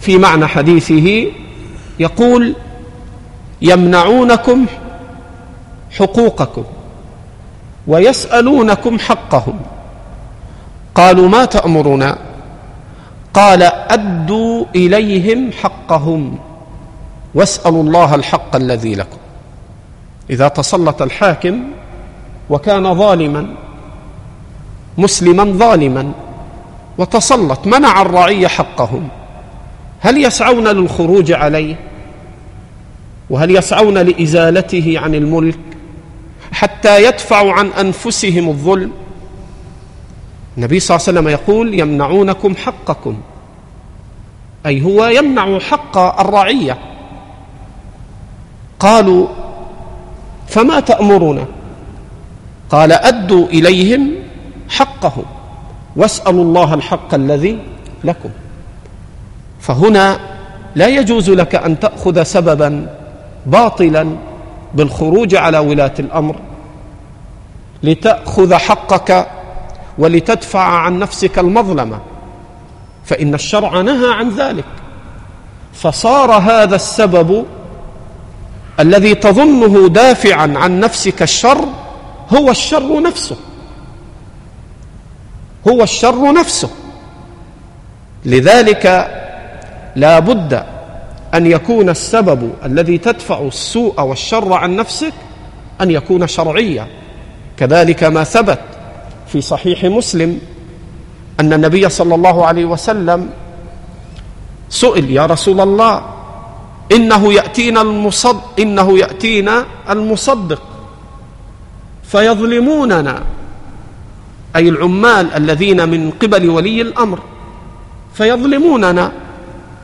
في 0.00 0.18
معنى 0.18 0.46
حديثه 0.46 1.26
يقول 1.98 2.54
يمنعونكم 3.62 4.66
حقوقكم 5.98 6.64
ويسألونكم 7.86 8.98
حقهم 8.98 9.60
قالوا 10.94 11.28
ما 11.28 11.44
تأمرنا 11.44 12.18
قال 13.34 13.62
أدوا 13.62 14.64
إليهم 14.76 15.50
حقهم 15.62 16.38
واسألوا 17.34 17.82
الله 17.82 18.14
الحق 18.14 18.56
الذي 18.56 18.94
لكم 18.94 19.16
إذا 20.30 20.48
تسلط 20.48 21.02
الحاكم 21.02 21.64
وكان 22.50 22.94
ظالما 22.94 23.54
مسلما 24.98 25.44
ظالما 25.44 26.12
وتسلط 26.98 27.66
منع 27.66 28.02
الرعية 28.02 28.46
حقهم 28.46 29.08
هل 30.00 30.24
يسعون 30.24 30.68
للخروج 30.68 31.32
عليه 31.32 31.76
وهل 33.30 33.56
يسعون 33.56 33.98
لإزالته 33.98 34.94
عن 34.96 35.14
الملك 35.14 35.58
حتى 36.52 37.04
يدفعوا 37.04 37.52
عن 37.52 37.66
أنفسهم 37.68 38.48
الظلم 38.48 38.92
النبي 40.56 40.80
صلى 40.80 40.96
الله 40.96 41.08
عليه 41.08 41.20
وسلم 41.20 41.32
يقول 41.40 41.78
يمنعونكم 41.80 42.56
حقكم 42.56 43.16
أي 44.66 44.82
هو 44.82 45.06
يمنع 45.06 45.58
حق 45.58 45.98
الرعية 46.20 46.78
قالوا 48.80 49.26
فما 50.48 50.80
تأمرنا 50.80 51.44
قال 52.70 52.92
أدوا 52.92 53.46
إليهم 53.46 54.10
حقهم 54.68 55.24
واسألوا 55.96 56.44
الله 56.44 56.74
الحق 56.74 57.14
الذي 57.14 57.58
لكم 58.04 58.30
فهنا 59.60 60.18
لا 60.74 60.86
يجوز 60.86 61.30
لك 61.30 61.54
أن 61.54 61.78
تأخذ 61.80 62.22
سببا 62.22 62.94
باطلا 63.46 64.08
بالخروج 64.74 65.34
على 65.34 65.58
ولاة 65.58 65.94
الأمر 65.98 66.36
لتأخذ 67.82 68.54
حقك 68.54 69.26
ولتدفع 69.98 70.60
عن 70.60 70.98
نفسك 70.98 71.38
المظلمة 71.38 71.98
فإن 73.04 73.34
الشرع 73.34 73.80
نهى 73.80 74.12
عن 74.14 74.28
ذلك 74.30 74.64
فصار 75.72 76.30
هذا 76.32 76.74
السبب 76.76 77.46
الذي 78.80 79.14
تظنه 79.14 79.88
دافعا 79.88 80.52
عن 80.56 80.80
نفسك 80.80 81.22
الشر 81.22 81.68
هو 82.34 82.50
الشر 82.50 83.02
نفسه 83.02 83.36
هو 85.68 85.82
الشر 85.82 86.32
نفسه 86.32 86.70
لذلك 88.24 88.86
لا 89.96 90.18
بد 90.18 90.64
ان 91.34 91.46
يكون 91.46 91.88
السبب 91.88 92.52
الذي 92.64 92.98
تدفع 92.98 93.38
السوء 93.40 94.00
والشر 94.00 94.52
عن 94.52 94.76
نفسك 94.76 95.12
ان 95.80 95.90
يكون 95.90 96.26
شرعيا 96.26 96.86
كذلك 97.56 98.04
ما 98.04 98.24
ثبت 98.24 98.58
في 99.26 99.40
صحيح 99.40 99.84
مسلم 99.84 100.38
ان 101.40 101.52
النبي 101.52 101.88
صلى 101.88 102.14
الله 102.14 102.46
عليه 102.46 102.64
وسلم 102.64 103.30
سئل 104.70 105.10
يا 105.10 105.26
رسول 105.26 105.60
الله 105.60 106.02
إنه 106.92 107.32
يأتينا 107.32 107.80
المصد 107.82 108.40
إنه 108.58 108.98
يأتينا 108.98 109.66
المصدق 109.90 110.62
فيظلموننا 112.02 113.22
أي 114.56 114.68
العمال 114.68 115.32
الذين 115.32 115.88
من 115.88 116.10
قبل 116.10 116.48
ولي 116.50 116.82
الأمر 116.82 117.18
فيظلموننا 118.14 119.12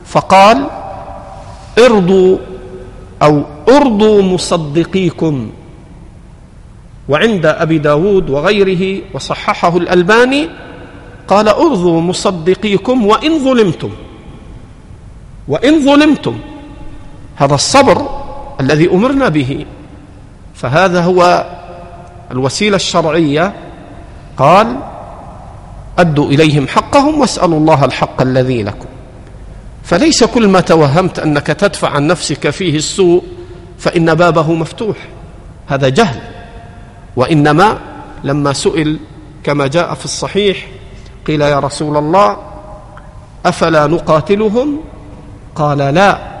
فقال 0.05 0.67
ارضوا 1.79 2.37
أو 3.21 3.43
ارضوا 3.69 4.21
مصدقيكم 4.21 5.49
وعند 7.09 7.45
أبي 7.45 7.77
داود 7.77 8.29
وغيره 8.29 9.01
وصححه 9.13 9.77
الألباني 9.77 10.49
قال 11.27 11.47
ارضوا 11.49 12.01
مصدقيكم 12.01 13.05
وإن 13.05 13.39
ظلمتم 13.43 13.89
وإن 15.47 15.85
ظلمتم 15.85 16.37
هذا 17.35 17.55
الصبر 17.55 18.09
الذي 18.59 18.89
امرنا 18.89 19.29
به 19.29 19.65
فهذا 20.55 21.01
هو 21.03 21.45
الوسيله 22.31 22.75
الشرعيه 22.75 23.53
قال 24.37 24.77
ادوا 25.99 26.25
اليهم 26.29 26.67
حقهم 26.67 27.19
واسالوا 27.19 27.57
الله 27.59 27.85
الحق 27.85 28.21
الذي 28.21 28.63
لكم 28.63 28.85
فليس 29.83 30.23
كل 30.23 30.47
ما 30.47 30.59
توهمت 30.61 31.19
انك 31.19 31.47
تدفع 31.47 31.89
عن 31.89 32.07
نفسك 32.07 32.49
فيه 32.49 32.75
السوء 32.75 33.23
فان 33.79 34.13
بابه 34.15 34.53
مفتوح 34.53 34.97
هذا 35.67 35.89
جهل 35.89 36.19
وانما 37.15 37.77
لما 38.23 38.53
سئل 38.53 38.99
كما 39.43 39.67
جاء 39.67 39.93
في 39.93 40.05
الصحيح 40.05 40.67
قيل 41.27 41.41
يا 41.41 41.59
رسول 41.59 41.97
الله 41.97 42.37
افلا 43.45 43.87
نقاتلهم 43.87 44.77
قال 45.55 45.77
لا 45.77 46.34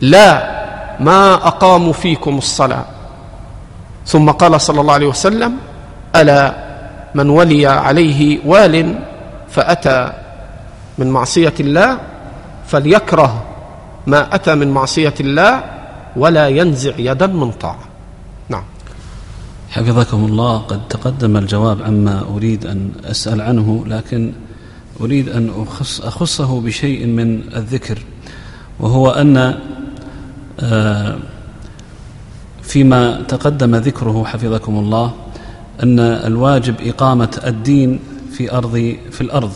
لا 0.00 0.54
ما 1.00 1.34
أقاموا 1.34 1.92
فيكم 1.92 2.38
الصلاة 2.38 2.84
ثم 4.06 4.30
قال 4.30 4.60
صلى 4.60 4.80
الله 4.80 4.92
عليه 4.94 5.06
وسلم 5.06 5.56
ألا 6.16 6.64
من 7.14 7.30
ولي 7.30 7.66
عليه 7.66 8.38
وال 8.46 8.98
فأتى 9.50 10.12
من 10.98 11.10
معصية 11.10 11.54
الله 11.60 11.98
فليكره 12.66 13.42
ما 14.06 14.34
أتى 14.34 14.54
من 14.54 14.68
معصية 14.70 15.14
الله 15.20 15.62
ولا 16.16 16.48
ينزع 16.48 16.92
يدا 16.98 17.26
من 17.26 17.52
طاعة 17.52 17.78
نعم 18.48 18.62
حفظكم 19.70 20.24
الله 20.24 20.58
قد 20.58 20.80
تقدم 20.88 21.36
الجواب 21.36 21.82
عما 21.82 22.20
أريد 22.36 22.66
أن 22.66 22.90
أسأل 23.04 23.40
عنه 23.40 23.84
لكن 23.86 24.32
أريد 25.00 25.28
أن 25.28 25.52
أخص 25.68 26.00
أخصه 26.00 26.60
بشيء 26.60 27.06
من 27.06 27.40
الذكر 27.56 27.98
وهو 28.80 29.10
أن 29.10 29.56
آه، 30.60 31.18
فيما 32.62 33.22
تقدم 33.28 33.76
ذكره 33.76 34.24
حفظكم 34.24 34.78
الله 34.78 35.12
أن 35.82 35.98
الواجب 36.00 36.74
إقامة 36.86 37.40
الدين 37.46 38.00
في 38.32 38.52
أرض 38.52 38.96
في 39.10 39.20
الأرض 39.20 39.52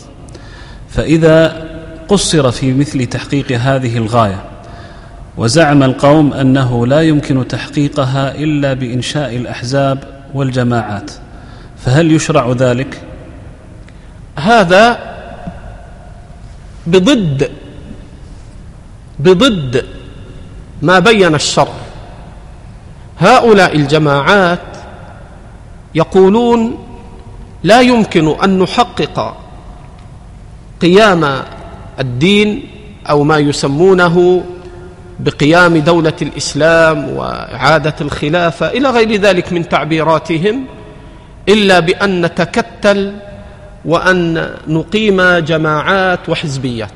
فإذا 0.89 1.69
قصر 2.07 2.51
في 2.51 2.73
مثل 2.73 3.05
تحقيق 3.05 3.51
هذه 3.51 3.97
الغاية 3.97 4.43
وزعم 5.37 5.83
القوم 5.83 6.33
أنه 6.33 6.87
لا 6.87 7.01
يمكن 7.01 7.47
تحقيقها 7.47 8.35
إلا 8.35 8.73
بإنشاء 8.73 9.35
الأحزاب 9.35 10.03
والجماعات 10.33 11.11
فهل 11.77 12.11
يشرع 12.11 12.51
ذلك؟ 12.51 13.01
هذا 14.39 14.99
بضد 16.87 17.51
بضد 19.19 19.85
ما 20.81 20.99
بين 20.99 21.35
الشرع 21.35 21.73
هؤلاء 23.19 23.75
الجماعات 23.75 24.59
يقولون 25.95 26.77
لا 27.63 27.81
يمكن 27.81 28.27
ان 28.43 28.59
نحقق 28.59 29.35
قيام 30.81 31.41
الدين 31.99 32.63
او 33.09 33.23
ما 33.23 33.37
يسمونه 33.37 34.43
بقيام 35.19 35.77
دوله 35.77 36.13
الاسلام 36.21 37.09
واعاده 37.09 37.95
الخلافه 38.01 38.67
الى 38.67 38.89
غير 38.89 39.15
ذلك 39.21 39.53
من 39.53 39.69
تعبيراتهم 39.69 40.65
الا 41.49 41.79
بان 41.79 42.21
نتكتل 42.25 43.15
وان 43.85 44.51
نقيم 44.67 45.21
جماعات 45.21 46.29
وحزبيات 46.29 46.89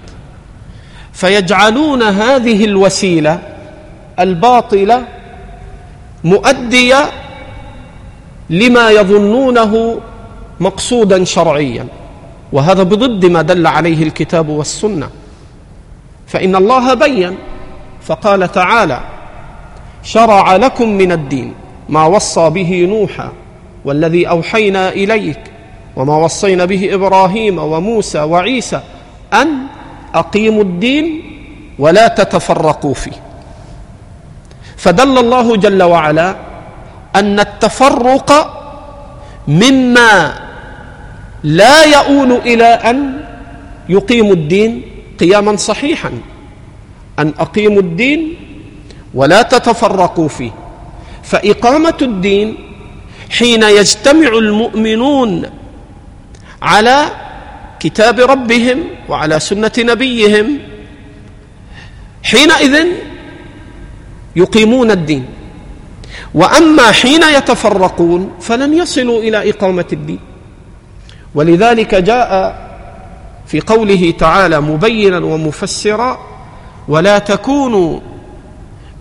فيجعلون 1.14 2.04
هذه 2.04 2.66
الوسيله 2.66 3.53
الباطلة 4.20 5.04
مؤدية 6.24 6.98
لما 8.50 8.90
يظنونه 8.92 10.00
مقصودا 10.60 11.24
شرعيا 11.24 11.86
وهذا 12.52 12.84
بضد 12.84 13.26
ما 13.26 13.42
دل 13.42 13.68
عليه 13.68 14.04
الكتاب 14.04 14.50
والسنه 14.50 15.10
فان 16.28 16.56
الله 16.56 16.94
بين 16.94 17.36
فقال 18.02 18.52
تعالى 18.52 19.00
شرع 20.04 20.56
لكم 20.56 20.90
من 20.90 21.12
الدين 21.12 21.54
ما 21.90 22.06
وصى 22.06 22.50
به 22.50 22.86
نوحا 22.90 23.32
والذي 23.86 24.30
اوحينا 24.30 24.90
اليك 24.90 25.40
وما 25.96 26.18
وصينا 26.18 26.66
به 26.66 26.94
ابراهيم 26.94 27.60
وموسى 27.60 28.20
وعيسى 28.22 28.80
ان 29.34 29.48
اقيموا 30.16 30.64
الدين 30.64 31.22
ولا 31.80 32.08
تتفرقوا 32.08 32.94
فيه 32.94 33.33
فدل 34.84 35.18
الله 35.18 35.58
جل 35.58 35.84
وعلا 35.84 36.36
أن 37.16 37.40
التفرق 37.40 38.30
مما 39.48 40.34
لا 41.44 41.84
يؤول 41.86 42.32
إلى 42.32 42.66
أن 42.66 43.26
يقيم 43.90 44.32
الدين 44.32 44.82
قياما 45.20 45.56
صحيحا 45.56 46.12
أن 47.20 47.34
أقيموا 47.40 47.80
الدين 47.82 48.36
ولا 49.14 49.42
تتفرقوا 49.42 50.28
فيه 50.28 50.52
فإقامة 51.24 51.98
الدين 52.02 52.56
حين 53.30 53.64
يجتمع 53.64 54.28
المؤمنون 54.28 55.50
على 56.62 57.06
كتاب 57.80 58.20
ربهم 58.20 58.80
وعلى 59.10 59.40
سنة 59.40 59.72
نبيهم 59.80 60.58
حينئذ 62.24 62.78
يقيمون 64.36 64.92
الدين 64.92 65.26
واما 66.34 66.92
حين 66.92 67.24
يتفرقون 67.24 68.32
فلن 68.42 68.74
يصلوا 68.74 69.20
الى 69.24 69.50
اقامه 69.50 69.86
الدين 69.94 70.20
ولذلك 71.36 71.96
جاء 71.96 72.64
في 73.48 73.60
قوله 73.62 74.12
تعالى 74.20 74.60
مبينا 74.62 75.18
ومفسرا 75.18 76.18
ولا 76.88 77.20
تكونوا 77.20 78.00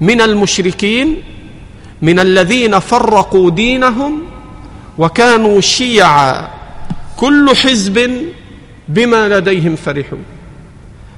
من 0.00 0.20
المشركين 0.20 1.22
من 2.02 2.18
الذين 2.20 2.78
فرقوا 2.78 3.50
دينهم 3.50 4.22
وكانوا 4.98 5.60
شيعا 5.60 6.48
كل 7.16 7.56
حزب 7.56 8.22
بما 8.88 9.28
لديهم 9.28 9.76
فرحون 9.76 10.22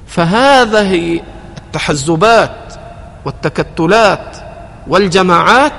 فهذه 0.07 1.19
التحزبات 1.57 2.64
والتكتلات 3.25 4.37
والجماعات 4.87 5.73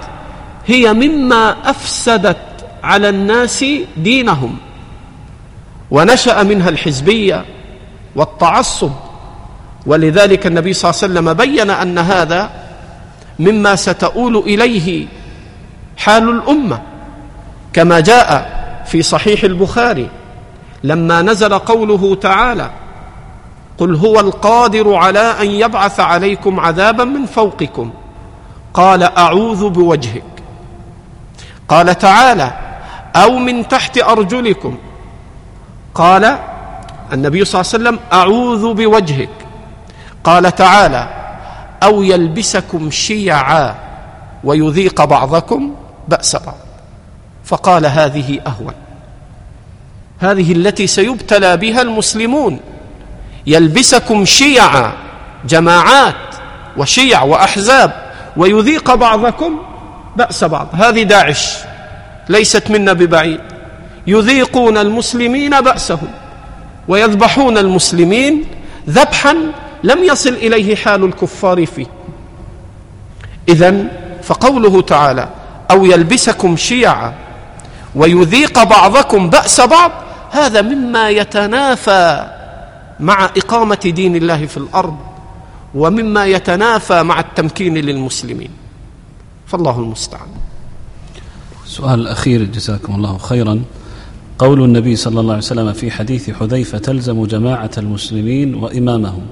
هي 0.66 0.92
مما 0.92 1.56
افسدت 1.70 2.36
على 2.82 3.08
الناس 3.08 3.64
دينهم 3.96 4.56
ونشا 5.90 6.42
منها 6.42 6.68
الحزبيه 6.68 7.44
والتعصب 8.16 8.90
ولذلك 9.86 10.46
النبي 10.46 10.72
صلى 10.72 10.90
الله 10.90 11.02
عليه 11.02 11.12
وسلم 11.12 11.34
بين 11.52 11.70
ان 11.70 11.98
هذا 11.98 12.50
مما 13.38 13.76
ستؤول 13.76 14.36
اليه 14.36 15.06
حال 15.96 16.28
الامه 16.30 16.82
كما 17.72 18.00
جاء 18.00 18.56
في 18.86 19.02
صحيح 19.02 19.44
البخاري 19.44 20.08
لما 20.84 21.22
نزل 21.22 21.58
قوله 21.58 22.14
تعالى 22.14 22.70
قل 23.78 23.94
هو 23.94 24.20
القادر 24.20 24.94
على 24.94 25.18
ان 25.18 25.50
يبعث 25.50 26.00
عليكم 26.00 26.60
عذابا 26.60 27.04
من 27.04 27.26
فوقكم 27.26 27.90
قال 28.74 29.02
اعوذ 29.02 29.68
بوجهك 29.70 30.22
قال 31.68 31.98
تعالى 31.98 32.52
او 33.16 33.38
من 33.38 33.68
تحت 33.68 33.98
ارجلكم 33.98 34.76
قال 35.94 36.38
النبي 37.12 37.44
صلى 37.44 37.60
الله 37.60 37.72
عليه 37.74 37.84
وسلم 37.88 37.98
اعوذ 38.12 38.74
بوجهك 38.74 39.28
قال 40.24 40.54
تعالى 40.54 41.08
او 41.82 42.02
يلبسكم 42.02 42.90
شيعا 42.90 43.74
ويذيق 44.44 45.04
بعضكم 45.04 45.74
باس 46.08 46.36
بعض 46.36 46.54
فقال 47.44 47.86
هذه 47.86 48.40
اهون 48.46 48.74
هذه 50.20 50.52
التي 50.52 50.86
سيبتلى 50.86 51.56
بها 51.56 51.82
المسلمون 51.82 52.60
يلبسكم 53.46 54.24
شيعا 54.24 54.92
جماعات 55.48 56.14
وشيع 56.76 57.22
وأحزاب 57.22 57.92
ويذيق 58.36 58.94
بعضكم 58.94 59.58
بأس 60.16 60.44
بعض 60.44 60.68
هذه 60.72 61.02
داعش 61.02 61.56
ليست 62.28 62.70
منا 62.70 62.92
ببعيد 62.92 63.40
يذيقون 64.06 64.76
المسلمين 64.78 65.60
بأسهم 65.60 66.08
ويذبحون 66.88 67.58
المسلمين 67.58 68.44
ذبحا 68.88 69.34
لم 69.82 70.04
يصل 70.04 70.30
إليه 70.34 70.76
حال 70.76 71.04
الكفار 71.04 71.66
فيه 71.66 71.86
إذا 73.48 73.74
فقوله 74.22 74.80
تعالى 74.82 75.28
أو 75.70 75.84
يلبسكم 75.84 76.56
شيعا 76.56 77.12
ويذيق 77.94 78.62
بعضكم 78.62 79.30
بأس 79.30 79.60
بعض 79.60 79.90
هذا 80.30 80.62
مما 80.62 81.10
يتنافى 81.10 82.26
مع 83.00 83.24
إقامة 83.24 83.78
دين 83.94 84.16
الله 84.16 84.46
في 84.46 84.56
الأرض 84.56 84.96
ومما 85.74 86.26
يتنافى 86.26 87.02
مع 87.02 87.20
التمكين 87.20 87.76
للمسلمين 87.78 88.50
فالله 89.46 89.78
المستعان 89.80 90.28
سؤال 91.66 92.00
الأخير 92.00 92.44
جزاكم 92.44 92.94
الله 92.94 93.18
خيرا 93.18 93.62
قول 94.38 94.62
النبي 94.64 94.96
صلى 94.96 95.20
الله 95.20 95.32
عليه 95.32 95.42
وسلم 95.44 95.72
في 95.72 95.90
حديث 95.90 96.30
حذيفة 96.30 96.78
تلزم 96.78 97.24
جماعة 97.26 97.70
المسلمين 97.78 98.54
وإمامهم 98.54 99.22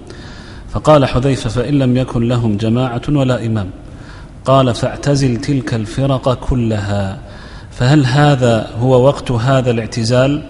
فقال 0.72 1.06
حذيفة 1.06 1.50
فإن 1.50 1.74
لم 1.78 1.96
يكن 1.96 2.28
لهم 2.28 2.56
جماعة 2.56 3.02
ولا 3.08 3.46
إمام 3.46 3.70
قال 4.44 4.74
فاعتزل 4.74 5.40
تلك 5.40 5.74
الفرق 5.74 6.34
كلها 6.48 7.18
فهل 7.70 8.06
هذا 8.06 8.70
هو 8.80 9.06
وقت 9.06 9.30
هذا 9.30 9.70
الاعتزال 9.70 10.42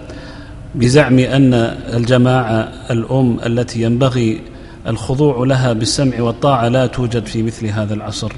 بزعم 0.75 1.19
أن 1.19 1.53
الجماعة 1.93 2.71
الأم 2.91 3.37
التي 3.45 3.81
ينبغي 3.81 4.41
الخضوع 4.87 5.45
لها 5.45 5.73
بالسمع 5.73 6.21
والطاعة 6.21 6.67
لا 6.67 6.87
توجد 6.87 7.25
في 7.25 7.43
مثل 7.43 7.65
هذا 7.67 7.93
العصر 7.93 8.31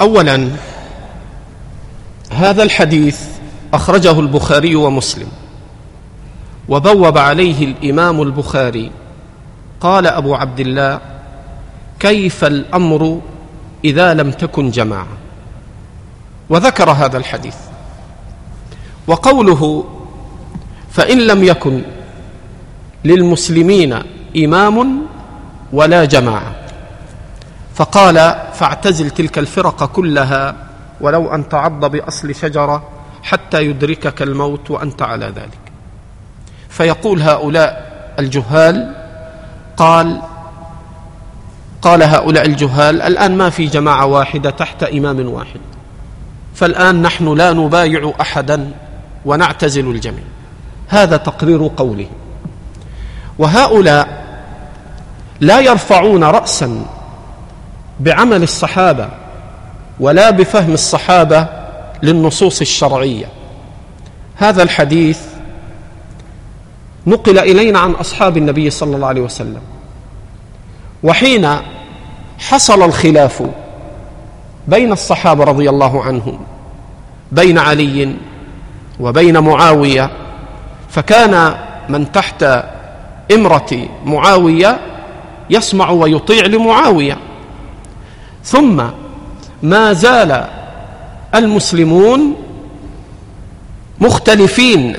أولا 0.00 0.48
هذا 2.32 2.62
الحديث 2.62 3.20
أخرجه 3.74 4.20
البخاري 4.20 4.74
ومسلم 4.74 5.26
وبوب 6.68 7.18
عليه 7.18 7.64
الإمام 7.64 8.22
البخاري 8.22 8.90
قال 9.80 10.06
أبو 10.06 10.34
عبد 10.34 10.60
الله 10.60 11.00
كيف 12.00 12.44
الأمر 12.44 13.20
إذا 13.84 14.14
لم 14.14 14.30
تكن 14.30 14.70
جماعة 14.70 15.08
وذكر 16.50 16.90
هذا 16.90 17.16
الحديث 17.18 17.56
وقوله 19.06 19.84
فإن 20.94 21.18
لم 21.26 21.44
يكن 21.44 21.82
للمسلمين 23.04 23.98
إمام 24.36 25.02
ولا 25.72 26.04
جماعة 26.04 26.54
فقال 27.74 28.14
فاعتزل 28.54 29.10
تلك 29.10 29.38
الفرق 29.38 29.84
كلها 29.92 30.56
ولو 31.00 31.34
أن 31.34 31.48
تعض 31.48 31.84
بأصل 31.90 32.34
شجرة 32.34 32.88
حتى 33.22 33.62
يدركك 33.66 34.22
الموت 34.22 34.70
وأنت 34.70 35.02
على 35.02 35.26
ذلك 35.26 35.58
فيقول 36.68 37.22
هؤلاء 37.22 37.92
الجهال 38.18 38.94
قال 39.76 40.20
قال 41.82 42.02
هؤلاء 42.02 42.46
الجهال 42.46 43.02
الآن 43.02 43.36
ما 43.36 43.50
في 43.50 43.66
جماعة 43.66 44.06
واحدة 44.06 44.50
تحت 44.50 44.82
إمام 44.82 45.28
واحد 45.28 45.60
فالآن 46.54 47.02
نحن 47.02 47.32
لا 47.34 47.52
نبايع 47.52 48.12
أحدا 48.20 48.70
ونعتزل 49.24 49.90
الجميع 49.90 50.24
هذا 50.88 51.16
تقرير 51.16 51.70
قوله 51.76 52.06
وهؤلاء 53.38 54.24
لا 55.40 55.60
يرفعون 55.60 56.24
راسا 56.24 56.86
بعمل 58.00 58.42
الصحابه 58.42 59.08
ولا 60.00 60.30
بفهم 60.30 60.72
الصحابه 60.74 61.46
للنصوص 62.02 62.60
الشرعيه 62.60 63.26
هذا 64.36 64.62
الحديث 64.62 65.18
نقل 67.06 67.38
الينا 67.38 67.78
عن 67.78 67.90
اصحاب 67.92 68.36
النبي 68.36 68.70
صلى 68.70 68.96
الله 68.96 69.06
عليه 69.08 69.20
وسلم 69.22 69.60
وحين 71.02 71.48
حصل 72.38 72.82
الخلاف 72.82 73.42
بين 74.68 74.92
الصحابه 74.92 75.44
رضي 75.44 75.70
الله 75.70 76.02
عنهم 76.04 76.40
بين 77.32 77.58
علي 77.58 78.16
وبين 79.00 79.38
معاويه 79.38 80.10
فكان 80.94 81.54
من 81.88 82.12
تحت 82.12 82.42
إمرة 83.32 83.88
معاوية 84.04 84.80
يسمع 85.50 85.90
ويطيع 85.90 86.46
لمعاوية 86.46 87.18
ثم 88.44 88.82
ما 89.62 89.92
زال 89.92 90.46
المسلمون 91.34 92.34
مختلفين 94.00 94.96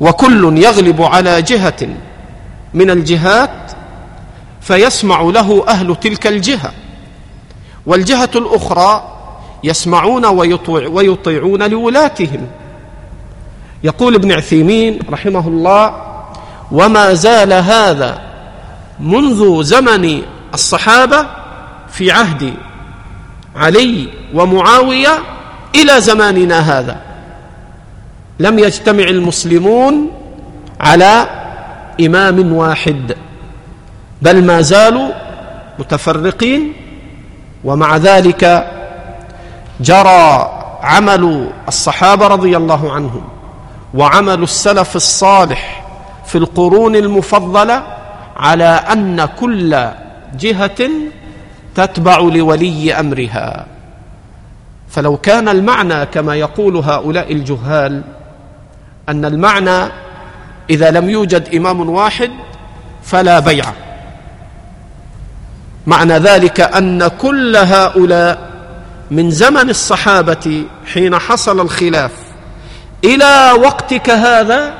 وكل 0.00 0.58
يغلب 0.64 1.02
على 1.02 1.42
جهة 1.42 1.88
من 2.74 2.90
الجهات 2.90 3.72
فيسمع 4.60 5.20
له 5.22 5.64
أهل 5.68 5.96
تلك 5.96 6.26
الجهة 6.26 6.72
والجهة 7.86 8.30
الأخرى 8.36 9.08
يسمعون 9.64 10.26
ويطيعون 10.86 11.62
لولاتهم 11.70 12.46
يقول 13.84 14.14
ابن 14.14 14.32
عثيمين 14.32 14.98
رحمه 15.10 15.48
الله 15.48 15.94
وما 16.72 17.14
زال 17.14 17.52
هذا 17.52 18.18
منذ 19.00 19.62
زمن 19.62 20.22
الصحابة 20.54 21.26
في 21.88 22.10
عهد 22.10 22.54
علي 23.56 24.08
ومعاوية 24.34 25.10
إلى 25.74 26.00
زماننا 26.00 26.58
هذا 26.60 26.96
لم 28.40 28.58
يجتمع 28.58 29.04
المسلمون 29.04 30.10
على 30.80 31.26
إمام 32.00 32.52
واحد 32.52 33.16
بل 34.22 34.44
ما 34.44 34.60
زالوا 34.60 35.08
متفرقين 35.78 36.72
ومع 37.64 37.96
ذلك 37.96 38.70
جرى 39.80 40.50
عمل 40.82 41.48
الصحابة 41.68 42.26
رضي 42.26 42.56
الله 42.56 42.92
عنهم 42.92 43.24
وعمل 43.94 44.42
السلف 44.42 44.96
الصالح 44.96 45.84
في 46.26 46.38
القرون 46.38 46.96
المفضله 46.96 47.82
على 48.36 48.64
ان 48.64 49.24
كل 49.24 49.88
جهه 50.38 50.88
تتبع 51.74 52.18
لولي 52.18 52.94
امرها 52.94 53.66
فلو 54.88 55.16
كان 55.16 55.48
المعنى 55.48 56.06
كما 56.06 56.34
يقول 56.34 56.76
هؤلاء 56.76 57.32
الجهال 57.32 58.04
ان 59.08 59.24
المعنى 59.24 59.92
اذا 60.70 60.90
لم 60.90 61.10
يوجد 61.10 61.54
امام 61.54 61.90
واحد 61.90 62.30
فلا 63.02 63.38
بيع 63.40 63.64
معنى 65.86 66.14
ذلك 66.18 66.60
ان 66.60 67.08
كل 67.08 67.56
هؤلاء 67.56 68.50
من 69.10 69.30
زمن 69.30 69.70
الصحابه 69.70 70.64
حين 70.94 71.18
حصل 71.18 71.60
الخلاف 71.60 72.23
إلى 73.04 73.50
وقتك 73.64 74.10
هذا 74.10 74.72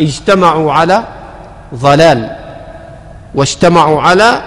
اجتمعوا 0.00 0.72
على 0.72 1.04
ضلال 1.74 2.36
واجتمعوا 3.34 4.00
على 4.02 4.42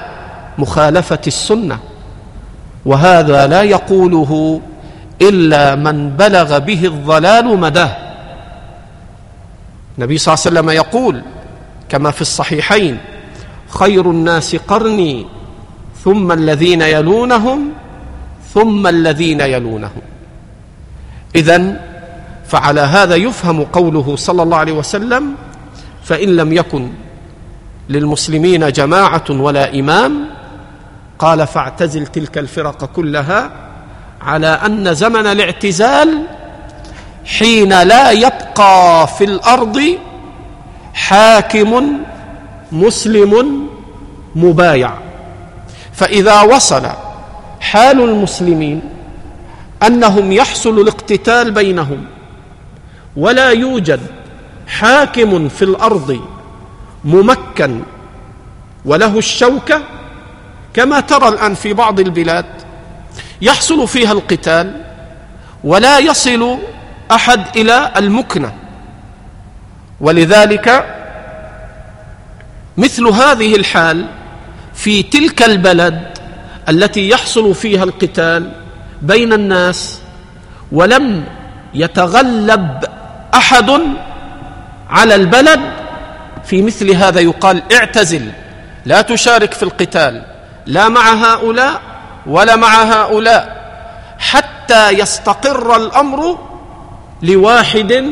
مخالفة 0.58 1.20
السنة 1.28 1.80
وهذا 2.86 3.48
لا 3.48 3.62
يقوله 3.64 4.62
إلا 5.22 5.76
من 5.76 6.10
بلغ 6.10 6.58
به 6.58 6.86
الضلال 6.86 7.58
مداه 7.60 7.92
النبي 9.98 10.18
صلى 10.18 10.34
الله 10.36 10.44
عليه 10.48 10.60
وسلم 10.60 10.70
يقول 10.70 11.22
كما 11.90 12.12
في 12.12 12.22
الصحيحين 12.22 12.98
خير 13.70 14.12
الناس 14.12 14.56
قرني 14.56 15.26
ثم 16.04 16.32
الذين 16.32 16.82
يلونهم 16.82 17.70
ثم 18.54 18.88
الذين 18.88 19.42
يلونهم 19.42 20.02
إذا 21.36 21.78
فعلى 22.52 22.82
هذا 22.82 23.16
يفهم 23.16 23.64
قوله 23.64 24.16
صلى 24.16 24.44
الله 24.44 24.58
عليه 24.58 24.72
وسلم 24.74 25.36
فان 26.04 26.36
لم 26.36 26.54
يكن 26.54 26.90
للمسلمين 27.90 28.72
جماعه 28.72 29.24
ولا 29.30 29.80
امام 29.80 30.28
قال 31.20 31.48
فاعتزل 31.48 32.08
تلك 32.08 32.38
الفرق 32.38 32.86
كلها 32.86 33.52
على 34.22 34.48
ان 34.48 34.94
زمن 34.94 35.26
الاعتزال 35.28 36.24
حين 37.26 37.82
لا 37.84 38.12
يبقى 38.12 39.08
في 39.08 39.24
الارض 39.24 39.82
حاكم 40.94 41.92
مسلم 42.72 43.64
مبايع 44.36 44.94
فاذا 45.94 46.42
وصل 46.42 46.88
حال 47.60 48.02
المسلمين 48.02 48.82
انهم 49.88 50.32
يحصل 50.32 50.80
الاقتتال 50.80 51.52
بينهم 51.52 52.06
ولا 53.18 53.50
يوجد 53.50 54.00
حاكم 54.68 55.50
في 55.50 55.62
الارض 55.62 56.22
ممكن 57.06 57.82
وله 58.86 59.18
الشوكه 59.18 59.82
كما 60.74 61.00
ترى 61.00 61.28
الان 61.28 61.54
في 61.54 61.74
بعض 61.74 62.00
البلاد 62.00 62.46
يحصل 63.42 63.88
فيها 63.88 64.12
القتال 64.12 64.82
ولا 65.64 66.00
يصل 66.00 66.58
احد 67.12 67.58
الى 67.58 67.92
المكنه 67.98 68.54
ولذلك 70.02 70.96
مثل 72.78 73.08
هذه 73.08 73.56
الحال 73.56 74.06
في 74.74 75.04
تلك 75.04 75.44
البلد 75.44 76.02
التي 76.70 77.10
يحصل 77.10 77.56
فيها 77.56 77.84
القتال 77.84 78.52
بين 79.02 79.34
الناس 79.34 80.00
ولم 80.72 81.24
يتغلب 81.74 82.82
أحد 83.34 83.72
على 84.90 85.16
البلد 85.16 85.60
في 86.46 86.62
مثل 86.62 86.92
هذا 86.92 87.20
يقال 87.20 87.64
اعتزل 87.74 88.32
لا 88.86 89.02
تشارك 89.02 89.54
في 89.54 89.64
القتال 89.64 90.24
لا 90.66 90.90
مع 90.90 91.14
هؤلاء 91.14 91.82
ولا 92.28 92.56
مع 92.56 92.84
هؤلاء 92.84 93.62
حتى 94.20 94.90
يستقر 94.92 95.76
الأمر 95.76 96.38
لواحد 97.24 98.06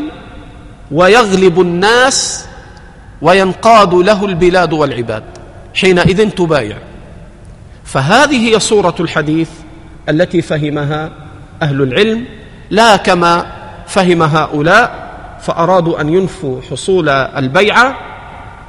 ويغلب 0.91 1.61
الناس 1.61 2.45
وينقاد 3.21 3.93
له 3.93 4.25
البلاد 4.25 4.73
والعباد 4.73 5.23
حينئذ 5.75 6.29
تبايع 6.29 6.77
فهذه 7.85 8.49
هي 8.49 8.59
صورة 8.59 8.95
الحديث 8.99 9.49
التي 10.09 10.41
فهمها 10.41 11.11
أهل 11.61 11.81
العلم 11.81 12.25
لا 12.71 12.95
كما 12.95 13.45
فهم 13.87 14.21
هؤلاء 14.23 15.08
فأرادوا 15.41 16.01
أن 16.01 16.09
ينفوا 16.09 16.61
حصول 16.71 17.09
البيعة 17.09 17.95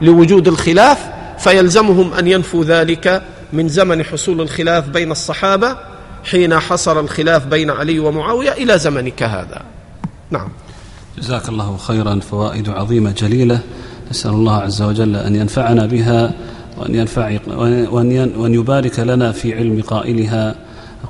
لوجود 0.00 0.48
الخلاف 0.48 1.10
فيلزمهم 1.38 2.12
أن 2.14 2.26
ينفوا 2.28 2.64
ذلك 2.64 3.22
من 3.52 3.68
زمن 3.68 4.02
حصول 4.04 4.40
الخلاف 4.40 4.88
بين 4.88 5.10
الصحابة 5.12 5.76
حين 6.30 6.58
حصل 6.58 7.00
الخلاف 7.00 7.46
بين 7.46 7.70
علي 7.70 7.98
ومعاوية 7.98 8.52
إلى 8.52 8.78
زمنك 8.78 9.22
هذا 9.22 9.62
نعم 10.30 10.48
جزاك 11.18 11.48
الله 11.48 11.76
خيرا 11.76 12.20
فوائد 12.30 12.68
عظيمة 12.68 13.10
جليلة 13.10 13.60
نسأل 14.10 14.30
الله 14.30 14.56
عز 14.56 14.82
وجل 14.82 15.16
أن 15.16 15.36
ينفعنا 15.36 15.86
بها 15.86 16.32
وأن, 16.78 16.94
ينفع 16.94 17.36
وأن, 17.46 18.32
وأن 18.36 18.54
يبارك 18.54 18.98
لنا 19.00 19.32
في 19.32 19.54
علم 19.54 19.82
قائلها 19.82 20.54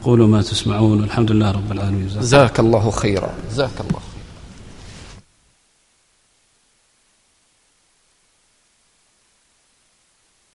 أقول 0.03 0.29
ما 0.29 0.43
تسمعون 0.43 1.01
والحمد 1.01 1.31
لله 1.33 1.51
رب 1.51 1.73
العالمين 1.73 2.09
جزاك 2.21 2.61
الله 2.61 2.91
خيرا 2.91 3.29
جزاك 3.53 3.71
الله 3.91 4.10